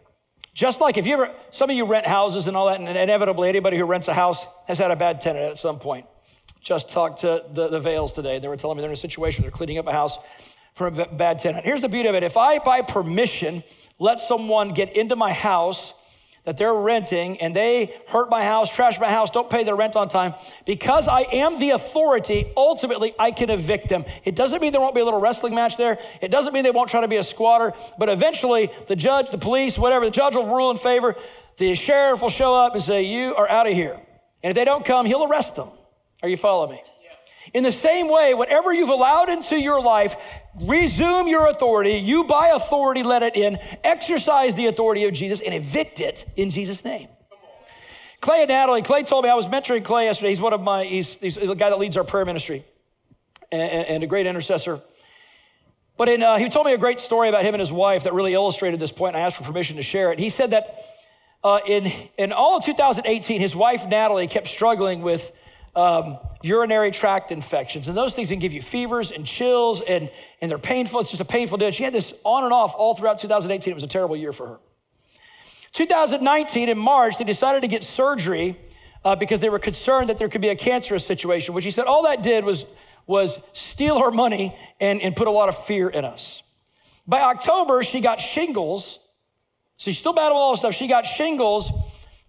Just 0.53 0.79
like 0.79 0.95
if 0.95 1.07
you 1.07 1.13
ever, 1.13 1.33
some 1.49 1.71
of 1.71 1.75
you 1.75 1.87
rent 1.87 2.05
houses 2.05 2.45
and 2.45 2.55
all 2.55 2.67
that, 2.67 2.79
and 2.79 2.87
inevitably 2.87 3.49
anybody 3.49 3.79
who 3.79 3.85
rents 3.85 4.07
a 4.09 4.13
house 4.13 4.45
has 4.67 4.77
had 4.77 4.91
a 4.91 4.95
bad 4.95 5.21
tenant 5.21 5.45
at 5.45 5.57
some 5.57 5.79
point. 5.79 6.05
Just 6.61 6.91
talked 6.91 7.21
to 7.21 7.45
the, 7.51 7.67
the 7.67 7.79
Vales 7.79 8.13
today. 8.13 8.37
They 8.37 8.47
were 8.47 8.57
telling 8.57 8.77
me 8.77 8.81
they're 8.81 8.91
in 8.91 8.93
a 8.93 8.97
situation, 8.97 9.41
they're 9.41 9.49
cleaning 9.49 9.79
up 9.79 9.87
a 9.87 9.91
house 9.91 10.19
from 10.75 10.99
a 10.99 11.05
bad 11.07 11.39
tenant. 11.39 11.63
Here's 11.63 11.81
the 11.81 11.89
beauty 11.89 12.09
of 12.09 12.15
it 12.15 12.23
if 12.23 12.37
I, 12.37 12.59
by 12.59 12.81
permission, 12.81 13.63
let 13.97 14.19
someone 14.19 14.73
get 14.73 14.95
into 14.95 15.15
my 15.15 15.31
house 15.31 15.93
that 16.43 16.57
they're 16.57 16.75
renting 16.75 17.41
and 17.41 17.55
they 17.55 17.97
hurt 18.07 18.29
my 18.29 18.43
house, 18.43 18.69
trash 18.69 18.99
my 18.99 19.09
house, 19.09 19.31
don't 19.31 19.49
pay 19.49 19.63
their 19.63 19.75
rent 19.75 19.95
on 19.95 20.09
time, 20.09 20.35
because 20.65 21.07
I 21.07 21.21
am 21.21 21.57
the 21.57 21.71
authority, 21.71 22.51
ultimately 22.55 23.15
I 23.17 23.31
can 23.31 23.49
evict 23.49 23.89
them. 23.89 24.03
It 24.25 24.35
doesn't 24.35 24.61
mean 24.61 24.73
there 24.73 24.81
won't 24.81 24.93
be 24.93 25.01
a 25.01 25.05
little 25.05 25.19
wrestling 25.19 25.55
match 25.55 25.77
there. 25.77 25.97
It 26.21 26.29
doesn't 26.29 26.53
mean 26.53 26.63
they 26.63 26.71
won't 26.71 26.89
try 26.89 27.01
to 27.01 27.07
be 27.07 27.15
a 27.15 27.23
squatter, 27.23 27.73
but 27.97 28.09
eventually 28.09 28.69
the 28.87 28.97
judge, 28.97 29.31
the 29.31 29.39
police, 29.39 29.77
whatever, 29.77 30.05
the 30.05 30.11
judge 30.11 30.35
will 30.35 30.53
rule 30.53 30.69
in 30.69 30.77
favor. 30.77 31.15
The 31.57 31.73
sheriff 31.73 32.21
will 32.21 32.29
show 32.29 32.53
up 32.53 32.75
and 32.75 32.83
say, 32.83 33.03
You 33.03 33.33
are 33.35 33.49
out 33.49 33.65
of 33.65 33.73
here. 33.73 33.97
And 34.43 34.51
if 34.51 34.55
they 34.55 34.65
don't 34.65 34.85
come, 34.85 35.05
he'll 35.05 35.25
arrest 35.25 35.55
them. 35.55 35.69
Are 36.21 36.29
you 36.29 36.37
following 36.37 36.75
me? 36.75 36.81
In 37.53 37.63
the 37.63 37.71
same 37.71 38.09
way, 38.09 38.33
whatever 38.33 38.73
you've 38.73 38.89
allowed 38.89 39.29
into 39.29 39.59
your 39.59 39.81
life, 39.81 40.15
resume 40.61 41.27
your 41.27 41.47
authority. 41.47 41.97
You, 41.97 42.23
by 42.23 42.47
authority, 42.47 43.03
let 43.03 43.23
it 43.23 43.35
in. 43.35 43.57
Exercise 43.83 44.55
the 44.55 44.67
authority 44.67 45.05
of 45.05 45.13
Jesus 45.13 45.41
and 45.41 45.53
evict 45.53 45.99
it 45.99 46.25
in 46.35 46.49
Jesus' 46.49 46.83
name. 46.83 47.09
Clay 48.21 48.41
and 48.41 48.49
Natalie, 48.49 48.81
Clay 48.81 49.03
told 49.03 49.23
me, 49.23 49.29
I 49.29 49.35
was 49.35 49.47
mentoring 49.47 49.83
Clay 49.83 50.05
yesterday. 50.05 50.29
He's 50.29 50.41
one 50.41 50.53
of 50.53 50.61
my, 50.63 50.83
he's, 50.83 51.15
he's 51.17 51.35
the 51.35 51.53
guy 51.53 51.69
that 51.69 51.77
leads 51.77 51.95
our 51.95 52.03
prayer 52.03 52.25
ministry 52.25 52.63
and, 53.51 53.87
and 53.87 54.03
a 54.03 54.07
great 54.07 54.25
intercessor. 54.25 54.81
But 55.97 56.09
in, 56.09 56.23
uh, 56.23 56.37
he 56.37 56.49
told 56.49 56.65
me 56.65 56.73
a 56.73 56.77
great 56.77 56.99
story 56.99 57.29
about 57.29 57.43
him 57.43 57.53
and 57.53 57.59
his 57.61 57.71
wife 57.71 58.03
that 58.03 58.13
really 58.13 58.33
illustrated 58.33 58.79
this 58.79 58.91
point, 58.91 59.15
and 59.15 59.23
I 59.23 59.25
asked 59.27 59.37
for 59.37 59.43
permission 59.43 59.77
to 59.77 59.83
share 59.83 60.11
it. 60.11 60.19
He 60.19 60.29
said 60.29 60.51
that 60.51 60.79
uh, 61.43 61.59
in, 61.67 61.91
in 62.17 62.33
all 62.33 62.57
of 62.57 62.65
2018, 62.65 63.39
his 63.39 63.55
wife, 63.55 63.87
Natalie, 63.87 64.27
kept 64.27 64.47
struggling 64.47 65.01
with 65.03 65.31
um, 65.75 66.17
urinary 66.41 66.91
tract 66.91 67.31
infections. 67.31 67.87
And 67.87 67.97
those 67.97 68.13
things 68.13 68.29
can 68.29 68.39
give 68.39 68.53
you 68.53 68.61
fevers 68.61 69.11
and 69.11 69.25
chills, 69.25 69.81
and, 69.81 70.09
and 70.41 70.49
they're 70.49 70.57
painful. 70.57 71.01
It's 71.01 71.09
just 71.09 71.21
a 71.21 71.25
painful 71.25 71.57
deal. 71.57 71.71
She 71.71 71.83
had 71.83 71.93
this 71.93 72.13
on 72.23 72.43
and 72.43 72.53
off 72.53 72.75
all 72.77 72.95
throughout 72.95 73.19
2018. 73.19 73.71
It 73.71 73.75
was 73.75 73.83
a 73.83 73.87
terrible 73.87 74.15
year 74.15 74.31
for 74.31 74.47
her. 74.47 74.59
2019, 75.73 76.69
in 76.69 76.77
March, 76.77 77.17
they 77.17 77.25
decided 77.25 77.61
to 77.61 77.67
get 77.67 77.83
surgery 77.83 78.57
uh, 79.03 79.15
because 79.15 79.41
they 79.41 79.49
were 79.49 79.59
concerned 79.59 80.09
that 80.09 80.17
there 80.17 80.29
could 80.29 80.41
be 80.41 80.49
a 80.49 80.55
cancerous 80.55 81.05
situation, 81.05 81.53
which 81.53 81.65
he 81.65 81.71
said 81.71 81.85
all 81.85 82.03
that 82.03 82.23
did 82.23 82.45
was, 82.45 82.65
was 83.05 83.43
steal 83.51 83.99
her 83.99 84.11
money 84.11 84.55
and, 84.79 85.01
and 85.01 85.15
put 85.15 85.27
a 85.27 85.31
lot 85.31 85.49
of 85.49 85.57
fear 85.57 85.89
in 85.89 86.05
us. 86.05 86.41
By 87.05 87.21
October, 87.21 87.83
she 87.83 87.99
got 87.99 88.21
shingles. 88.21 88.99
So 89.77 89.91
she's 89.91 89.99
still 89.99 90.13
battling 90.13 90.37
all 90.37 90.53
this 90.53 90.61
stuff. 90.61 90.73
She 90.73 90.87
got 90.87 91.05
shingles 91.05 91.69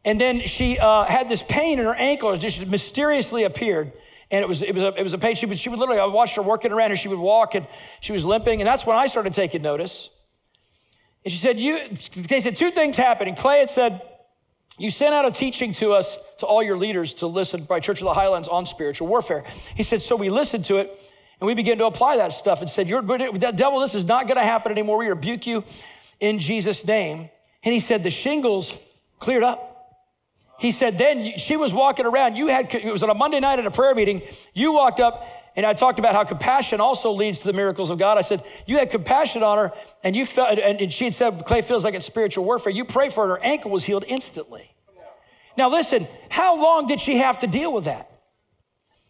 and 0.07 0.21
then 0.21 0.47
she 0.47 0.79
uh, 0.79 1.05
had 1.05 1.29
this 1.29 1.43
pain 1.43 1.81
in 1.81 1.85
her 1.85 1.95
ankle. 1.95 2.31
It 2.31 2.39
just 2.39 2.65
mysteriously 2.69 3.43
appeared. 3.43 3.93
And 4.31 4.43
it 4.43 4.49
was, 4.49 4.63
it 4.63 4.73
was, 4.73 4.83
a, 4.83 4.95
it 4.99 5.03
was 5.03 5.13
a 5.13 5.19
pain. 5.19 5.35
She 5.35 5.47
would, 5.47 5.59
she 5.59 5.69
would 5.69 5.79
literally, 5.79 6.01
I 6.01 6.07
watched 6.07 6.37
her 6.37 6.43
working 6.43 6.73
around 6.73 6.91
and 6.91 6.99
she 6.99 7.09
would 7.09 7.19
walk 7.19 7.55
and 7.55 7.67
she 8.01 8.13
was 8.13 8.25
limping. 8.25 8.61
And 8.61 8.67
that's 8.67 8.87
when 8.87 8.97
I 8.97 9.09
started 9.09 9.35
taking 9.35 9.63
notice. 9.63 10.09
And 11.25 11.33
she 11.33 11.39
said, 11.39 11.59
you, 11.59 11.89
they 12.29 12.41
said 12.41 12.55
two 12.55 12.71
things 12.71 12.97
happened. 12.97 13.29
And 13.29 13.37
Clay 13.37 13.59
had 13.59 13.69
said, 13.69 14.01
you 14.79 14.91
sent 14.91 15.13
out 15.13 15.27
a 15.27 15.33
teaching 15.33 15.73
to 15.75 15.93
us, 15.93 16.17
to 16.39 16.47
all 16.47 16.63
your 16.63 16.77
leaders 16.77 17.15
to 17.15 17.27
listen 17.27 17.65
by 17.65 17.81
Church 17.81 18.01
of 18.01 18.05
the 18.05 18.15
Highlands 18.15 18.47
on 18.47 18.65
spiritual 18.67 19.09
warfare. 19.09 19.45
He 19.75 19.83
said, 19.83 20.03
so 20.03 20.15
we 20.15 20.29
listened 20.29 20.67
to 20.67 20.77
it 20.77 20.91
and 21.41 21.47
we 21.47 21.55
began 21.55 21.79
to 21.79 21.87
apply 21.87 22.19
that 22.19 22.33
stuff 22.33 22.61
and 22.61 22.71
said, 22.71 22.87
you're, 22.87 23.03
devil, 23.03 23.81
this 23.81 23.95
is 23.95 24.07
not 24.07 24.29
going 24.29 24.39
to 24.39 24.45
happen 24.45 24.71
anymore. 24.71 24.99
We 24.99 25.09
rebuke 25.09 25.47
you 25.47 25.65
in 26.21 26.39
Jesus' 26.39 26.87
name. 26.87 27.29
And 27.65 27.75
he 27.75 27.81
said, 27.81 28.03
the 28.03 28.11
shingles 28.11 28.73
cleared 29.19 29.43
up. 29.43 29.73
He 30.59 30.73
said, 30.73 30.97
then 30.97 31.37
she 31.37 31.57
was 31.57 31.73
walking 31.73 32.07
around. 32.07 32.37
You 32.37 32.47
had, 32.49 32.75
it 32.75 32.91
was 32.91 33.03
on 33.03 33.11
a 33.11 33.15
Monday 33.15 33.41
night 33.41 33.59
at 33.59 33.67
a 33.67 33.71
prayer 33.71 33.95
meeting. 33.95 34.23
You 34.55 34.73
walked 34.73 35.01
up 35.01 35.27
and 35.55 35.65
I 35.65 35.73
talked 35.73 35.99
about 35.99 36.15
how 36.15 36.25
compassion 36.25 36.81
also 36.81 37.13
leads 37.13 37.39
to 37.41 37.47
the 37.47 37.53
miracles 37.53 37.91
of 37.91 37.99
God. 37.99 38.19
I 38.19 38.23
said, 38.23 38.43
you 38.67 38.79
had 38.79 38.91
compassion 38.91 39.43
on 39.43 39.59
her 39.59 39.73
and 40.03 40.17
you 40.17 40.25
felt, 40.25 40.59
and 40.59 40.93
she 40.93 41.05
had 41.05 41.15
said, 41.15 41.45
Clay 41.47 41.63
feels 41.63 41.85
like 41.85 41.95
it's 41.95 42.07
spiritual 42.07 42.45
warfare. 42.45 42.73
You 42.73 42.85
pray 42.85 43.09
for 43.09 43.27
her, 43.27 43.35
and 43.35 43.43
her 43.43 43.49
ankle 43.49 43.71
was 43.71 43.85
healed 43.85 44.05
instantly. 44.07 44.71
Now 45.57 45.71
listen, 45.71 46.07
how 46.29 46.63
long 46.63 46.87
did 46.87 47.01
she 47.01 47.19
have 47.19 47.39
to 47.41 47.47
deal 47.47 47.73
with 47.73 47.85
that? 47.85 48.11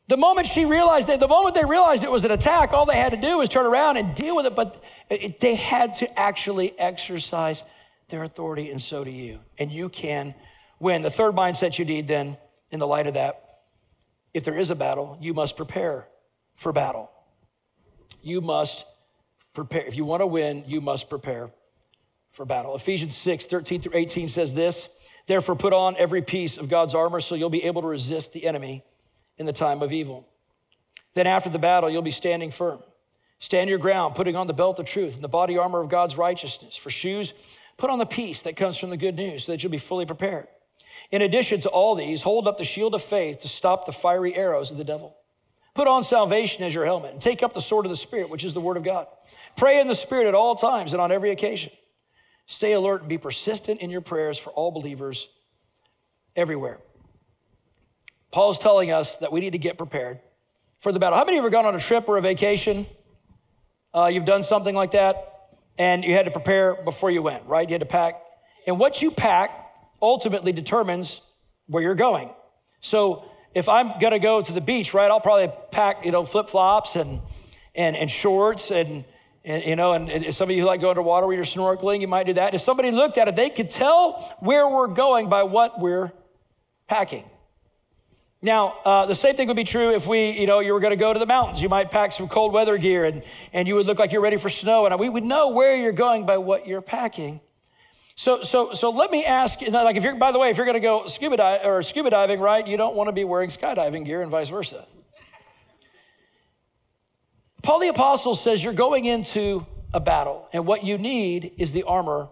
The 0.09 0.17
moment 0.17 0.47
she 0.47 0.65
realized 0.65 1.09
that, 1.09 1.19
the 1.19 1.27
moment 1.27 1.57
they 1.57 1.65
realized 1.65 2.05
it 2.05 2.11
was 2.13 2.25
an 2.25 2.31
attack, 2.31 2.73
all 2.73 2.87
they 2.87 2.97
had 2.97 3.11
to 3.11 3.21
do 3.21 3.39
was 3.39 3.49
turn 3.49 3.67
around 3.67 3.97
and 3.97 4.15
deal 4.15 4.37
with 4.37 4.47
it, 4.47 4.55
but 4.55 4.81
it, 5.11 5.41
they 5.41 5.57
had 5.57 5.95
to 5.95 6.19
actually 6.19 6.79
exercise 6.79 7.65
their 8.09 8.23
authority, 8.23 8.71
and 8.71 8.81
so 8.81 9.03
do 9.03 9.11
you. 9.11 9.41
And 9.59 9.73
you 9.73 9.89
can 9.89 10.37
when 10.79 11.03
the 11.03 11.11
third 11.11 11.35
mindset 11.35 11.79
you 11.79 11.85
need, 11.85 12.09
then, 12.09 12.37
in 12.71 12.79
the 12.79 12.87
light 12.87 13.07
of 13.07 13.15
that, 13.15 13.43
if 14.35 14.45
there 14.45 14.59
is 14.59 14.71
a 14.71 14.75
battle, 14.75 15.17
you 15.21 15.33
must 15.33 15.57
prepare 15.57 16.07
for 16.55 16.73
battle. 16.73 17.11
You 18.23 18.41
must 18.41 18.85
prepare. 19.55 19.85
If 19.87 19.97
you 19.97 20.05
want 20.05 20.21
to 20.21 20.27
win, 20.27 20.65
you 20.67 20.81
must 20.81 21.09
prepare 21.09 21.51
for 22.33 22.45
battle. 22.45 22.75
Ephesians 22.75 23.17
6, 23.17 23.47
13 23.47 23.81
through 23.81 23.93
18 23.95 24.29
says 24.29 24.53
this 24.53 24.89
Therefore, 25.27 25.57
put 25.57 25.73
on 25.73 25.97
every 25.99 26.23
piece 26.23 26.59
of 26.59 26.69
God's 26.69 26.95
armor 26.95 27.21
so 27.21 27.35
you'll 27.35 27.51
be 27.51 27.65
able 27.65 27.83
to 27.83 27.89
resist 27.89 28.33
the 28.33 28.47
enemy 28.47 28.85
in 29.39 29.47
the 29.47 29.53
time 29.53 29.83
of 29.83 29.93
evil. 29.93 30.29
Then, 31.15 31.27
after 31.27 31.49
the 31.49 31.59
battle, 31.59 31.89
you'll 31.89 32.03
be 32.03 32.11
standing 32.11 32.51
firm. 32.51 32.81
Stand 33.39 33.71
your 33.71 33.79
ground, 33.79 34.15
putting 34.15 34.37
on 34.37 34.47
the 34.47 34.55
belt 34.55 34.79
of 34.79 34.87
truth 34.87 35.15
and 35.15 35.25
the 35.25 35.29
body 35.29 35.59
armor 35.59 35.81
of 35.81 35.89
God's 35.89 36.17
righteousness. 36.17 36.77
For 36.77 36.91
shoes, 36.91 37.33
put 37.77 37.91
on 37.91 37.99
the 37.99 38.07
peace 38.07 38.43
that 38.43 38.57
comes 38.57 38.79
from 38.79 38.91
the 38.91 38.97
good 38.97 39.17
news 39.17 39.45
so 39.45 39.53
that 39.53 39.63
you'll 39.63 39.73
be 39.73 39.79
fully 39.79 40.07
prepared. 40.07 40.47
In 41.11 41.23
addition 41.23 41.61
to 41.61 41.69
all 41.69 41.95
these, 41.95 42.23
hold 42.23 42.47
up 42.47 42.59
the 42.59 42.65
shield 42.65 42.95
of 42.95 43.03
faith 43.03 43.41
to 43.41 43.49
stop 43.49 43.87
the 43.87 43.93
fiery 43.93 44.35
arrows 44.35 44.71
of 44.71 44.77
the 44.77 44.85
devil. 44.85 45.17
Put 45.75 45.89
on 45.89 46.05
salvation 46.05 46.65
as 46.65 46.75
your 46.75 46.87
helmet 46.87 47.13
and 47.13 47.21
take 47.21 47.43
up 47.43 47.53
the 47.53 47.61
sword 47.61 47.85
of 47.85 47.91
the 47.91 47.97
Spirit, 47.97 48.31
which 48.31 48.45
is 48.45 48.55
the 48.55 48.61
word 48.61 48.77
of 48.77 48.83
God. 48.83 49.07
Pray 49.57 49.79
in 49.79 49.89
the 49.89 49.95
Spirit 49.95 50.27
at 50.27 50.35
all 50.35 50.55
times 50.55 50.93
and 50.93 51.03
on 51.03 51.13
every 51.13 51.31
occasion. 51.31 51.71
Stay 52.47 52.73
alert 52.73 53.01
and 53.01 53.09
be 53.09 53.19
persistent 53.19 53.81
in 53.81 53.91
your 53.91 54.01
prayers 54.01 54.39
for 54.39 54.51
all 54.51 54.71
believers 54.71 55.29
everywhere. 56.35 56.81
Paul's 58.33 58.59
telling 58.59 58.91
us 58.91 59.19
that 59.19 59.33
we 59.33 59.41
need 59.41 59.53
to 59.53 59.59
get 59.59 59.77
prepared 59.77 60.21
for 60.79 60.93
the 60.93 60.99
battle. 60.99 61.19
How 61.19 61.25
many 61.25 61.37
of 61.37 61.43
you 61.43 61.45
have 61.45 61.53
gone 61.53 61.67
on 61.67 61.75
a 61.75 61.81
trip 61.81 62.09
or 62.09 62.17
a 62.17 62.23
vacation? 62.23 62.87
Uh, 63.95 64.07
you've 64.07 64.25
done 64.25 64.45
something 64.45 64.75
like 64.75 64.93
that, 64.93 65.51
and 65.79 66.05
you 66.05 66.15
had 66.15 66.27
to 66.27 66.31
prepare 66.31 66.75
before 66.85 67.11
you 67.11 67.23
went, 67.23 67.45
right? 67.47 67.69
You 67.69 67.75
had 67.75 67.81
to 67.81 67.87
pack. 67.87 68.23
And 68.67 68.79
what 68.79 69.03
you 69.03 69.11
pack 69.11 69.66
ultimately 70.01 70.53
determines 70.53 71.21
where 71.67 71.83
you're 71.83 71.95
going. 71.95 72.31
So 72.81 73.31
if 73.55 73.69
I'm 73.69 73.99
gonna 73.99 74.19
go 74.19 74.43
to 74.43 74.53
the 74.53 74.61
beach, 74.61 74.95
right, 74.95 75.11
I'll 75.11 75.21
probably 75.21 75.53
pack, 75.71 76.05
you 76.05 76.13
know, 76.13 76.25
flip 76.25 76.49
flops 76.49 76.97
and, 76.97 77.21
and, 77.75 77.97
and 77.97 78.11
shorts 78.11 78.71
and, 78.71 79.05
and, 79.45 79.65
you 79.65 79.77
know, 79.77 79.93
and, 79.93 80.11
and 80.11 80.35
some 80.35 80.51
of 80.51 80.57
you 80.57 80.65
like 80.65 80.81
going 80.81 80.97
to 80.97 81.03
water 81.03 81.27
where 81.27 81.37
you're 81.37 81.45
snorkeling, 81.45 82.01
you 82.01 82.09
might 82.09 82.27
do 82.27 82.33
that. 82.33 82.53
If 82.53 82.61
somebody 82.61 82.91
looked 82.91 83.17
at 83.17 83.29
it, 83.29 83.37
they 83.37 83.49
could 83.49 83.71
tell 83.71 84.19
where 84.41 84.69
we're 84.69 84.89
going 84.89 85.29
by 85.29 85.45
what 85.45 85.81
we're 85.81 86.13
packing. 86.89 87.25
Now, 88.43 88.77
uh, 88.85 89.07
the 89.07 89.15
same 89.15 89.35
thing 89.35 89.49
would 89.49 89.57
be 89.57 89.65
true 89.65 89.95
if 89.95 90.07
we, 90.07 90.31
you 90.31 90.47
know, 90.47 90.61
you 90.61 90.73
were 90.73 90.81
going 90.81 90.91
to 90.91 90.97
go 90.97 91.13
to 91.13 91.19
the 91.19 91.27
mountains. 91.27 91.63
You 91.63 91.69
might 91.69 91.91
pack 91.91 92.13
some 92.13 92.29
cold 92.29 92.53
weather 92.53 92.77
gear 92.77 93.05
and, 93.05 93.23
and 93.53 93.67
you 93.67 93.75
would 93.77 93.87
look 93.87 93.99
like 93.99 94.13
you're 94.13 94.21
ready 94.21 94.37
for 94.37 94.51
snow. 94.51 94.85
And 94.87 94.99
we 95.01 95.09
would 95.09 95.25
know 95.25 95.51
where 95.51 95.75
you're 95.77 95.93
going 95.93 96.27
by 96.27 96.39
what 96.39 96.67
you're 96.67 96.83
packing. 96.83 97.41
So, 98.17 98.43
so, 98.43 98.73
so 98.73 98.91
let 98.91 99.11
me 99.11 99.27
ask 99.27 99.61
you, 99.61 99.71
like 99.71 99.97
if 99.97 100.03
you're, 100.03 100.17
by 100.17 100.33
the 100.33 100.39
way, 100.39 100.49
if 100.49 100.57
you're 100.57 100.65
going 100.65 100.75
to 100.75 100.81
go 100.81 101.07
scuba 101.07 101.37
dive 101.37 101.61
or 101.65 101.83
scuba 101.83 102.09
diving, 102.09 102.41
right, 102.41 102.67
you 102.67 102.79
don't 102.79 102.97
want 102.97 103.09
to 103.09 103.13
be 103.13 103.25
wearing 103.25 103.51
skydiving 103.51 104.07
gear 104.07 104.23
and 104.23 104.31
vice 104.31 104.49
versa. 104.49 104.87
Paul 107.63 107.81
the 107.81 107.89
Apostle 107.89 108.35
says 108.35 108.65
you're 108.65 108.73
going 108.73 109.05
into 109.05 109.67
a 109.93 110.01
battle, 110.01 110.49
and 110.53 110.67
what 110.67 110.83
you 110.83 110.97
need 110.97 111.53
is 111.59 111.73
the 111.73 111.83
armor 111.83 112.31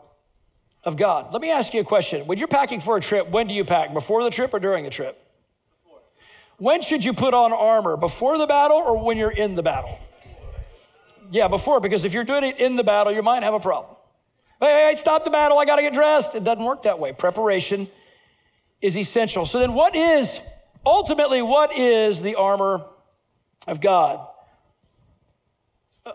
of 0.84 0.96
God. 0.96 1.32
Let 1.32 1.42
me 1.42 1.50
ask 1.50 1.74
you 1.74 1.80
a 1.80 1.84
question. 1.84 2.26
When 2.26 2.38
you're 2.38 2.48
packing 2.48 2.80
for 2.80 2.96
a 2.96 3.00
trip, 3.00 3.28
when 3.28 3.46
do 3.46 3.52
you 3.54 3.64
pack? 3.64 3.92
Before 3.92 4.24
the 4.24 4.30
trip 4.30 4.54
or 4.54 4.60
during 4.60 4.84
the 4.84 4.90
trip? 4.90 5.20
When 6.56 6.80
should 6.80 7.04
you 7.04 7.12
put 7.12 7.34
on 7.34 7.52
armor? 7.52 7.96
Before 7.96 8.38
the 8.38 8.46
battle 8.46 8.78
or 8.78 9.04
when 9.04 9.18
you're 9.18 9.30
in 9.30 9.54
the 9.54 9.62
battle? 9.62 9.98
Yeah, 11.30 11.48
before, 11.48 11.80
because 11.80 12.04
if 12.04 12.14
you're 12.14 12.24
doing 12.24 12.44
it 12.44 12.58
in 12.58 12.76
the 12.76 12.84
battle, 12.84 13.12
you 13.12 13.22
might 13.22 13.42
have 13.42 13.54
a 13.54 13.60
problem. 13.60 13.96
Hey, 14.64 14.88
hey, 14.88 14.96
stop 14.96 15.24
the 15.24 15.30
battle, 15.30 15.58
I 15.58 15.66
gotta 15.66 15.82
get 15.82 15.92
dressed. 15.92 16.34
It 16.34 16.42
doesn't 16.42 16.64
work 16.64 16.84
that 16.84 16.98
way. 16.98 17.12
Preparation 17.12 17.86
is 18.80 18.96
essential. 18.96 19.44
So 19.44 19.58
then, 19.58 19.74
what 19.74 19.94
is, 19.94 20.38
ultimately, 20.86 21.42
what 21.42 21.76
is 21.76 22.22
the 22.22 22.36
armor 22.36 22.86
of 23.66 23.82
God? 23.82 24.26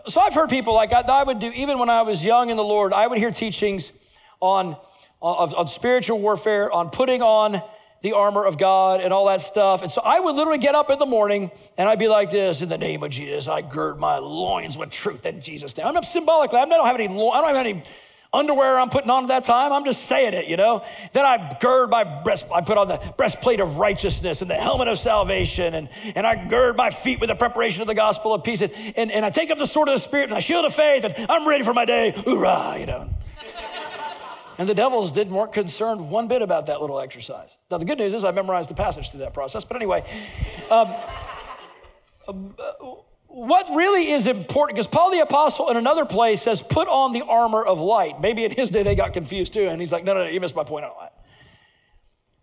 So 0.08 0.20
I've 0.20 0.34
heard 0.34 0.50
people 0.50 0.74
like 0.74 0.92
I, 0.92 1.00
I 1.00 1.22
would 1.22 1.38
do, 1.38 1.50
even 1.50 1.78
when 1.78 1.90
I 1.90 2.02
was 2.02 2.24
young 2.24 2.50
in 2.50 2.56
the 2.56 2.64
Lord, 2.64 2.92
I 2.92 3.06
would 3.06 3.18
hear 3.18 3.30
teachings 3.30 3.92
on, 4.40 4.76
uh, 5.22 5.26
on, 5.26 5.54
on 5.54 5.66
spiritual 5.68 6.18
warfare, 6.18 6.72
on 6.72 6.90
putting 6.90 7.22
on 7.22 7.62
the 8.02 8.14
armor 8.14 8.44
of 8.44 8.58
God 8.58 9.00
and 9.00 9.12
all 9.12 9.26
that 9.26 9.42
stuff. 9.42 9.82
And 9.82 9.92
so 9.92 10.00
I 10.04 10.18
would 10.18 10.34
literally 10.34 10.58
get 10.58 10.74
up 10.74 10.90
in 10.90 10.98
the 10.98 11.06
morning 11.06 11.52
and 11.78 11.88
I'd 11.88 11.98
be 12.00 12.08
like 12.08 12.30
this, 12.30 12.62
in 12.62 12.68
the 12.68 12.78
name 12.78 13.04
of 13.04 13.10
Jesus, 13.10 13.46
I 13.46 13.60
gird 13.60 13.98
my 13.98 14.18
loins 14.18 14.76
with 14.76 14.90
truth 14.90 15.24
in 15.24 15.40
Jesus' 15.40 15.76
name. 15.76 15.86
I'm 15.86 15.94
not 15.94 16.04
symbolically, 16.04 16.58
I 16.58 16.64
don't 16.64 16.84
have 16.86 16.96
any, 16.96 17.06
I 17.06 17.40
don't 17.40 17.54
have 17.54 17.56
any 17.56 17.82
underwear 18.32 18.78
I'm 18.78 18.88
putting 18.88 19.10
on 19.10 19.24
at 19.24 19.28
that 19.28 19.44
time. 19.44 19.72
I'm 19.72 19.84
just 19.84 20.04
saying 20.04 20.34
it, 20.34 20.46
you 20.46 20.56
know. 20.56 20.84
Then 21.12 21.24
I 21.24 21.56
gird 21.60 21.90
my 21.90 22.04
breast, 22.04 22.46
I 22.54 22.60
put 22.60 22.78
on 22.78 22.88
the 22.88 23.00
breastplate 23.16 23.60
of 23.60 23.78
righteousness 23.78 24.42
and 24.42 24.50
the 24.50 24.54
helmet 24.54 24.88
of 24.88 24.98
salvation, 24.98 25.74
and, 25.74 25.88
and 26.14 26.26
I 26.26 26.46
gird 26.48 26.76
my 26.76 26.90
feet 26.90 27.20
with 27.20 27.28
the 27.28 27.34
preparation 27.34 27.82
of 27.82 27.88
the 27.88 27.94
gospel 27.94 28.34
of 28.34 28.44
peace. 28.44 28.60
And, 28.60 28.72
and, 28.96 29.10
and 29.10 29.24
I 29.24 29.30
take 29.30 29.50
up 29.50 29.58
the 29.58 29.66
sword 29.66 29.88
of 29.88 29.94
the 29.94 30.00
Spirit 30.00 30.24
and 30.24 30.36
the 30.36 30.40
shield 30.40 30.64
of 30.64 30.74
faith, 30.74 31.04
and 31.04 31.14
I'm 31.28 31.46
ready 31.48 31.64
for 31.64 31.74
my 31.74 31.84
day. 31.84 32.12
Hoorah, 32.24 32.78
you 32.78 32.86
know. 32.86 33.14
And 34.58 34.68
the 34.68 34.74
devils 34.74 35.10
didn't 35.12 35.32
weren't 35.32 35.54
concerned 35.54 36.10
one 36.10 36.28
bit 36.28 36.42
about 36.42 36.66
that 36.66 36.82
little 36.82 37.00
exercise. 37.00 37.56
Now 37.70 37.78
the 37.78 37.86
good 37.86 37.96
news 37.96 38.12
is 38.12 38.24
I 38.24 38.30
memorized 38.30 38.68
the 38.68 38.74
passage 38.74 39.10
through 39.10 39.20
that 39.20 39.32
process. 39.32 39.64
But 39.64 39.76
anyway, 39.76 40.04
um, 40.70 40.92
what 43.32 43.68
really 43.70 44.10
is 44.10 44.26
important, 44.26 44.76
because 44.76 44.88
Paul 44.88 45.12
the 45.12 45.20
Apostle 45.20 45.68
in 45.70 45.76
another 45.76 46.04
place 46.04 46.42
says, 46.42 46.60
put 46.60 46.88
on 46.88 47.12
the 47.12 47.22
armor 47.22 47.64
of 47.64 47.78
light. 47.78 48.20
Maybe 48.20 48.44
in 48.44 48.50
his 48.50 48.70
day 48.70 48.82
they 48.82 48.96
got 48.96 49.12
confused 49.12 49.54
too, 49.54 49.68
and 49.68 49.80
he's 49.80 49.92
like, 49.92 50.04
no, 50.04 50.14
no, 50.14 50.24
no, 50.24 50.30
you 50.30 50.40
missed 50.40 50.56
my 50.56 50.64
point 50.64 50.84
on 50.84 50.92
that. 51.00 51.14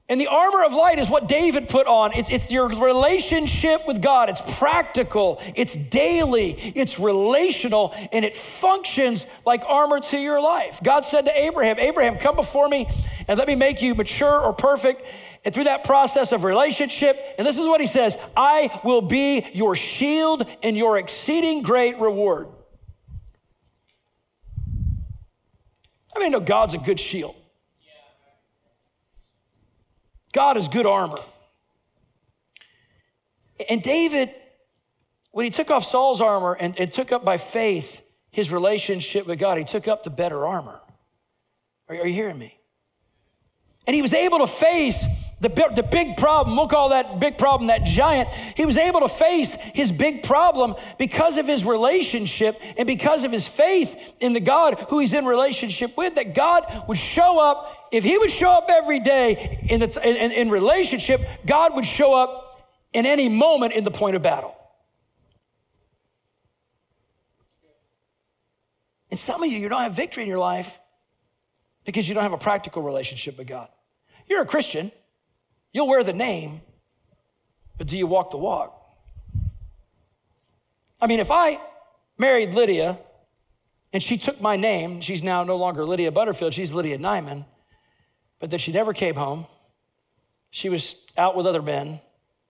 And 0.09 0.21
the 0.21 0.27
armor 0.27 0.63
of 0.63 0.71
light 0.71 0.99
is 0.99 1.09
what 1.09 1.27
David 1.27 1.67
put 1.67 1.85
on. 1.85 2.13
It's, 2.13 2.29
it's 2.29 2.49
your 2.49 2.69
relationship 2.69 3.85
with 3.85 4.01
God. 4.01 4.29
It's 4.29 4.41
practical, 4.57 5.41
it's 5.53 5.75
daily, 5.75 6.51
it's 6.53 6.97
relational, 6.97 7.93
and 8.13 8.23
it 8.23 8.33
functions 8.33 9.25
like 9.45 9.63
armor 9.67 9.99
to 9.99 10.17
your 10.17 10.41
life. 10.41 10.79
God 10.81 11.03
said 11.03 11.25
to 11.25 11.37
Abraham, 11.37 11.77
Abraham, 11.77 12.17
come 12.17 12.37
before 12.37 12.69
me 12.69 12.87
and 13.27 13.37
let 13.37 13.49
me 13.49 13.55
make 13.55 13.81
you 13.81 13.95
mature 13.95 14.39
or 14.39 14.53
perfect. 14.53 15.05
And 15.47 15.53
through 15.53 15.63
that 15.63 15.85
process 15.85 16.33
of 16.33 16.43
relationship, 16.43 17.17
and 17.37 17.47
this 17.47 17.57
is 17.57 17.65
what 17.65 17.79
he 17.79 17.87
says 17.87 18.17
I 18.35 18.81
will 18.83 18.99
be 18.99 19.47
your 19.53 19.77
shield 19.77 20.45
and 20.61 20.75
your 20.75 20.97
exceeding 20.97 21.61
great 21.61 21.97
reward. 22.01 22.49
I 26.13 26.19
mean, 26.19 26.33
no, 26.33 26.41
God's 26.41 26.73
a 26.73 26.77
good 26.77 26.99
shield. 26.99 27.33
God 30.33 30.57
is 30.57 30.67
good 30.67 30.85
armor. 30.85 31.21
And 33.69 33.81
David, 33.81 34.35
when 35.31 35.45
he 35.45 35.49
took 35.49 35.71
off 35.71 35.85
Saul's 35.85 36.19
armor 36.19 36.57
and, 36.59 36.77
and, 36.77 36.91
took 36.91 37.13
up 37.13 37.23
by 37.23 37.37
faith 37.37 38.01
his 38.31 38.51
relationship 38.51 39.25
with 39.25 39.39
God, 39.39 39.57
he 39.57 39.63
took 39.63 39.87
up 39.87 40.03
the 40.03 40.09
better 40.09 40.45
armor. 40.45 40.81
Are, 41.87 41.95
are 41.95 42.05
you 42.05 42.13
hearing 42.13 42.37
me? 42.37 42.59
And 43.85 43.95
he 43.95 44.01
was 44.01 44.13
able 44.13 44.39
to 44.39 44.47
face 44.47 45.05
the, 45.39 45.49
the 45.49 45.83
big 45.83 46.17
problem, 46.17 46.57
we'll 46.57 46.67
call 46.67 46.89
that 46.89 47.19
big 47.19 47.37
problem 47.37 47.67
that 47.67 47.83
giant. 47.83 48.27
He 48.29 48.65
was 48.65 48.75
able 48.75 49.01
to 49.01 49.07
face 49.07 49.53
his 49.53 49.91
big 49.91 50.23
problem 50.23 50.73
because 50.97 51.37
of 51.37 51.45
his 51.45 51.63
relationship 51.63 52.59
and 52.75 52.87
because 52.87 53.23
of 53.23 53.31
his 53.31 53.47
faith 53.47 54.15
in 54.19 54.33
the 54.33 54.39
God 54.39 54.83
who 54.89 54.97
he's 54.97 55.13
in 55.13 55.25
relationship 55.25 55.95
with, 55.95 56.15
that 56.15 56.33
God 56.33 56.65
would 56.87 56.97
show 56.97 57.39
up. 57.39 57.89
If 57.91 58.03
he 58.03 58.17
would 58.17 58.31
show 58.31 58.49
up 58.49 58.65
every 58.69 58.99
day 58.99 59.59
in, 59.69 59.79
the, 59.79 60.01
in, 60.03 60.31
in 60.31 60.49
relationship, 60.49 61.21
God 61.45 61.75
would 61.75 61.85
show 61.85 62.15
up 62.15 62.67
in 62.91 63.05
any 63.05 63.29
moment 63.29 63.73
in 63.73 63.83
the 63.83 63.91
point 63.91 64.15
of 64.15 64.23
battle. 64.23 64.55
And 69.11 69.19
some 69.19 69.43
of 69.43 69.49
you, 69.49 69.59
you 69.59 69.69
don't 69.69 69.81
have 69.81 69.93
victory 69.93 70.23
in 70.23 70.29
your 70.29 70.39
life 70.39 70.79
because 71.85 72.09
you 72.09 72.15
don't 72.15 72.23
have 72.23 72.33
a 72.33 72.39
practical 72.39 72.81
relationship 72.81 73.37
with 73.37 73.47
God. 73.47 73.69
You're 74.27 74.41
a 74.41 74.45
Christian. 74.45 74.91
You'll 75.73 75.87
wear 75.87 76.03
the 76.03 76.13
name, 76.13 76.61
but 77.77 77.87
do 77.87 77.97
you 77.97 78.07
walk 78.07 78.31
the 78.31 78.37
walk? 78.37 78.73
I 80.99 81.07
mean, 81.07 81.19
if 81.19 81.29
I 81.29 81.59
married 82.17 82.53
Lydia 82.53 82.99
and 83.93 84.01
she 84.01 84.17
took 84.17 84.41
my 84.41 84.55
name, 84.55 85.01
she's 85.01 85.21
now 85.21 85.43
no 85.43 85.55
longer 85.55 85.85
Lydia 85.85 86.11
Butterfield, 86.11 86.53
she's 86.53 86.73
Lydia 86.73 86.97
Nyman, 86.97 87.45
but 88.39 88.49
that 88.49 88.61
she 88.61 88.71
never 88.71 88.93
came 88.93 89.15
home, 89.15 89.45
she 90.49 90.69
was 90.69 90.95
out 91.17 91.35
with 91.35 91.45
other 91.45 91.61
men. 91.61 91.99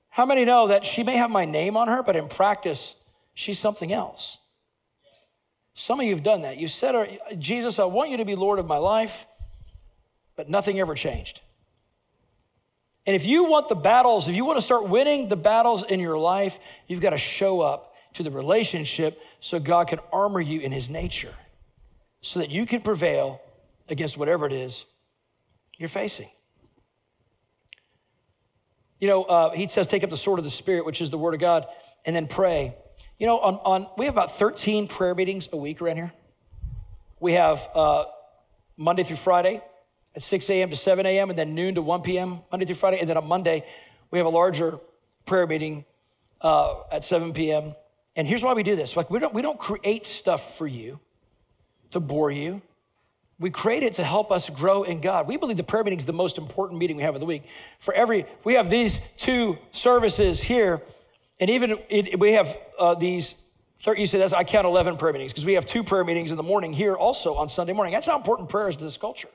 How 0.09 0.25
many 0.25 0.45
know 0.45 0.67
that 0.67 0.85
she 0.85 1.03
may 1.03 1.17
have 1.17 1.29
my 1.29 1.45
name 1.45 1.75
on 1.75 1.87
her, 1.87 2.01
but 2.01 2.15
in 2.15 2.27
practice, 2.27 2.95
she's 3.33 3.59
something 3.59 3.91
else? 3.91 4.37
Some 5.73 5.99
of 5.99 6.05
you 6.05 6.15
have 6.15 6.23
done 6.23 6.41
that. 6.41 6.57
You 6.57 6.67
said, 6.67 7.19
Jesus, 7.37 7.77
I 7.77 7.83
want 7.83 8.09
you 8.09 8.17
to 8.17 8.25
be 8.25 8.35
Lord 8.35 8.57
of 8.57 8.65
my 8.65 8.77
life, 8.77 9.27
but 10.35 10.49
nothing 10.49 10.79
ever 10.79 10.95
changed. 10.95 11.41
And 13.07 13.15
if 13.15 13.25
you 13.25 13.45
want 13.45 13.69
the 13.69 13.75
battles, 13.75 14.27
if 14.27 14.35
you 14.35 14.43
want 14.43 14.57
to 14.57 14.61
start 14.61 14.89
winning 14.89 15.29
the 15.29 15.37
battles 15.37 15.83
in 15.83 16.01
your 16.01 16.17
life, 16.17 16.59
you've 16.87 16.99
got 16.99 17.11
to 17.11 17.17
show 17.17 17.61
up 17.61 17.95
to 18.13 18.23
the 18.23 18.29
relationship 18.29 19.21
so 19.39 19.59
God 19.59 19.87
can 19.87 19.99
armor 20.11 20.41
you 20.41 20.59
in 20.59 20.73
his 20.73 20.89
nature 20.89 21.33
so 22.19 22.39
that 22.39 22.49
you 22.49 22.65
can 22.65 22.81
prevail 22.81 23.41
against 23.87 24.17
whatever 24.17 24.45
it 24.45 24.51
is 24.51 24.83
you're 25.77 25.87
facing. 25.87 26.27
You 28.99 29.07
know, 29.07 29.23
uh, 29.23 29.51
he 29.51 29.69
says, 29.69 29.87
take 29.87 30.03
up 30.03 30.09
the 30.09 30.17
sword 30.17 30.39
of 30.39 30.43
the 30.43 30.51
Spirit, 30.51 30.85
which 30.85 30.99
is 30.99 31.09
the 31.09 31.17
word 31.17 31.33
of 31.33 31.39
God, 31.39 31.65
and 32.05 32.13
then 32.13 32.27
pray. 32.27 32.75
You 33.19 33.27
know, 33.27 33.39
on, 33.39 33.53
on 33.63 33.87
we 33.97 34.05
have 34.05 34.15
about 34.15 34.31
13 34.31 34.87
prayer 34.87 35.15
meetings 35.15 35.47
a 35.53 35.57
week 35.57 35.81
around 35.81 35.95
here. 35.95 36.11
We 37.21 37.33
have 37.33 37.69
uh, 37.73 38.05
Monday 38.75 39.03
through 39.03 39.15
Friday 39.15 39.61
at 40.17 40.23
6 40.23 40.49
a.m. 40.49 40.71
to 40.71 40.75
7 40.75 41.05
a.m., 41.05 41.29
and 41.29 41.37
then 41.37 41.53
noon 41.53 41.75
to 41.75 41.81
1 41.83 42.01
p.m., 42.01 42.39
Monday 42.51 42.65
through 42.65 42.75
Friday. 42.75 42.99
And 42.99 43.07
then 43.07 43.17
on 43.17 43.27
Monday, 43.27 43.63
we 44.09 44.17
have 44.17 44.25
a 44.25 44.31
larger 44.31 44.79
prayer 45.27 45.45
meeting 45.45 45.85
uh, 46.41 46.81
at 46.91 47.05
7 47.05 47.33
p.m. 47.33 47.75
And 48.15 48.27
here's 48.27 48.43
why 48.43 48.55
we 48.55 48.63
do 48.63 48.75
this 48.75 48.97
like, 48.97 49.11
we 49.11 49.19
don't, 49.19 49.31
we 49.31 49.43
don't 49.43 49.59
create 49.59 50.07
stuff 50.07 50.57
for 50.57 50.65
you 50.65 50.99
to 51.91 51.99
bore 51.99 52.31
you. 52.31 52.63
We 53.39 53.51
create 53.51 53.83
it 53.83 53.93
to 53.95 54.03
help 54.03 54.31
us 54.31 54.49
grow 54.49 54.81
in 54.81 55.01
God. 55.01 55.27
We 55.27 55.37
believe 55.37 55.57
the 55.57 55.63
prayer 55.63 55.83
meeting 55.83 55.99
is 55.99 56.05
the 56.05 56.13
most 56.13 56.39
important 56.39 56.79
meeting 56.79 56.97
we 56.97 57.03
have 57.03 57.13
of 57.13 57.19
the 57.19 57.27
week. 57.27 57.43
For 57.77 57.93
every, 57.93 58.25
we 58.43 58.55
have 58.55 58.71
these 58.71 58.97
two 59.17 59.59
services 59.71 60.41
here, 60.41 60.81
and 61.39 61.51
even 61.51 61.77
it, 61.89 62.19
we 62.19 62.31
have 62.33 62.57
uh, 62.79 62.95
these. 62.95 63.37
You 63.85 64.07
say 64.07 64.17
that's 64.17 64.33
I 64.33 64.43
count 64.43 64.65
eleven 64.65 64.97
prayer 64.97 65.13
meetings 65.13 65.31
because 65.31 65.45
we 65.45 65.53
have 65.53 65.67
two 65.67 65.83
prayer 65.83 66.03
meetings 66.03 66.31
in 66.31 66.37
the 66.37 66.41
morning 66.43 66.73
here 66.73 66.95
also 66.95 67.35
on 67.35 67.47
Sunday 67.47 67.73
morning. 67.73 67.93
That's 67.93 68.07
how 68.07 68.17
important 68.17 68.49
prayer 68.49 68.69
is 68.69 68.75
to 68.77 68.83
this 68.83 68.97
culture. 68.97 69.29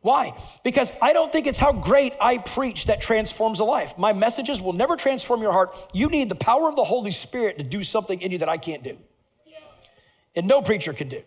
Why? 0.00 0.36
Because 0.62 0.92
I 1.02 1.12
don't 1.12 1.32
think 1.32 1.46
it's 1.46 1.58
how 1.58 1.72
great 1.72 2.14
I 2.20 2.38
preach 2.38 2.86
that 2.86 3.00
transforms 3.00 3.58
a 3.58 3.64
life. 3.64 3.98
My 3.98 4.12
messages 4.12 4.62
will 4.62 4.72
never 4.72 4.96
transform 4.96 5.42
your 5.42 5.52
heart. 5.52 5.76
You 5.92 6.08
need 6.08 6.28
the 6.28 6.36
power 6.36 6.68
of 6.68 6.76
the 6.76 6.84
Holy 6.84 7.10
Spirit 7.10 7.58
to 7.58 7.64
do 7.64 7.82
something 7.82 8.20
in 8.22 8.30
you 8.30 8.38
that 8.38 8.48
I 8.48 8.58
can't 8.58 8.84
do, 8.84 8.96
and 10.36 10.46
no 10.46 10.62
preacher 10.62 10.92
can 10.92 11.08
do. 11.08 11.22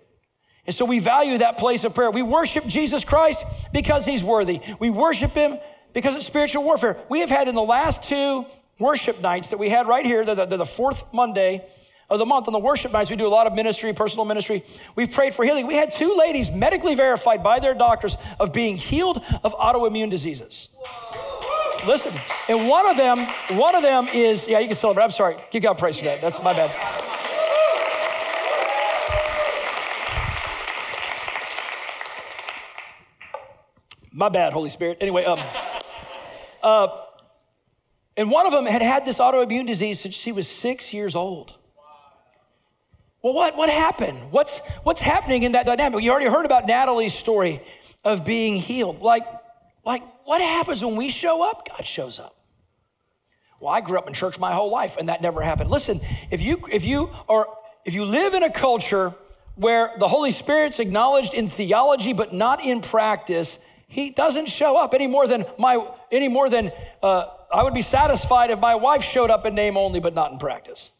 And 0.65 0.76
so 0.76 0.86
we 0.86 0.99
value 0.99 1.39
that 1.39 1.57
place 1.57 1.84
of 1.84 1.95
prayer. 1.95 2.11
We 2.11 2.22
worship 2.22 2.65
Jesus 2.65 3.03
Christ 3.03 3.43
because 3.74 4.05
he's 4.05 4.24
worthy. 4.24 4.61
We 4.80 4.89
worship 4.89 5.32
him 5.32 5.57
because 5.93 6.15
it's 6.15 6.26
spiritual 6.26 6.63
warfare. 6.63 6.97
We 7.09 7.22
have 7.22 7.30
had 7.30 7.47
in 7.47 7.55
the 7.55 7.63
last 7.63 8.03
two 8.03 8.45
worship 8.80 9.19
nights 9.22 9.49
that 9.49 9.57
we 9.57 9.69
had 9.69 9.88
right 9.88 10.05
here, 10.05 10.24
the, 10.24 10.45
the, 10.45 10.57
the 10.57 10.65
fourth 10.65 11.13
Monday 11.13 11.65
of 12.12 12.20
the 12.20 12.26
month 12.26 12.47
on 12.47 12.51
the 12.51 12.59
worship 12.59 12.91
nights, 12.91 13.09
we 13.09 13.16
do 13.16 13.26
a 13.26 13.30
lot 13.30 13.47
of 13.47 13.55
ministry, 13.55 13.93
personal 13.93 14.26
ministry. 14.26 14.64
We've 14.95 15.12
prayed 15.12 15.34
for 15.34 15.45
healing. 15.45 15.66
We 15.66 15.76
had 15.76 15.91
two 15.91 16.16
ladies 16.18 16.51
medically 16.51 16.93
verified 16.93 17.41
by 17.41 17.59
their 17.59 17.74
doctors 17.74 18.18
of 18.38 18.51
being 18.51 18.76
healed 18.76 19.24
of 19.43 19.53
autoimmune 19.53 20.09
diseases. 20.09 20.68
Listen, 21.88 22.14
and 22.49 22.68
one 22.68 22.86
of 22.86 22.97
them, 22.97 23.26
one 23.57 23.76
of 23.76 23.82
them 23.82 24.07
is, 24.14 24.45
yeah, 24.47 24.59
you 24.59 24.68
can 24.68 24.76
celebrate. 24.76 25.05
I'm 25.05 25.12
sorry. 25.12 25.38
Give 25.49 25.64
God 25.64 25.78
praise 25.78 25.97
for 25.97 26.05
that. 26.05 26.22
That's 26.22 26.43
my 26.43 26.53
bad. 26.53 26.70
My 34.12 34.28
bad, 34.28 34.51
Holy 34.51 34.70
Spirit. 34.70 34.97
Anyway, 34.99 35.24
um, 35.24 35.39
uh, 36.62 36.88
and 38.18 38.30
one 38.30 38.45
of 38.45 38.51
them 38.51 38.66
had 38.66 38.82
had 38.82 39.05
this 39.05 39.20
autoimmune 39.20 39.66
disease 39.66 40.01
since 40.01 40.14
she 40.14 40.34
was 40.34 40.47
six 40.49 40.93
years 40.93 41.16
old. 41.16 41.55
Well, 43.24 43.34
what, 43.34 43.55
what 43.55 43.69
happened? 43.69 44.32
What's, 44.32 44.59
what's 44.84 45.01
happening 45.01 45.43
in 45.43 45.51
that 45.51 45.65
dynamic? 45.65 46.03
You 46.03 46.11
already 46.11 46.30
heard 46.30 46.45
about 46.45 46.65
Natalie's 46.65 47.13
story 47.13 47.61
of 48.03 48.26
being 48.26 48.55
healed. 48.55 49.01
Like, 49.01 49.24
like, 49.86 50.03
what 50.26 50.41
happens 50.41 50.84
when 50.84 50.95
we 50.95 51.09
show 51.09 51.47
up? 51.47 51.67
God 51.67 51.86
shows 51.86 52.19
up. 52.19 52.36
Well, 53.59 53.72
I 53.72 53.82
grew 53.82 53.99
up 53.99 54.07
in 54.07 54.13
church 54.13 54.39
my 54.39 54.51
whole 54.53 54.72
life, 54.72 54.97
and 54.97 55.07
that 55.07 55.22
never 55.22 55.41
happened. 55.41 55.69
Listen, 55.69 55.99
if 56.32 56.41
you 56.41 56.63
if 56.72 56.84
you 56.84 57.11
are 57.30 57.47
if 57.86 57.93
you 57.93 58.05
live 58.05 58.34
in 58.34 58.41
a 58.41 58.49
culture 58.49 59.13
where 59.55 59.91
the 59.99 60.07
Holy 60.07 60.32
Spirit's 60.32 60.80
acknowledged 60.80 61.36
in 61.36 61.47
theology 61.47 62.13
but 62.13 62.34
not 62.34 62.65
in 62.65 62.82
practice, 62.82 63.59
he 63.88 64.09
doesn't 64.09 64.49
show 64.49 64.78
up 64.78 64.95
any 64.95 65.05
more 65.05 65.28
than 65.28 65.45
my 65.59 65.86
any 66.11 66.28
more 66.28 66.49
than 66.49 66.72
uh, 67.03 67.26
I 67.53 67.61
would 67.61 67.76
be 67.76 67.84
satisfied 67.84 68.49
if 68.49 68.59
my 68.59 68.74
wife 68.74 69.03
showed 69.03 69.30
up 69.30 69.45
in 69.45 69.53
name 69.53 69.78
only 69.78 69.99
but 69.99 70.15
not 70.15 70.32
in 70.32 70.39
practice. 70.39 70.91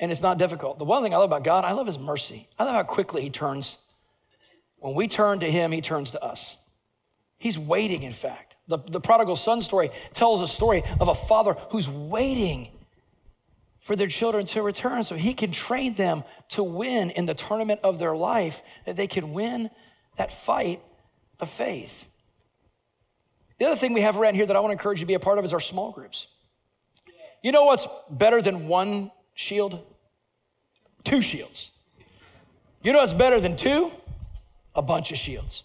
And 0.00 0.10
it's 0.10 0.22
not 0.22 0.38
difficult. 0.38 0.78
The 0.78 0.84
one 0.84 1.02
thing 1.02 1.14
I 1.14 1.18
love 1.18 1.30
about 1.30 1.44
God, 1.44 1.64
I 1.64 1.72
love 1.72 1.86
his 1.86 1.98
mercy. 1.98 2.48
I 2.58 2.64
love 2.64 2.74
how 2.74 2.82
quickly 2.82 3.22
he 3.22 3.30
turns. 3.30 3.78
When 4.78 4.94
we 4.94 5.08
turn 5.08 5.40
to 5.40 5.50
him, 5.50 5.72
he 5.72 5.80
turns 5.80 6.10
to 6.12 6.22
us. 6.22 6.58
He's 7.38 7.58
waiting, 7.58 8.02
in 8.02 8.12
fact. 8.12 8.56
The, 8.68 8.78
the 8.78 9.00
prodigal 9.00 9.36
son 9.36 9.62
story 9.62 9.90
tells 10.12 10.40
a 10.40 10.48
story 10.48 10.82
of 11.00 11.08
a 11.08 11.14
father 11.14 11.54
who's 11.70 11.88
waiting 11.88 12.68
for 13.78 13.94
their 13.94 14.06
children 14.06 14.46
to 14.46 14.62
return 14.62 15.04
so 15.04 15.14
he 15.14 15.34
can 15.34 15.52
train 15.52 15.94
them 15.94 16.24
to 16.48 16.62
win 16.62 17.10
in 17.10 17.26
the 17.26 17.34
tournament 17.34 17.80
of 17.84 17.98
their 17.98 18.16
life, 18.16 18.62
that 18.86 18.96
they 18.96 19.06
can 19.06 19.34
win 19.34 19.68
that 20.16 20.30
fight 20.30 20.80
of 21.38 21.50
faith. 21.50 22.06
The 23.58 23.66
other 23.66 23.76
thing 23.76 23.92
we 23.92 24.00
have 24.00 24.18
around 24.18 24.34
here 24.34 24.46
that 24.46 24.56
I 24.56 24.60
want 24.60 24.70
to 24.70 24.72
encourage 24.72 25.00
you 25.00 25.04
to 25.04 25.08
be 25.08 25.14
a 25.14 25.20
part 25.20 25.38
of 25.38 25.44
is 25.44 25.52
our 25.52 25.60
small 25.60 25.92
groups. 25.92 26.28
You 27.42 27.52
know 27.52 27.64
what's 27.64 27.86
better 28.08 28.40
than 28.40 28.68
one 28.68 29.10
shield? 29.34 29.84
Two 31.02 31.20
shields. 31.20 31.72
You 32.82 32.92
know 32.92 33.00
what's 33.00 33.12
better 33.12 33.40
than 33.40 33.56
two? 33.56 33.90
A 34.74 34.82
bunch 34.82 35.10
of 35.10 35.18
shields. 35.18 35.62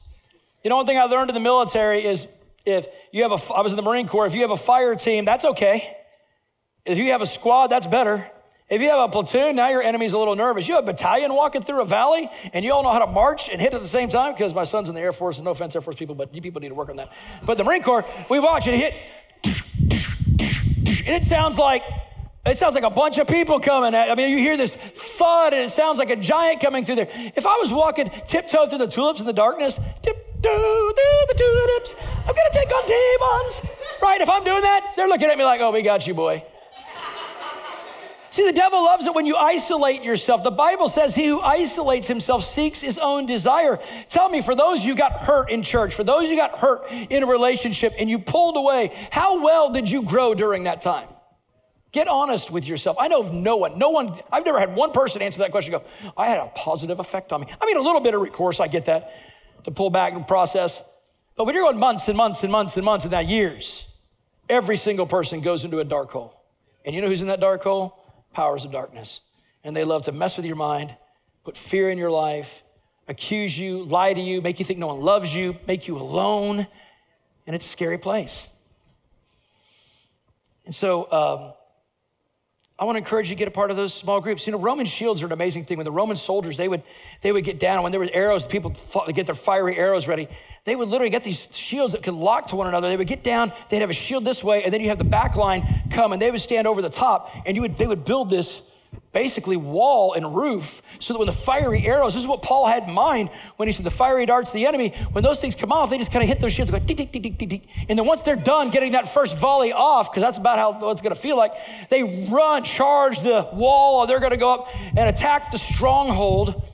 You 0.63 0.69
know, 0.69 0.77
one 0.77 0.85
thing 0.85 0.97
I 0.97 1.03
learned 1.03 1.29
in 1.29 1.33
the 1.33 1.39
military 1.39 2.05
is 2.05 2.27
if 2.65 2.87
you 3.11 3.23
have 3.23 3.31
a, 3.31 3.53
I 3.53 3.61
was 3.61 3.71
in 3.71 3.77
the 3.77 3.81
Marine 3.81 4.07
Corps, 4.07 4.25
if 4.25 4.35
you 4.35 4.41
have 4.41 4.51
a 4.51 4.57
fire 4.57 4.95
team, 4.95 5.25
that's 5.25 5.45
okay. 5.45 5.97
If 6.85 6.97
you 6.97 7.11
have 7.11 7.21
a 7.21 7.25
squad, 7.25 7.67
that's 7.67 7.87
better. 7.87 8.29
If 8.69 8.81
you 8.81 8.89
have 8.89 8.99
a 8.99 9.11
platoon, 9.11 9.55
now 9.55 9.69
your 9.69 9.81
enemy's 9.81 10.13
a 10.13 10.17
little 10.17 10.35
nervous. 10.35 10.67
You 10.67 10.75
have 10.75 10.83
a 10.83 10.87
battalion 10.91 11.33
walking 11.33 11.63
through 11.63 11.81
a 11.81 11.85
valley, 11.85 12.29
and 12.53 12.63
you 12.63 12.71
all 12.71 12.83
know 12.83 12.91
how 12.91 13.03
to 13.03 13.11
march 13.11 13.49
and 13.49 13.59
hit 13.59 13.73
at 13.73 13.81
the 13.81 13.87
same 13.87 14.09
time, 14.09 14.33
because 14.33 14.53
my 14.53 14.63
son's 14.63 14.89
in 14.89 14.95
the 14.95 15.01
Air 15.01 15.11
Force, 15.11 15.37
and 15.37 15.45
no 15.45 15.51
offense, 15.51 15.73
Air 15.75 15.81
Force 15.81 15.95
people, 15.95 16.13
but 16.13 16.33
you 16.35 16.41
people 16.41 16.61
need 16.61 16.69
to 16.69 16.75
work 16.75 16.89
on 16.89 16.97
that. 16.97 17.11
But 17.43 17.57
the 17.57 17.63
Marine 17.63 17.81
Corps, 17.81 18.05
we 18.29 18.39
watch 18.39 18.67
and 18.67 18.75
hit, 18.75 18.93
and 20.85 21.15
it 21.15 21.23
sounds 21.23 21.57
like 21.57 21.81
it 22.49 22.57
sounds 22.57 22.75
like 22.75 22.83
a 22.83 22.89
bunch 22.89 23.17
of 23.17 23.27
people 23.27 23.59
coming 23.59 23.93
at. 23.93 24.09
I 24.09 24.15
mean, 24.15 24.29
you 24.29 24.37
hear 24.37 24.57
this 24.57 24.75
thud, 24.75 25.53
and 25.53 25.63
it 25.63 25.71
sounds 25.71 25.99
like 25.99 26.09
a 26.09 26.15
giant 26.15 26.61
coming 26.61 26.85
through 26.85 26.95
there. 26.95 27.09
If 27.35 27.45
I 27.45 27.57
was 27.57 27.71
walking 27.71 28.09
tiptoe 28.27 28.67
through 28.67 28.79
the 28.79 28.87
tulips 28.87 29.19
in 29.19 29.25
the 29.25 29.33
darkness, 29.33 29.79
tiptoe 30.01 30.13
through 30.41 31.21
the 31.27 31.35
tulips, 31.37 31.95
I'm 32.19 32.35
gonna 32.35 32.53
take 32.53 32.71
on 32.71 32.85
demons, 32.85 33.71
right? 34.01 34.21
If 34.21 34.29
I'm 34.29 34.43
doing 34.43 34.61
that, 34.61 34.93
they're 34.95 35.07
looking 35.07 35.29
at 35.29 35.37
me 35.37 35.43
like, 35.43 35.61
"Oh, 35.61 35.71
we 35.71 35.81
got 35.81 36.07
you, 36.07 36.13
boy." 36.13 36.43
See, 38.31 38.45
the 38.45 38.53
devil 38.53 38.83
loves 38.85 39.05
it 39.05 39.13
when 39.13 39.25
you 39.25 39.35
isolate 39.35 40.03
yourself. 40.03 40.43
The 40.43 40.51
Bible 40.51 40.87
says 40.87 41.15
he 41.15 41.25
who 41.25 41.41
isolates 41.41 42.07
himself 42.07 42.43
seeks 42.45 42.79
his 42.79 42.97
own 42.97 43.25
desire. 43.25 43.79
Tell 44.07 44.29
me, 44.29 44.41
for 44.41 44.53
those 44.55 44.85
you 44.85 44.95
got 44.95 45.13
hurt 45.13 45.49
in 45.49 45.63
church, 45.63 45.95
for 45.95 46.03
those 46.03 46.29
you 46.29 46.37
got 46.37 46.59
hurt 46.59 46.89
in 47.09 47.23
a 47.23 47.25
relationship 47.25 47.93
and 47.97 48.09
you 48.09 48.19
pulled 48.19 48.55
away, 48.55 48.91
how 49.11 49.43
well 49.43 49.71
did 49.71 49.89
you 49.89 50.03
grow 50.03 50.35
during 50.35 50.63
that 50.63 50.79
time? 50.79 51.07
Get 51.91 52.07
honest 52.07 52.51
with 52.51 52.67
yourself. 52.67 52.97
I 52.99 53.07
know 53.07 53.21
of 53.21 53.33
no 53.33 53.57
one, 53.57 53.79
no 53.79 53.89
one, 53.89 54.19
I've 54.31 54.45
never 54.45 54.59
had 54.59 54.75
one 54.75 54.91
person 54.91 55.21
answer 55.21 55.39
that 55.39 55.51
question 55.51 55.71
go, 55.71 55.83
I 56.15 56.27
had 56.27 56.37
a 56.37 56.47
positive 56.55 56.99
effect 56.99 57.33
on 57.33 57.41
me. 57.41 57.47
I 57.59 57.65
mean, 57.65 57.77
a 57.77 57.81
little 57.81 58.01
bit 58.01 58.13
of 58.13 58.21
recourse, 58.21 58.59
I 58.59 58.67
get 58.67 58.85
that, 58.85 59.13
to 59.63 59.71
pull 59.71 59.89
back 59.89 60.13
and 60.13 60.27
process. 60.27 60.83
But 61.35 61.45
when 61.45 61.55
you're 61.55 61.63
going 61.63 61.79
months 61.79 62.07
and 62.07 62.15
months 62.15 62.43
and 62.43 62.51
months 62.51 62.75
and 62.77 62.85
months 62.85 63.05
and 63.05 63.11
now 63.11 63.19
years, 63.19 63.91
every 64.47 64.77
single 64.77 65.07
person 65.07 65.41
goes 65.41 65.63
into 65.63 65.79
a 65.79 65.83
dark 65.83 66.11
hole. 66.11 66.35
And 66.85 66.95
you 66.95 67.01
know 67.01 67.07
who's 67.07 67.21
in 67.21 67.27
that 67.27 67.39
dark 67.39 67.63
hole? 67.63 67.99
powers 68.33 68.65
of 68.65 68.71
darkness. 68.71 69.21
And 69.63 69.75
they 69.75 69.83
love 69.83 70.03
to 70.03 70.11
mess 70.11 70.37
with 70.37 70.45
your 70.45 70.55
mind, 70.55 70.95
put 71.43 71.57
fear 71.57 71.89
in 71.89 71.97
your 71.97 72.11
life, 72.11 72.63
accuse 73.07 73.57
you, 73.57 73.83
lie 73.83 74.13
to 74.13 74.21
you, 74.21 74.41
make 74.41 74.59
you 74.59 74.65
think 74.65 74.79
no 74.79 74.87
one 74.87 75.01
loves 75.01 75.33
you, 75.33 75.57
make 75.67 75.87
you 75.87 75.97
alone. 75.97 76.67
And 77.45 77.55
it's 77.55 77.65
a 77.65 77.69
scary 77.69 77.97
place. 77.97 78.47
And 80.65 80.73
so, 80.75 81.11
um, 81.11 81.53
I 82.79 82.85
want 82.85 82.95
to 82.95 82.99
encourage 82.99 83.29
you 83.29 83.35
to 83.35 83.39
get 83.39 83.49
a 83.49 83.51
part 83.51 83.71
of 83.71 83.77
those 83.77 83.93
small 83.93 84.21
groups. 84.21 84.47
You 84.47 84.53
know, 84.53 84.59
Roman 84.59 84.85
shields 84.85 85.21
are 85.21 85.25
an 85.25 85.33
amazing 85.33 85.65
thing. 85.65 85.77
When 85.77 85.85
the 85.85 85.91
Roman 85.91 86.15
soldiers, 86.15 86.55
they 86.55 86.69
would, 86.69 86.81
they 87.19 87.33
would 87.33 87.43
get 87.43 87.59
down, 87.59 87.83
when 87.83 87.91
there 87.91 87.99
were 87.99 88.09
arrows, 88.13 88.45
people 88.45 88.73
fought, 88.73 89.13
get 89.13 89.25
their 89.25 89.35
fiery 89.35 89.75
arrows 89.75 90.07
ready. 90.07 90.29
They 90.63 90.77
would 90.77 90.87
literally 90.87 91.09
get 91.09 91.23
these 91.23 91.53
shields 91.55 91.93
that 91.93 92.03
could 92.03 92.13
lock 92.13 92.47
to 92.47 92.55
one 92.55 92.67
another. 92.67 92.87
They 92.87 92.95
would 92.95 93.07
get 93.07 93.21
down, 93.21 93.51
they'd 93.69 93.79
have 93.79 93.89
a 93.89 93.93
shield 93.93 94.23
this 94.23 94.43
way, 94.43 94.63
and 94.63 94.71
then 94.71 94.79
you 94.79 94.87
have 94.89 94.97
the 94.97 95.03
back 95.03 95.35
line 95.35 95.67
come, 95.89 96.13
and 96.13 96.21
they 96.21 96.31
would 96.31 96.39
stand 96.39 96.67
over 96.67 96.81
the 96.81 96.89
top, 96.89 97.31
and 97.45 97.55
you 97.55 97.63
would, 97.63 97.77
they 97.77 97.87
would 97.87 98.05
build 98.05 98.29
this 98.29 98.68
basically 99.11 99.57
wall 99.57 100.13
and 100.13 100.35
roof 100.35 100.81
so 100.99 101.13
that 101.13 101.19
when 101.19 101.25
the 101.25 101.33
fiery 101.33 101.85
arrows, 101.85 102.13
this 102.13 102.21
is 102.21 102.27
what 102.27 102.43
Paul 102.43 102.67
had 102.67 102.83
in 102.83 102.93
mind 102.93 103.29
when 103.57 103.67
he 103.67 103.71
said 103.71 103.85
the 103.85 103.91
fiery 103.91 104.25
darts 104.25 104.51
of 104.51 104.53
the 104.53 104.67
enemy, 104.67 104.93
when 105.11 105.23
those 105.23 105.41
things 105.41 105.55
come 105.55 105.71
off, 105.71 105.89
they 105.89 105.97
just 105.97 106.11
kind 106.11 106.23
of 106.23 106.29
hit 106.29 106.39
those 106.39 106.53
shields, 106.53 106.71
go 106.71 106.77
tick, 106.79 106.97
tick, 106.97 107.11
tick, 107.11 107.37
tick, 107.37 107.49
tick. 107.49 107.63
And 107.87 107.97
then 107.97 108.05
once 108.05 108.21
they're 108.21 108.35
done 108.35 108.69
getting 108.69 108.91
that 108.91 109.09
first 109.09 109.37
volley 109.37 109.73
off, 109.73 110.11
because 110.11 110.21
that's 110.21 110.37
about 110.37 110.59
how 110.59 110.91
it's 110.91 111.01
going 111.01 111.13
to 111.13 111.19
feel 111.19 111.37
like, 111.37 111.53
they 111.89 112.27
run, 112.29 112.63
charge 112.63 113.21
the 113.21 113.49
wall, 113.53 114.01
or 114.01 114.07
they're 114.07 114.19
going 114.19 114.31
to 114.31 114.37
go 114.37 114.53
up 114.53 114.67
and 114.75 115.09
attack 115.09 115.51
the 115.51 115.57
stronghold 115.57 116.69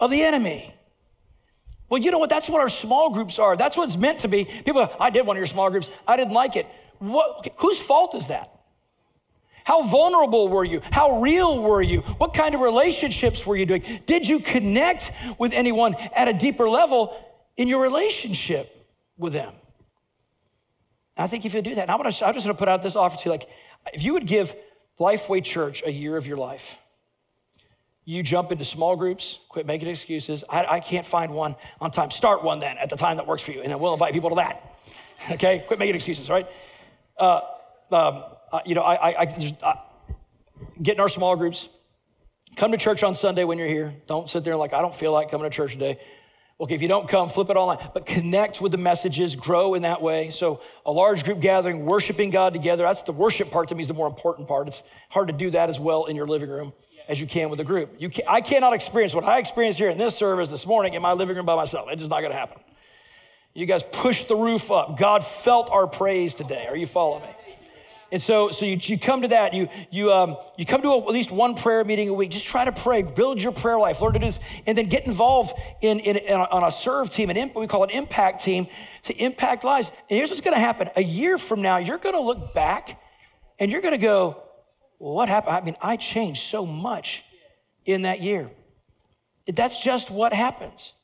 of 0.00 0.10
the 0.10 0.22
enemy. 0.22 0.74
Well, 1.90 2.00
you 2.00 2.10
know 2.10 2.18
what? 2.18 2.30
That's 2.30 2.48
what 2.48 2.60
our 2.60 2.68
small 2.68 3.10
groups 3.10 3.38
are. 3.38 3.56
That's 3.56 3.76
what 3.76 3.88
it's 3.88 3.96
meant 3.96 4.20
to 4.20 4.28
be. 4.28 4.44
People, 4.44 4.88
I 5.00 5.10
did 5.10 5.26
one 5.26 5.36
of 5.36 5.38
your 5.38 5.46
small 5.46 5.70
groups. 5.70 5.88
I 6.06 6.16
didn't 6.16 6.34
like 6.34 6.56
it. 6.56 6.66
What, 6.98 7.48
whose 7.58 7.80
fault 7.80 8.14
is 8.14 8.28
that? 8.28 8.57
How 9.68 9.82
vulnerable 9.82 10.48
were 10.48 10.64
you? 10.64 10.80
How 10.92 11.20
real 11.20 11.62
were 11.62 11.82
you? 11.82 12.00
What 12.16 12.32
kind 12.32 12.54
of 12.54 12.62
relationships 12.62 13.44
were 13.44 13.54
you 13.54 13.66
doing? 13.66 13.82
Did 14.06 14.26
you 14.26 14.40
connect 14.40 15.12
with 15.36 15.52
anyone 15.52 15.94
at 16.16 16.26
a 16.26 16.32
deeper 16.32 16.70
level 16.70 17.14
in 17.58 17.68
your 17.68 17.82
relationship 17.82 18.74
with 19.18 19.34
them? 19.34 19.52
I 21.18 21.26
think 21.26 21.44
if 21.44 21.52
you 21.52 21.60
do 21.60 21.74
that, 21.74 21.90
I'm, 21.90 21.98
gonna, 21.98 22.14
I'm 22.24 22.32
just 22.32 22.46
gonna 22.46 22.54
put 22.54 22.68
out 22.68 22.80
this 22.80 22.96
offer 22.96 23.18
to 23.18 23.24
you 23.26 23.30
like, 23.30 23.46
if 23.92 24.02
you 24.02 24.14
would 24.14 24.26
give 24.26 24.54
Lifeway 24.98 25.44
Church 25.44 25.82
a 25.84 25.92
year 25.92 26.16
of 26.16 26.26
your 26.26 26.38
life, 26.38 26.78
you 28.06 28.22
jump 28.22 28.50
into 28.50 28.64
small 28.64 28.96
groups, 28.96 29.38
quit 29.50 29.66
making 29.66 29.88
excuses. 29.88 30.44
I, 30.48 30.64
I, 30.64 30.80
can't 30.80 31.04
find 31.04 31.34
one 31.34 31.56
on 31.78 31.90
time. 31.90 32.10
Start 32.10 32.42
one 32.42 32.58
then 32.58 32.78
at 32.78 32.88
the 32.88 32.96
time 32.96 33.18
that 33.18 33.26
works 33.26 33.42
for 33.42 33.50
you, 33.50 33.60
and 33.60 33.70
then 33.70 33.78
we'll 33.80 33.92
invite 33.92 34.14
people 34.14 34.30
to 34.30 34.36
that. 34.36 34.64
Okay, 35.32 35.62
quit 35.66 35.78
making 35.78 35.96
excuses, 35.96 36.30
right? 36.30 36.48
Uh, 37.18 37.40
um, 37.90 38.22
uh, 38.52 38.60
you 38.64 38.74
know, 38.74 38.82
I, 38.82 38.94
I, 38.94 39.22
I 39.22 39.56
uh, 39.62 39.74
get 40.82 40.94
in 40.94 41.00
our 41.00 41.08
small 41.08 41.36
groups. 41.36 41.68
Come 42.56 42.72
to 42.72 42.78
church 42.78 43.02
on 43.02 43.14
Sunday 43.14 43.44
when 43.44 43.58
you're 43.58 43.68
here. 43.68 43.94
Don't 44.06 44.28
sit 44.28 44.44
there 44.44 44.56
like, 44.56 44.72
I 44.72 44.80
don't 44.80 44.94
feel 44.94 45.12
like 45.12 45.30
coming 45.30 45.48
to 45.48 45.54
church 45.54 45.72
today. 45.72 45.98
Okay, 46.60 46.74
if 46.74 46.82
you 46.82 46.88
don't 46.88 47.08
come, 47.08 47.28
flip 47.28 47.50
it 47.50 47.56
online, 47.56 47.78
but 47.94 48.04
connect 48.04 48.60
with 48.60 48.72
the 48.72 48.78
messages, 48.78 49.36
grow 49.36 49.74
in 49.74 49.82
that 49.82 50.02
way. 50.02 50.30
So, 50.30 50.60
a 50.84 50.90
large 50.90 51.22
group 51.22 51.38
gathering, 51.38 51.84
worshiping 51.86 52.30
God 52.30 52.52
together, 52.52 52.82
that's 52.82 53.02
the 53.02 53.12
worship 53.12 53.52
part 53.52 53.68
to 53.68 53.76
me 53.76 53.82
is 53.82 53.88
the 53.88 53.94
more 53.94 54.08
important 54.08 54.48
part. 54.48 54.66
It's 54.66 54.82
hard 55.08 55.28
to 55.28 55.32
do 55.32 55.50
that 55.50 55.70
as 55.70 55.78
well 55.78 56.06
in 56.06 56.16
your 56.16 56.26
living 56.26 56.48
room 56.48 56.72
as 57.08 57.20
you 57.20 57.28
can 57.28 57.48
with 57.48 57.60
a 57.60 57.64
group. 57.64 57.94
You 57.98 58.10
can, 58.10 58.24
I 58.26 58.40
cannot 58.40 58.72
experience 58.72 59.14
what 59.14 59.22
I 59.22 59.38
experienced 59.38 59.78
here 59.78 59.88
in 59.88 59.98
this 59.98 60.16
service 60.16 60.50
this 60.50 60.66
morning 60.66 60.94
in 60.94 61.02
my 61.02 61.12
living 61.12 61.36
room 61.36 61.46
by 61.46 61.54
myself. 61.54 61.88
It's 61.90 62.00
just 62.00 62.10
not 62.10 62.22
gonna 62.22 62.34
happen. 62.34 62.60
You 63.54 63.64
guys 63.64 63.84
pushed 63.84 64.26
the 64.26 64.36
roof 64.36 64.70
up. 64.72 64.98
God 64.98 65.24
felt 65.24 65.70
our 65.70 65.86
praise 65.86 66.34
today. 66.34 66.66
Are 66.68 66.76
you 66.76 66.86
following 66.86 67.22
me? 67.22 67.30
And 68.10 68.22
so, 68.22 68.50
so 68.50 68.64
you, 68.64 68.78
you 68.80 68.98
come 68.98 69.20
to 69.22 69.28
that, 69.28 69.52
you, 69.52 69.68
you, 69.90 70.10
um, 70.12 70.36
you 70.56 70.64
come 70.64 70.80
to 70.80 70.88
a, 70.88 70.98
at 70.98 71.08
least 71.08 71.30
one 71.30 71.54
prayer 71.54 71.84
meeting 71.84 72.08
a 72.08 72.14
week. 72.14 72.30
Just 72.30 72.46
try 72.46 72.64
to 72.64 72.72
pray, 72.72 73.02
build 73.02 73.40
your 73.40 73.52
prayer 73.52 73.78
life, 73.78 74.00
learn 74.00 74.14
to 74.14 74.18
do 74.18 74.24
this, 74.24 74.40
and 74.66 74.78
then 74.78 74.86
get 74.86 75.06
involved 75.06 75.52
in, 75.82 76.00
in, 76.00 76.16
in 76.16 76.32
a, 76.32 76.44
on 76.44 76.64
a 76.64 76.70
serve 76.70 77.10
team, 77.10 77.28
an 77.28 77.36
imp, 77.36 77.54
we 77.54 77.66
call 77.66 77.84
it 77.84 77.90
impact 77.90 78.42
team, 78.42 78.66
to 79.02 79.14
impact 79.22 79.62
lives. 79.62 79.90
And 80.08 80.16
here's 80.16 80.30
what's 80.30 80.40
gonna 80.40 80.58
happen. 80.58 80.88
A 80.96 81.02
year 81.02 81.36
from 81.36 81.60
now, 81.60 81.76
you're 81.76 81.98
gonna 81.98 82.20
look 82.20 82.54
back 82.54 83.00
and 83.58 83.70
you're 83.70 83.82
gonna 83.82 83.98
go, 83.98 84.42
well, 84.98 85.14
what 85.14 85.28
happened? 85.28 85.56
I 85.56 85.60
mean, 85.60 85.76
I 85.82 85.96
changed 85.96 86.42
so 86.42 86.64
much 86.64 87.24
in 87.84 88.02
that 88.02 88.22
year. 88.22 88.50
That's 89.46 89.82
just 89.82 90.10
what 90.10 90.32
happens. 90.32 90.94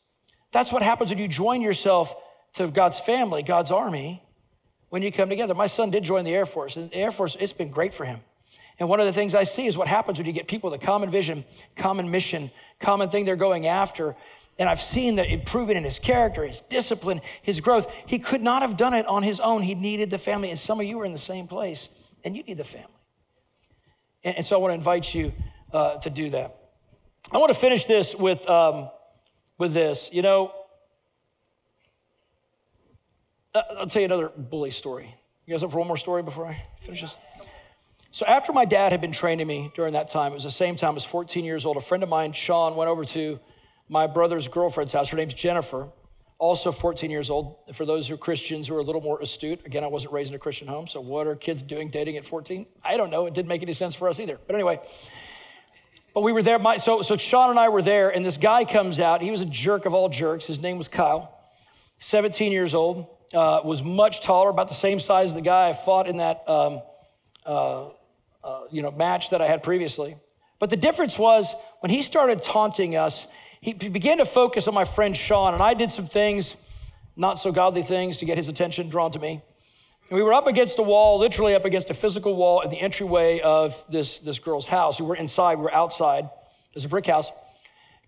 That's 0.52 0.72
what 0.72 0.82
happens 0.82 1.10
when 1.10 1.18
you 1.18 1.28
join 1.28 1.60
yourself 1.60 2.14
to 2.54 2.68
God's 2.68 2.98
family, 2.98 3.42
God's 3.42 3.70
army 3.70 4.23
when 4.94 5.02
you 5.02 5.10
come 5.10 5.28
together. 5.28 5.54
My 5.56 5.66
son 5.66 5.90
did 5.90 6.04
join 6.04 6.24
the 6.24 6.32
Air 6.32 6.46
Force, 6.46 6.76
and 6.76 6.88
the 6.88 6.94
Air 6.94 7.10
Force, 7.10 7.36
it's 7.40 7.52
been 7.52 7.68
great 7.68 7.92
for 7.92 8.04
him. 8.04 8.20
And 8.78 8.88
one 8.88 9.00
of 9.00 9.06
the 9.06 9.12
things 9.12 9.34
I 9.34 9.42
see 9.42 9.66
is 9.66 9.76
what 9.76 9.88
happens 9.88 10.18
when 10.20 10.26
you 10.28 10.32
get 10.32 10.46
people 10.46 10.70
with 10.70 10.80
a 10.80 10.86
common 10.86 11.10
vision, 11.10 11.44
common 11.74 12.12
mission, 12.12 12.48
common 12.78 13.10
thing 13.10 13.24
they're 13.24 13.34
going 13.34 13.66
after. 13.66 14.14
And 14.56 14.68
I've 14.68 14.80
seen 14.80 15.16
the 15.16 15.28
improvement 15.28 15.78
in 15.78 15.82
his 15.82 15.98
character, 15.98 16.46
his 16.46 16.60
discipline, 16.60 17.20
his 17.42 17.58
growth. 17.58 17.92
He 18.06 18.20
could 18.20 18.40
not 18.40 18.62
have 18.62 18.76
done 18.76 18.94
it 18.94 19.04
on 19.06 19.24
his 19.24 19.40
own. 19.40 19.62
He 19.62 19.74
needed 19.74 20.10
the 20.10 20.18
family. 20.18 20.50
And 20.50 20.58
some 20.60 20.78
of 20.78 20.86
you 20.86 21.00
are 21.00 21.04
in 21.04 21.10
the 21.10 21.18
same 21.18 21.48
place, 21.48 21.88
and 22.22 22.36
you 22.36 22.44
need 22.44 22.58
the 22.58 22.62
family. 22.62 22.86
And, 24.22 24.36
and 24.36 24.46
so 24.46 24.54
I 24.54 24.60
want 24.60 24.70
to 24.70 24.76
invite 24.76 25.12
you 25.12 25.32
uh, 25.72 25.96
to 25.96 26.08
do 26.08 26.30
that. 26.30 26.56
I 27.32 27.38
want 27.38 27.52
to 27.52 27.58
finish 27.58 27.86
this 27.86 28.14
with, 28.14 28.48
um, 28.48 28.90
with 29.58 29.72
this. 29.72 30.10
You 30.12 30.22
know, 30.22 30.52
Uh, 33.54 33.62
I'll 33.78 33.86
tell 33.86 34.00
you 34.02 34.06
another 34.06 34.30
bully 34.36 34.72
story. 34.72 35.14
You 35.46 35.54
guys 35.54 35.62
up 35.62 35.70
for 35.70 35.78
one 35.78 35.86
more 35.86 35.96
story 35.96 36.24
before 36.24 36.46
I 36.46 36.60
finish 36.80 37.02
this? 37.02 37.16
So 38.10 38.26
after 38.26 38.52
my 38.52 38.64
dad 38.64 38.90
had 38.90 39.00
been 39.00 39.12
training 39.12 39.46
me 39.46 39.70
during 39.76 39.92
that 39.92 40.08
time, 40.08 40.32
it 40.32 40.34
was 40.34 40.42
the 40.42 40.50
same 40.50 40.74
time 40.74 40.90
I 40.90 40.94
was 40.94 41.04
14 41.04 41.44
years 41.44 41.64
old. 41.64 41.76
A 41.76 41.80
friend 41.80 42.02
of 42.02 42.08
mine, 42.08 42.32
Sean, 42.32 42.74
went 42.74 42.90
over 42.90 43.04
to 43.04 43.38
my 43.88 44.08
brother's 44.08 44.48
girlfriend's 44.48 44.92
house. 44.92 45.10
Her 45.10 45.16
name's 45.16 45.34
Jennifer, 45.34 45.88
also 46.38 46.72
14 46.72 47.12
years 47.12 47.30
old. 47.30 47.56
For 47.74 47.86
those 47.86 48.08
who 48.08 48.14
are 48.14 48.18
Christians 48.18 48.66
who 48.66 48.74
are 48.76 48.80
a 48.80 48.82
little 48.82 49.00
more 49.00 49.20
astute, 49.20 49.64
again, 49.64 49.84
I 49.84 49.88
wasn't 49.88 50.12
raised 50.12 50.30
in 50.30 50.34
a 50.34 50.38
Christian 50.40 50.66
home, 50.66 50.88
so 50.88 51.00
what 51.00 51.28
are 51.28 51.36
kids 51.36 51.62
doing 51.62 51.90
dating 51.90 52.16
at 52.16 52.24
14? 52.24 52.66
I 52.82 52.96
don't 52.96 53.10
know. 53.10 53.26
It 53.26 53.34
didn't 53.34 53.48
make 53.48 53.62
any 53.62 53.72
sense 53.72 53.94
for 53.94 54.08
us 54.08 54.18
either. 54.18 54.38
But 54.48 54.56
anyway, 54.56 54.80
but 56.12 56.22
we 56.22 56.32
were 56.32 56.42
there. 56.42 56.58
My, 56.58 56.76
so, 56.76 57.02
so 57.02 57.16
Sean 57.16 57.50
and 57.50 57.58
I 57.58 57.68
were 57.68 57.82
there, 57.82 58.08
and 58.10 58.24
this 58.24 58.36
guy 58.36 58.64
comes 58.64 58.98
out. 58.98 59.22
He 59.22 59.30
was 59.30 59.42
a 59.42 59.46
jerk 59.46 59.86
of 59.86 59.94
all 59.94 60.08
jerks. 60.08 60.46
His 60.46 60.60
name 60.60 60.76
was 60.76 60.88
Kyle, 60.88 61.38
17 62.00 62.50
years 62.50 62.74
old 62.74 63.13
uh, 63.34 63.60
was 63.64 63.82
much 63.82 64.20
taller, 64.20 64.50
about 64.50 64.68
the 64.68 64.74
same 64.74 65.00
size 65.00 65.26
as 65.26 65.34
the 65.34 65.42
guy 65.42 65.68
I 65.68 65.72
fought 65.72 66.08
in 66.08 66.18
that 66.18 66.48
um, 66.48 66.80
uh, 67.46 67.88
uh, 68.42 68.60
you 68.70 68.82
know, 68.82 68.90
match 68.90 69.30
that 69.30 69.40
I 69.40 69.46
had 69.46 69.62
previously. 69.62 70.16
But 70.58 70.70
the 70.70 70.76
difference 70.76 71.18
was 71.18 71.52
when 71.80 71.90
he 71.90 72.02
started 72.02 72.42
taunting 72.42 72.96
us, 72.96 73.26
he 73.60 73.72
began 73.72 74.18
to 74.18 74.26
focus 74.26 74.68
on 74.68 74.74
my 74.74 74.84
friend 74.84 75.16
Sean, 75.16 75.54
and 75.54 75.62
I 75.62 75.72
did 75.72 75.90
some 75.90 76.06
things, 76.06 76.54
not 77.16 77.38
so 77.38 77.50
godly 77.50 77.82
things, 77.82 78.18
to 78.18 78.26
get 78.26 78.36
his 78.36 78.48
attention 78.48 78.90
drawn 78.90 79.10
to 79.12 79.18
me. 79.18 79.40
And 80.10 80.16
we 80.16 80.22
were 80.22 80.34
up 80.34 80.46
against 80.46 80.78
a 80.78 80.82
wall, 80.82 81.18
literally 81.18 81.54
up 81.54 81.64
against 81.64 81.88
a 81.88 81.94
physical 81.94 82.36
wall 82.36 82.62
at 82.62 82.70
the 82.70 82.78
entryway 82.78 83.40
of 83.40 83.82
this, 83.90 84.18
this 84.18 84.38
girl's 84.38 84.66
house. 84.66 85.00
We 85.00 85.06
were 85.06 85.16
inside, 85.16 85.56
we 85.56 85.64
were 85.64 85.74
outside. 85.74 86.28
There's 86.74 86.84
a 86.84 86.88
brick 86.90 87.06
house. 87.06 87.30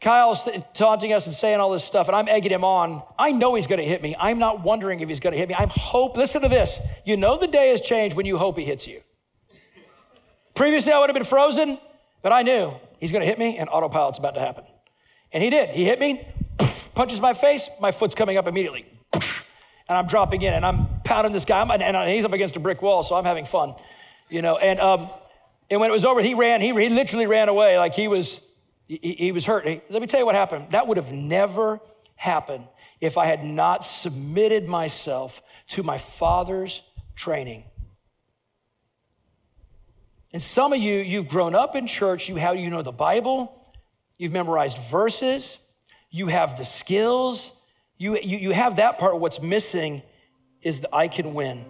Kyle's 0.01 0.49
taunting 0.75 1.13
us 1.13 1.27
and 1.27 1.35
saying 1.35 1.59
all 1.59 1.71
this 1.71 1.85
stuff, 1.85 2.09
and 2.09 2.17
I'm 2.17 2.29
egging 2.29 2.53
him 2.53 2.65
on. 2.65 3.03
I 3.19 3.33
know 3.33 3.55
he's 3.55 3.67
gonna 3.67 3.83
hit 3.83 4.03
me. 4.03 4.15
I'm 4.19 4.39
not 4.39 4.63
wondering 4.63 5.01
if 5.01 5.09
he's 5.09 5.21
gonna 5.21 5.37
hit 5.37 5.49
me. 5.49 5.55
I'm 5.55 5.71
hope. 5.71 6.17
Listen 6.17 6.43
to 6.43 6.49
this. 6.49 6.79
You 7.05 7.17
know 7.17 7.39
the 7.39 7.47
day 7.47 7.71
has 7.71 7.81
changed 7.81 8.15
when 8.17 8.27
you 8.27 8.37
hope 8.37 8.59
he 8.59 8.65
hits 8.65 8.87
you. 8.87 9.01
Previously, 10.55 10.93
I 10.93 10.99
would 10.99 11.09
have 11.09 11.15
been 11.15 11.25
frozen, 11.25 11.79
but 12.23 12.33
I 12.33 12.43
knew 12.43 12.75
he's 12.99 13.11
gonna 13.11 13.25
hit 13.25 13.39
me, 13.39 13.57
and 13.57 13.69
autopilot's 13.71 14.19
about 14.19 14.35
to 14.35 14.41
happen. 14.41 14.65
And 15.33 15.43
he 15.43 15.51
did. 15.51 15.71
He 15.71 15.85
hit 15.85 15.99
me, 15.99 16.27
punches 16.95 17.21
my 17.21 17.33
face, 17.33 17.69
my 17.81 17.91
foot's 17.91 18.15
coming 18.15 18.37
up 18.37 18.47
immediately. 18.47 18.87
And 19.89 19.97
I'm 19.97 20.07
dropping 20.07 20.43
in, 20.43 20.53
and 20.53 20.67
I'm 20.67 20.87
pounding 21.05 21.33
this 21.33 21.45
guy, 21.45 21.63
and 21.63 22.11
he's 22.11 22.25
up 22.25 22.33
against 22.33 22.57
a 22.57 22.61
brick 22.61 22.83
wall, 22.83 23.03
so 23.03 23.15
I'm 23.15 23.25
having 23.25 23.45
fun, 23.45 23.75
you 24.29 24.43
know. 24.43 24.57
And 24.59 24.79
um, 24.81 25.09
and 25.71 25.81
when 25.81 25.91
it 25.91 25.93
was 25.93 26.05
over, 26.05 26.21
he 26.21 26.35
ran. 26.35 26.61
He, 26.61 26.69
he 26.69 26.89
literally 26.89 27.27
ran 27.27 27.49
away 27.49 27.79
like 27.79 27.95
he 27.95 28.09
was 28.09 28.41
he, 28.89 29.17
he 29.19 29.33
was 29.33 29.45
hurt. 29.45 29.65
Let 29.65 30.01
me 30.01 30.07
tell 30.07 30.21
you 30.21 30.27
what 30.27 30.35
happened. 30.35 30.71
That 30.71 30.87
would 30.87 30.97
have 30.97 31.13
never 31.13 31.81
happened 32.15 32.67
if 33.01 33.19
I 33.19 33.27
had 33.27 33.45
not 33.45 33.85
submitted 33.85 34.67
myself 34.69 35.43
to 35.69 35.83
my 35.83 35.99
father's 35.99 36.83
training. 37.15 37.65
And 40.33 40.43
some 40.43 40.73
of 40.73 40.81
you, 40.81 40.97
you've 40.97 41.29
grown 41.29 41.55
up 41.55 41.77
in 41.77 41.87
church, 41.87 42.29
you 42.29 42.37
have 42.37 42.57
you 42.57 42.69
know 42.69 42.83
the 42.83 42.93
Bible, 42.93 43.67
you've 44.19 44.33
memorized 44.33 44.79
verses, 44.79 45.67
you 46.11 46.27
have 46.27 46.59
the 46.59 46.65
skills, 46.65 47.61
you, 47.99 48.19
you, 48.19 48.39
you 48.39 48.51
have 48.51 48.77
that 48.77 48.99
part. 48.99 49.19
What's 49.19 49.41
missing 49.41 50.03
is 50.63 50.81
that 50.81 50.95
I 50.95 51.09
can 51.09 51.35
win 51.35 51.65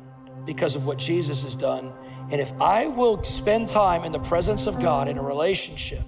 because 0.45 0.75
of 0.75 0.87
what 0.87 0.99
Jesus 0.99 1.43
has 1.43 1.55
done. 1.55 1.93
And 2.31 2.41
if 2.41 2.53
I 2.61 2.87
will 2.87 3.23
spend 3.23 3.69
time 3.69 4.05
in 4.05 4.13
the 4.13 4.19
presence 4.19 4.67
of 4.67 4.81
God 4.81 5.09
in 5.09 5.19
a 5.19 5.23
relationship, 5.23 6.03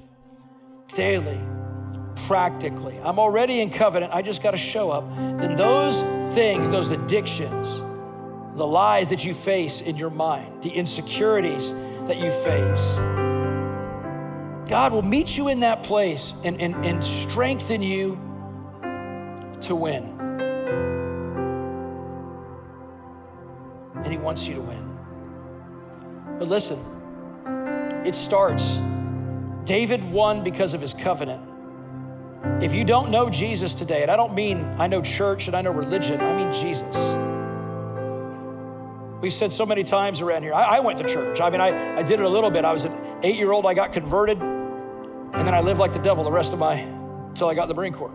daily, 0.92 1.40
practically. 2.26 2.98
I'm 3.02 3.18
already 3.18 3.60
in 3.60 3.70
covenant, 3.70 4.12
I 4.14 4.22
just 4.22 4.42
got 4.42 4.52
to 4.52 4.56
show 4.56 4.90
up. 4.90 5.08
Then 5.38 5.56
those 5.56 6.00
things, 6.34 6.70
those 6.70 6.90
addictions, 6.90 7.78
the 8.56 8.66
lies 8.66 9.08
that 9.10 9.24
you 9.24 9.34
face 9.34 9.80
in 9.80 9.96
your 9.96 10.10
mind, 10.10 10.62
the 10.62 10.70
insecurities 10.70 11.72
that 12.06 12.18
you 12.18 12.30
face, 12.30 12.98
God 14.68 14.92
will 14.92 15.02
meet 15.02 15.36
you 15.36 15.48
in 15.48 15.60
that 15.60 15.82
place 15.82 16.34
and, 16.44 16.60
and, 16.60 16.74
and 16.84 17.02
strengthen 17.02 17.80
you 17.80 18.20
to 19.62 19.74
win. 19.74 20.14
And 23.94 24.06
He 24.06 24.18
wants 24.18 24.46
you 24.46 24.54
to 24.56 24.60
win. 24.60 24.98
But 26.38 26.48
listen, 26.48 26.78
it 28.04 28.14
starts 28.14 28.78
David 29.68 30.02
won 30.02 30.42
because 30.42 30.72
of 30.72 30.80
his 30.80 30.94
covenant. 30.94 31.42
If 32.62 32.72
you 32.72 32.86
don't 32.86 33.10
know 33.10 33.28
Jesus 33.28 33.74
today, 33.74 34.00
and 34.00 34.10
I 34.10 34.16
don't 34.16 34.32
mean 34.32 34.64
I 34.78 34.86
know 34.86 35.02
church 35.02 35.46
and 35.46 35.54
I 35.54 35.60
know 35.60 35.72
religion, 35.72 36.18
I 36.22 36.34
mean 36.34 36.50
Jesus. 36.54 36.96
We've 39.20 39.30
said 39.30 39.52
so 39.52 39.66
many 39.66 39.84
times 39.84 40.22
around 40.22 40.42
here, 40.42 40.54
I, 40.54 40.78
I 40.78 40.80
went 40.80 40.96
to 41.00 41.04
church. 41.04 41.42
I 41.42 41.50
mean, 41.50 41.60
I, 41.60 41.98
I 41.98 42.02
did 42.02 42.18
it 42.18 42.24
a 42.24 42.28
little 42.30 42.50
bit. 42.50 42.64
I 42.64 42.72
was 42.72 42.84
an 42.84 42.96
eight 43.22 43.36
year 43.36 43.52
old, 43.52 43.66
I 43.66 43.74
got 43.74 43.92
converted, 43.92 44.40
and 44.40 45.46
then 45.46 45.54
I 45.54 45.60
lived 45.60 45.78
like 45.78 45.92
the 45.92 45.98
devil 45.98 46.24
the 46.24 46.32
rest 46.32 46.54
of 46.54 46.58
my, 46.58 46.76
until 46.76 47.50
I 47.50 47.54
got 47.54 47.64
in 47.64 47.68
the 47.68 47.74
Marine 47.74 47.92
Corps. 47.92 48.14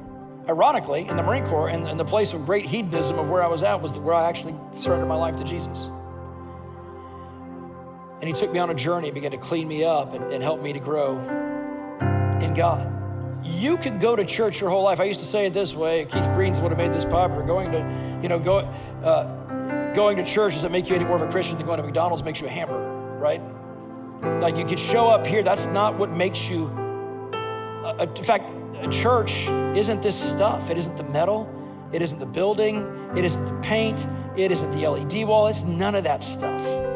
Ironically, 0.50 1.08
in 1.08 1.16
the 1.16 1.24
Marine 1.24 1.46
Corps, 1.46 1.68
and, 1.68 2.00
the 2.00 2.04
place 2.04 2.34
of 2.34 2.48
great 2.48 2.66
hedonism 2.66 3.20
of 3.20 3.30
where 3.30 3.44
I 3.44 3.48
was 3.48 3.62
at 3.62 3.80
was 3.80 3.94
where 3.94 4.16
I 4.16 4.28
actually 4.28 4.56
surrendered 4.72 5.08
my 5.08 5.16
life 5.16 5.36
to 5.36 5.44
Jesus. 5.44 5.88
And 8.24 8.34
he 8.34 8.40
took 8.40 8.54
me 8.54 8.60
on 8.60 8.70
a 8.70 8.74
journey, 8.74 9.10
and 9.10 9.14
began 9.14 9.32
to 9.32 9.38
clean 9.38 9.68
me 9.68 9.84
up 9.84 10.14
and, 10.14 10.24
and 10.32 10.42
help 10.42 10.62
me 10.62 10.72
to 10.72 10.80
grow 10.80 11.18
in 12.40 12.54
God. 12.54 12.90
You 13.44 13.76
can 13.76 14.00
go 14.00 14.16
to 14.16 14.24
church 14.24 14.62
your 14.62 14.70
whole 14.70 14.82
life. 14.82 15.02
I 15.02 15.04
used 15.04 15.20
to 15.20 15.26
say 15.26 15.46
it 15.46 15.52
this 15.52 15.76
way. 15.76 16.06
Keith 16.06 16.26
Green's 16.34 16.62
would 16.62 16.72
have 16.72 16.78
made 16.78 16.94
this 16.94 17.04
popular. 17.04 17.44
Going 17.46 17.74
to, 17.74 18.20
you 18.24 18.30
know, 18.30 18.40
go, 18.40 18.60
uh, 18.60 19.94
going 19.94 20.16
to 20.16 20.24
church 20.24 20.54
doesn't 20.54 20.72
make 20.72 20.88
you 20.88 20.96
any 20.96 21.04
more 21.04 21.18
of 21.18 21.22
a 21.22 21.30
Christian 21.30 21.58
than 21.58 21.66
going 21.66 21.82
to 21.82 21.84
McDonald's 21.84 22.24
makes 22.24 22.40
you 22.40 22.48
a 22.48 22.50
hamburger, 22.50 23.18
right? 23.18 23.42
Like 24.40 24.56
you 24.56 24.64
could 24.64 24.80
show 24.80 25.10
up 25.10 25.28
here. 25.28 25.44
That's 25.44 25.66
not 25.66 26.00
what 26.00 26.12
makes 26.12 26.48
you. 26.48 26.68
Uh, 27.34 28.08
in 28.16 28.24
fact, 28.24 28.56
a 28.78 28.88
church 28.88 29.50
isn't 29.76 30.02
this 30.02 30.18
stuff. 30.18 30.70
It 30.70 30.78
isn't 30.78 30.96
the 30.96 31.04
metal. 31.12 31.54
It 31.92 32.02
isn't 32.02 32.20
the 32.20 32.26
building. 32.26 32.88
It 33.18 33.26
isn't 33.26 33.46
the 33.46 33.68
paint. 33.68 34.08
It 34.38 34.50
isn't 34.50 34.72
the 34.72 34.88
LED 34.88 35.28
wall. 35.28 35.48
It's 35.48 35.64
none 35.64 35.94
of 35.94 36.06
that 36.06 36.24
stuff. 36.24 36.93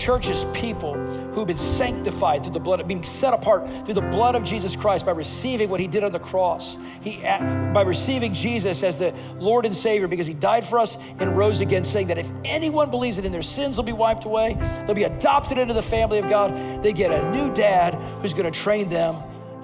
Church 0.00 0.30
is 0.30 0.44
people 0.54 0.94
who've 1.32 1.46
been 1.46 1.58
sanctified 1.58 2.42
through 2.42 2.54
the 2.54 2.60
blood, 2.60 2.86
being 2.88 3.04
set 3.04 3.34
apart 3.34 3.68
through 3.84 3.94
the 3.94 4.00
blood 4.00 4.34
of 4.34 4.42
Jesus 4.42 4.74
Christ 4.74 5.04
by 5.04 5.12
receiving 5.12 5.68
what 5.68 5.78
he 5.78 5.86
did 5.86 6.02
on 6.02 6.10
the 6.10 6.18
cross. 6.18 6.78
He, 7.02 7.20
by 7.20 7.82
receiving 7.82 8.32
Jesus 8.32 8.82
as 8.82 8.96
the 8.96 9.14
Lord 9.36 9.66
and 9.66 9.74
Savior 9.74 10.08
because 10.08 10.26
he 10.26 10.32
died 10.32 10.64
for 10.64 10.78
us 10.78 10.96
and 11.18 11.36
rose 11.36 11.60
again, 11.60 11.84
saying 11.84 12.06
that 12.06 12.16
if 12.16 12.30
anyone 12.46 12.90
believes 12.90 13.16
that 13.16 13.26
in 13.26 13.32
their 13.32 13.42
sins 13.42 13.76
will 13.76 13.84
be 13.84 13.92
wiped 13.92 14.24
away, 14.24 14.54
they'll 14.86 14.94
be 14.94 15.04
adopted 15.04 15.58
into 15.58 15.74
the 15.74 15.82
family 15.82 16.18
of 16.18 16.30
God, 16.30 16.82
they 16.82 16.94
get 16.94 17.12
a 17.12 17.30
new 17.30 17.52
dad 17.52 17.94
who's 18.22 18.32
going 18.32 18.50
to 18.50 18.58
train 18.58 18.88
them 18.88 19.16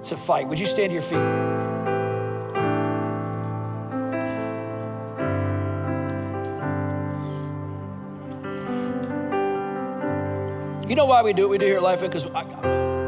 to 0.04 0.16
fight. 0.18 0.46
Would 0.48 0.60
you 0.60 0.66
stand 0.66 0.90
to 0.90 0.92
your 0.92 1.02
feet? 1.02 1.55
You 10.88 10.94
know 10.94 11.06
why 11.06 11.22
we 11.22 11.32
do 11.32 11.42
what 11.42 11.50
we 11.50 11.58
do 11.58 11.66
here 11.66 11.78
at 11.78 11.82
Life 11.82 12.00
Because 12.00 12.24
I, 12.26 12.44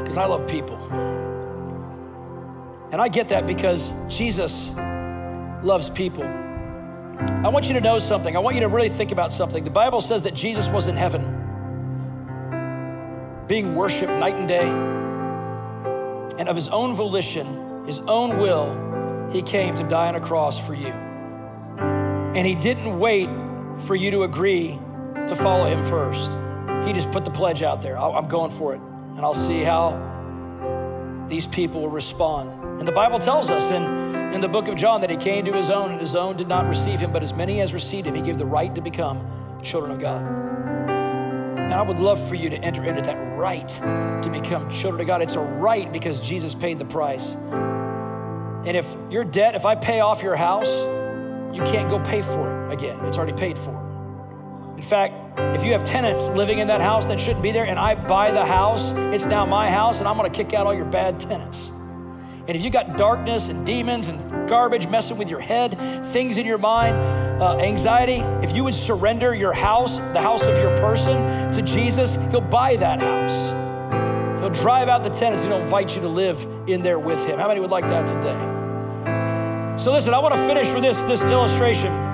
because 0.02 0.18
I 0.18 0.26
love 0.26 0.48
people. 0.48 0.76
And 2.90 3.00
I 3.00 3.08
get 3.08 3.28
that 3.28 3.46
because 3.46 3.90
Jesus 4.08 4.70
loves 5.62 5.88
people. 5.90 6.24
I 6.24 7.48
want 7.48 7.68
you 7.68 7.74
to 7.74 7.80
know 7.80 7.98
something. 7.98 8.36
I 8.36 8.40
want 8.40 8.56
you 8.56 8.62
to 8.62 8.68
really 8.68 8.88
think 8.88 9.12
about 9.12 9.32
something. 9.32 9.62
The 9.62 9.70
Bible 9.70 10.00
says 10.00 10.22
that 10.24 10.34
Jesus 10.34 10.68
was 10.68 10.86
in 10.86 10.96
heaven, 10.96 11.22
being 13.46 13.74
worshiped 13.74 14.10
night 14.12 14.34
and 14.36 14.48
day. 14.48 14.68
And 16.38 16.48
of 16.48 16.56
his 16.56 16.68
own 16.68 16.94
volition, 16.94 17.86
his 17.86 17.98
own 18.00 18.38
will, 18.38 19.30
he 19.32 19.42
came 19.42 19.76
to 19.76 19.82
die 19.84 20.08
on 20.08 20.14
a 20.14 20.20
cross 20.20 20.64
for 20.64 20.74
you. 20.74 20.92
And 22.34 22.46
he 22.46 22.54
didn't 22.54 22.98
wait 22.98 23.28
for 23.76 23.94
you 23.94 24.10
to 24.12 24.22
agree 24.22 24.78
to 25.26 25.36
follow 25.36 25.66
him 25.66 25.84
first. 25.84 26.30
He 26.86 26.92
just 26.92 27.10
put 27.10 27.24
the 27.24 27.30
pledge 27.30 27.62
out 27.62 27.82
there. 27.82 27.98
I'm 27.98 28.28
going 28.28 28.50
for 28.50 28.74
it. 28.74 28.80
And 28.80 29.20
I'll 29.20 29.34
see 29.34 29.62
how 29.62 30.06
these 31.28 31.46
people 31.46 31.82
will 31.82 31.90
respond. 31.90 32.50
And 32.78 32.86
the 32.86 32.92
Bible 32.92 33.18
tells 33.18 33.50
us 33.50 33.64
in, 33.70 33.84
in 34.32 34.40
the 34.40 34.48
book 34.48 34.68
of 34.68 34.76
John 34.76 35.00
that 35.00 35.10
he 35.10 35.16
came 35.16 35.44
to 35.44 35.52
his 35.52 35.70
own, 35.70 35.90
and 35.90 36.00
his 36.00 36.14
own 36.14 36.36
did 36.36 36.48
not 36.48 36.66
receive 36.66 37.00
him, 37.00 37.12
but 37.12 37.22
as 37.22 37.34
many 37.34 37.60
as 37.60 37.74
received 37.74 38.06
him, 38.06 38.14
he 38.14 38.22
gave 38.22 38.38
the 38.38 38.46
right 38.46 38.74
to 38.74 38.80
become 38.80 39.26
children 39.62 39.92
of 39.92 40.00
God. 40.00 40.22
And 41.68 41.74
I 41.74 41.82
would 41.82 41.98
love 41.98 42.18
for 42.26 42.34
you 42.34 42.48
to 42.48 42.56
enter 42.56 42.84
into 42.84 43.02
that 43.02 43.16
right 43.36 43.68
to 43.68 44.30
become 44.32 44.70
children 44.70 45.02
of 45.02 45.06
God. 45.06 45.20
It's 45.20 45.34
a 45.34 45.40
right 45.40 45.92
because 45.92 46.18
Jesus 46.20 46.54
paid 46.54 46.78
the 46.78 46.86
price. 46.86 47.32
And 48.64 48.76
if 48.76 48.94
your 49.10 49.24
debt, 49.24 49.54
if 49.54 49.66
I 49.66 49.74
pay 49.74 50.00
off 50.00 50.22
your 50.22 50.36
house, 50.36 50.70
you 51.54 51.62
can't 51.64 51.90
go 51.90 51.98
pay 52.00 52.22
for 52.22 52.70
it 52.70 52.72
again. 52.72 53.04
It's 53.04 53.18
already 53.18 53.36
paid 53.36 53.58
for. 53.58 53.74
In 54.76 54.82
fact, 54.82 55.27
if 55.54 55.64
you 55.64 55.72
have 55.72 55.84
tenants 55.84 56.26
living 56.28 56.58
in 56.58 56.68
that 56.68 56.80
house 56.80 57.06
that 57.06 57.20
shouldn't 57.20 57.42
be 57.42 57.52
there 57.52 57.64
and 57.64 57.78
I 57.78 57.94
buy 57.94 58.30
the 58.30 58.44
house, 58.44 58.90
it's 59.12 59.24
now 59.24 59.44
my 59.46 59.70
house 59.70 59.98
and 59.98 60.08
I'm 60.08 60.16
gonna 60.16 60.30
kick 60.30 60.52
out 60.54 60.66
all 60.66 60.74
your 60.74 60.84
bad 60.84 61.18
tenants. 61.20 61.70
And 62.48 62.56
if 62.56 62.62
you 62.62 62.70
got 62.70 62.96
darkness 62.96 63.48
and 63.48 63.66
demons 63.66 64.08
and 64.08 64.48
garbage 64.48 64.88
messing 64.88 65.18
with 65.18 65.28
your 65.28 65.38
head, 65.38 65.78
things 66.06 66.38
in 66.38 66.46
your 66.46 66.56
mind, 66.56 66.96
uh, 67.42 67.58
anxiety, 67.58 68.22
if 68.42 68.56
you 68.56 68.64
would 68.64 68.74
surrender 68.74 69.34
your 69.34 69.52
house, 69.52 69.98
the 69.98 70.20
house 70.20 70.42
of 70.42 70.56
your 70.56 70.74
person, 70.78 71.52
to 71.52 71.60
Jesus, 71.60 72.14
He'll 72.30 72.40
buy 72.40 72.76
that 72.76 73.02
house. 73.02 74.40
He'll 74.40 74.48
drive 74.50 74.88
out 74.88 75.02
the 75.02 75.10
tenants 75.10 75.44
and 75.44 75.52
He'll 75.52 75.62
invite 75.62 75.94
you 75.94 76.00
to 76.00 76.08
live 76.08 76.42
in 76.66 76.80
there 76.80 76.98
with 76.98 77.22
Him. 77.26 77.38
How 77.38 77.48
many 77.48 77.60
would 77.60 77.70
like 77.70 77.84
that 77.88 78.06
today? 78.06 79.76
So 79.78 79.92
listen, 79.92 80.14
I 80.14 80.18
want 80.18 80.34
to 80.34 80.46
finish 80.46 80.72
with 80.72 80.82
this, 80.82 80.98
this 81.02 81.20
illustration. 81.20 82.07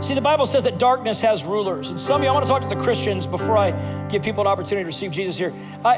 See, 0.00 0.14
the 0.14 0.20
Bible 0.20 0.46
says 0.46 0.64
that 0.64 0.78
darkness 0.78 1.20
has 1.20 1.44
rulers. 1.44 1.90
And 1.90 2.00
some 2.00 2.16
of 2.16 2.22
you, 2.22 2.28
I 2.28 2.32
want 2.32 2.44
to 2.44 2.50
talk 2.50 2.62
to 2.62 2.68
the 2.68 2.80
Christians 2.80 3.26
before 3.26 3.56
I 3.56 3.70
give 4.08 4.22
people 4.22 4.42
an 4.42 4.46
opportunity 4.46 4.82
to 4.82 4.86
receive 4.86 5.10
Jesus 5.10 5.36
here. 5.36 5.52
I, 5.84 5.96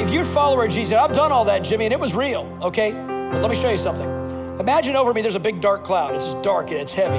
if 0.00 0.10
you're 0.10 0.22
a 0.22 0.26
follower 0.26 0.66
of 0.66 0.70
Jesus, 0.70 0.94
I've 0.94 1.14
done 1.14 1.32
all 1.32 1.44
that, 1.46 1.60
Jimmy, 1.64 1.86
and 1.86 1.92
it 1.92 1.98
was 1.98 2.14
real, 2.14 2.58
okay? 2.62 2.92
But 2.92 3.40
let 3.40 3.50
me 3.50 3.56
show 3.56 3.70
you 3.70 3.78
something. 3.78 4.08
Imagine 4.60 4.94
over 4.94 5.12
me 5.12 5.20
there's 5.20 5.34
a 5.34 5.40
big 5.40 5.60
dark 5.60 5.82
cloud. 5.84 6.14
It's 6.14 6.26
just 6.26 6.42
dark 6.42 6.70
and 6.70 6.78
it's 6.78 6.92
heavy. 6.92 7.18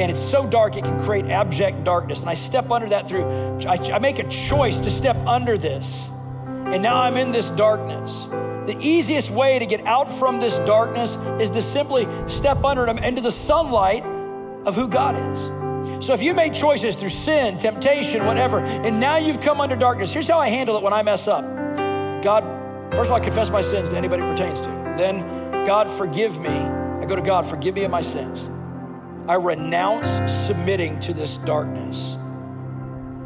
And 0.00 0.10
it's 0.10 0.20
so 0.20 0.46
dark 0.46 0.76
it 0.76 0.84
can 0.84 1.02
create 1.02 1.24
abject 1.26 1.82
darkness. 1.82 2.20
And 2.20 2.30
I 2.30 2.34
step 2.34 2.70
under 2.70 2.88
that 2.90 3.08
through, 3.08 3.24
I, 3.66 3.74
I 3.92 3.98
make 3.98 4.18
a 4.18 4.28
choice 4.28 4.78
to 4.80 4.90
step 4.90 5.16
under 5.26 5.58
this. 5.58 6.08
And 6.46 6.82
now 6.82 7.02
I'm 7.02 7.16
in 7.16 7.32
this 7.32 7.50
darkness. 7.50 8.26
The 8.66 8.76
easiest 8.80 9.30
way 9.30 9.58
to 9.58 9.66
get 9.66 9.84
out 9.86 10.10
from 10.10 10.38
this 10.38 10.56
darkness 10.58 11.16
is 11.40 11.50
to 11.50 11.62
simply 11.62 12.06
step 12.28 12.64
under 12.64 12.86
it 12.86 13.04
into 13.04 13.20
the 13.20 13.32
sunlight 13.32 14.04
of 14.66 14.74
who 14.74 14.88
God 14.88 15.16
is. 15.32 16.04
So 16.04 16.12
if 16.12 16.22
you 16.22 16.34
made 16.34 16.52
choices 16.52 16.96
through 16.96 17.10
sin, 17.10 17.56
temptation, 17.56 18.26
whatever, 18.26 18.58
and 18.58 19.00
now 19.00 19.16
you've 19.16 19.40
come 19.40 19.60
under 19.60 19.76
darkness, 19.76 20.12
here's 20.12 20.28
how 20.28 20.38
I 20.38 20.48
handle 20.48 20.76
it 20.76 20.82
when 20.82 20.92
I 20.92 21.02
mess 21.02 21.28
up. 21.28 21.44
God, 22.22 22.42
first 22.92 23.06
of 23.06 23.12
all, 23.12 23.16
I 23.16 23.20
confess 23.20 23.48
my 23.48 23.62
sins 23.62 23.90
to 23.90 23.96
anybody 23.96 24.22
it 24.22 24.26
pertains 24.26 24.60
to. 24.62 24.68
Then, 24.96 25.64
God, 25.64 25.88
forgive 25.88 26.38
me. 26.40 26.50
I 26.50 27.04
go 27.06 27.16
to 27.16 27.22
God, 27.22 27.46
forgive 27.46 27.74
me 27.74 27.84
of 27.84 27.90
my 27.90 28.02
sins. 28.02 28.48
I 29.28 29.34
renounce 29.34 30.10
submitting 30.46 31.00
to 31.00 31.14
this 31.14 31.36
darkness. 31.38 32.14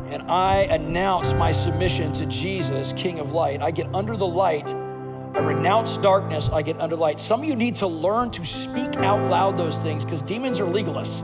And 0.09 0.23
I 0.23 0.63
announce 0.71 1.33
my 1.35 1.53
submission 1.53 2.13
to 2.15 2.27
Jesus, 2.27 2.93
King 2.95 3.21
of 3.21 3.33
light. 3.33 3.63
I 3.63 3.71
get 3.71 3.93
under 3.95 4.17
the 4.17 4.27
light 4.27 4.75
I 5.35 5.39
renounce 5.39 5.97
darkness, 5.97 6.49
I 6.49 6.63
get 6.63 6.81
under 6.81 6.97
light. 6.97 7.21
Some 7.21 7.43
of 7.43 7.49
you 7.49 7.57
need 7.57 7.77
to 7.77 7.87
learn 7.87 8.31
to 8.33 8.45
speak 8.45 8.97
out 8.97 9.31
loud 9.31 9.57
those 9.57 9.79
things 9.79 10.05
because 10.05 10.23
demons 10.23 10.59
are 10.59 10.65
legalists. 10.65 11.23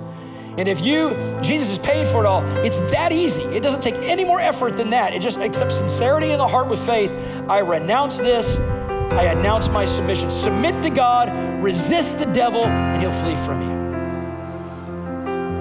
And 0.58 0.68
if 0.68 0.80
you, 0.80 1.14
Jesus 1.42 1.68
has 1.68 1.78
paid 1.78 2.08
for 2.08 2.24
it 2.24 2.26
all, 2.26 2.42
it's 2.64 2.78
that 2.92 3.12
easy. 3.12 3.42
It 3.42 3.62
doesn't 3.62 3.82
take 3.82 3.96
any 3.96 4.24
more 4.24 4.40
effort 4.40 4.76
than 4.76 4.90
that. 4.90 5.12
It 5.12 5.20
just 5.20 5.38
accepts 5.38 5.76
sincerity 5.76 6.30
in 6.30 6.38
the 6.38 6.48
heart 6.48 6.68
with 6.68 6.78
faith. 6.78 7.14
I 7.48 7.58
renounce 7.58 8.16
this. 8.18 8.58
I 8.58 9.24
announce 9.24 9.68
my 9.68 9.84
submission. 9.84 10.30
Submit 10.30 10.82
to 10.82 10.90
God, 10.90 11.30
resist 11.62 12.18
the 12.18 12.26
devil, 12.26 12.64
and 12.64 13.00
he'll 13.00 13.10
flee 13.10 13.36
from 13.36 13.60
you. 13.62 13.76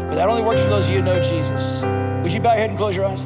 But 0.07 0.15
that 0.15 0.29
only 0.29 0.43
works 0.43 0.63
for 0.63 0.69
those 0.69 0.87
of 0.87 0.93
you 0.93 0.99
who 0.99 1.05
know 1.05 1.21
Jesus. 1.21 1.81
Would 2.23 2.31
you 2.31 2.39
bow 2.39 2.51
your 2.51 2.59
head 2.59 2.69
and 2.69 2.77
close 2.77 2.95
your 2.95 3.05
eyes? 3.05 3.25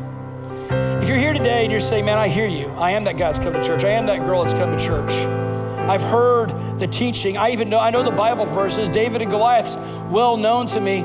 You're 1.09 1.17
here 1.17 1.33
today 1.33 1.63
and 1.63 1.71
you're 1.71 1.81
saying, 1.81 2.05
man, 2.05 2.19
I 2.19 2.27
hear 2.27 2.45
you. 2.45 2.67
I 2.77 2.91
am 2.91 3.03
that 3.05 3.17
guy 3.17 3.31
that's 3.31 3.39
come 3.39 3.53
to 3.53 3.63
church. 3.63 3.83
I 3.83 3.89
am 3.89 4.05
that 4.05 4.19
girl 4.19 4.43
that's 4.43 4.53
come 4.53 4.77
to 4.77 4.79
church. 4.79 5.11
I've 5.89 6.03
heard 6.03 6.49
the 6.77 6.85
teaching. 6.85 7.35
I 7.35 7.49
even 7.49 7.67
know, 7.67 7.79
I 7.79 7.89
know 7.89 8.03
the 8.03 8.11
Bible 8.11 8.45
verses. 8.45 8.89
David 8.89 9.23
and 9.23 9.31
Goliath's 9.31 9.75
well 10.11 10.37
known 10.37 10.67
to 10.67 10.79
me, 10.79 11.01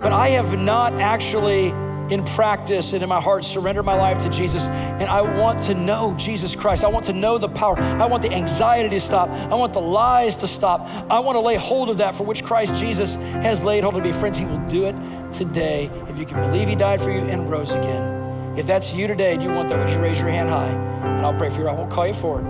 but 0.00 0.12
I 0.12 0.30
have 0.30 0.58
not 0.58 0.94
actually 0.94 1.68
in 2.12 2.24
practice 2.24 2.92
and 2.92 3.04
in 3.04 3.08
my 3.08 3.20
heart 3.20 3.44
surrendered 3.44 3.84
my 3.84 3.94
life 3.94 4.18
to 4.18 4.28
Jesus. 4.30 4.66
And 4.66 5.04
I 5.04 5.20
want 5.20 5.62
to 5.62 5.74
know 5.74 6.16
Jesus 6.18 6.56
Christ. 6.56 6.82
I 6.82 6.88
want 6.88 7.04
to 7.04 7.12
know 7.12 7.38
the 7.38 7.48
power. 7.48 7.78
I 7.78 8.06
want 8.06 8.24
the 8.24 8.32
anxiety 8.32 8.88
to 8.88 9.00
stop. 9.00 9.28
I 9.28 9.54
want 9.54 9.72
the 9.72 9.80
lies 9.80 10.36
to 10.38 10.48
stop. 10.48 10.88
I 11.08 11.20
want 11.20 11.36
to 11.36 11.40
lay 11.40 11.54
hold 11.54 11.88
of 11.88 11.98
that 11.98 12.16
for 12.16 12.26
which 12.26 12.42
Christ 12.42 12.74
Jesus 12.74 13.14
has 13.14 13.62
laid 13.62 13.84
hold 13.84 13.94
of 13.94 14.02
me. 14.02 14.10
Friends, 14.10 14.38
He 14.38 14.44
will 14.44 14.66
do 14.66 14.86
it 14.86 14.96
today 15.32 15.88
if 16.08 16.18
you 16.18 16.26
can 16.26 16.40
believe 16.50 16.66
He 16.66 16.74
died 16.74 17.00
for 17.00 17.12
you 17.12 17.20
and 17.20 17.48
rose 17.48 17.70
again. 17.70 18.15
If 18.56 18.66
that's 18.66 18.92
you 18.94 19.06
today 19.06 19.34
and 19.34 19.42
you 19.42 19.50
want 19.50 19.68
that, 19.68 19.78
would 19.78 19.90
you 19.90 19.98
raise 19.98 20.18
your 20.18 20.30
hand 20.30 20.48
high? 20.48 20.68
And 20.68 21.26
I'll 21.26 21.34
pray 21.34 21.50
for 21.50 21.60
you. 21.60 21.68
I 21.68 21.72
won't 21.74 21.90
call 21.90 22.06
you 22.06 22.14
forward. 22.14 22.44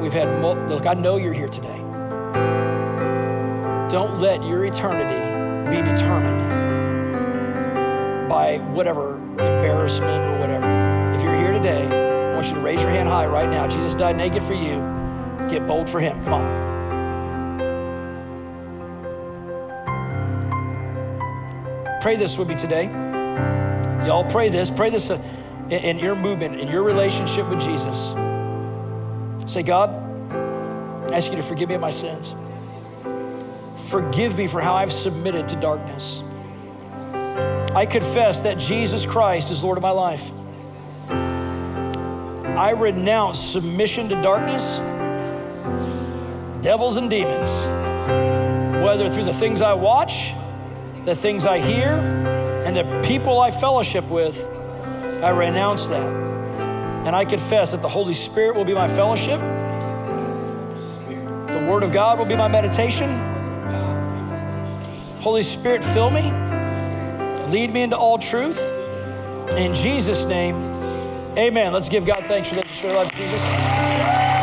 We've 0.00 0.12
had, 0.12 0.42
look, 0.42 0.86
I 0.86 0.94
know 0.94 1.16
you're 1.16 1.32
here 1.32 1.48
today. 1.48 1.76
Don't 3.88 4.18
let 4.20 4.42
your 4.42 4.64
eternity 4.64 5.20
be 5.70 5.80
determined 5.82 6.40
by 8.28 8.58
whatever 8.72 9.16
embarrassment 9.16 10.24
or 10.24 10.38
whatever. 10.40 10.66
If 11.14 11.22
you're 11.22 11.36
here 11.36 11.52
today, 11.52 11.86
I 11.86 12.34
want 12.34 12.48
you 12.48 12.54
to 12.54 12.60
raise 12.60 12.82
your 12.82 12.90
hand 12.90 13.08
high 13.08 13.26
right 13.26 13.48
now. 13.48 13.68
Jesus 13.68 13.94
died 13.94 14.16
naked 14.16 14.42
for 14.42 14.54
you. 14.54 14.80
Get 15.48 15.66
bold 15.68 15.88
for 15.88 16.00
him. 16.00 16.20
Come 16.24 16.34
on. 16.34 16.70
Pray 22.00 22.16
this 22.16 22.36
with 22.38 22.48
me 22.48 22.56
today. 22.56 22.90
Y'all 24.06 24.24
pray 24.24 24.48
this. 24.48 24.70
Pray 24.70 24.90
this 24.90 25.10
uh, 25.10 25.22
in 25.70 25.98
your 25.98 26.14
movement, 26.14 26.58
in 26.58 26.68
your 26.68 26.82
relationship 26.82 27.48
with 27.48 27.60
Jesus. 27.60 28.08
Say, 29.52 29.62
God, 29.62 29.90
I 31.10 31.16
ask 31.16 31.30
you 31.30 31.36
to 31.36 31.42
forgive 31.42 31.68
me 31.68 31.74
of 31.74 31.80
my 31.80 31.90
sins. 31.90 32.32
Forgive 33.90 34.38
me 34.38 34.46
for 34.46 34.60
how 34.60 34.74
I've 34.74 34.92
submitted 34.92 35.48
to 35.48 35.56
darkness. 35.56 36.22
I 37.74 37.86
confess 37.86 38.40
that 38.42 38.58
Jesus 38.58 39.06
Christ 39.06 39.50
is 39.50 39.62
Lord 39.62 39.76
of 39.76 39.82
my 39.82 39.90
life. 39.90 40.30
I 41.08 42.70
renounce 42.70 43.38
submission 43.38 44.08
to 44.08 44.20
darkness, 44.22 44.78
devils, 46.62 46.96
and 46.96 47.08
demons, 47.08 47.50
whether 48.84 49.08
through 49.08 49.24
the 49.24 49.32
things 49.32 49.60
I 49.62 49.74
watch, 49.74 50.32
the 51.04 51.14
things 51.14 51.44
I 51.44 51.58
hear, 51.58 51.96
and 52.70 52.76
the 52.76 53.08
people 53.08 53.40
I 53.40 53.50
fellowship 53.50 54.08
with, 54.08 54.48
I 55.24 55.30
renounce 55.30 55.88
that. 55.88 56.06
And 57.04 57.16
I 57.16 57.24
confess 57.24 57.72
that 57.72 57.82
the 57.82 57.88
Holy 57.88 58.14
Spirit 58.14 58.54
will 58.54 58.64
be 58.64 58.74
my 58.74 58.86
fellowship, 58.86 59.40
the 61.48 61.66
Word 61.68 61.82
of 61.82 61.92
God 61.92 62.16
will 62.18 62.26
be 62.26 62.36
my 62.36 62.46
meditation. 62.46 63.08
Holy 65.20 65.42
Spirit, 65.42 65.82
fill 65.82 66.10
me, 66.10 66.22
lead 67.50 67.72
me 67.72 67.82
into 67.82 67.96
all 67.96 68.18
truth. 68.18 68.60
In 69.56 69.74
Jesus' 69.74 70.24
name, 70.26 70.54
amen. 71.36 71.72
Let's 71.72 71.88
give 71.88 72.06
God 72.06 72.24
thanks 72.26 72.50
for 72.50 72.54
that. 72.54 72.68
Sure 72.68 72.94
love 72.94 73.12
Jesus. 73.12 74.39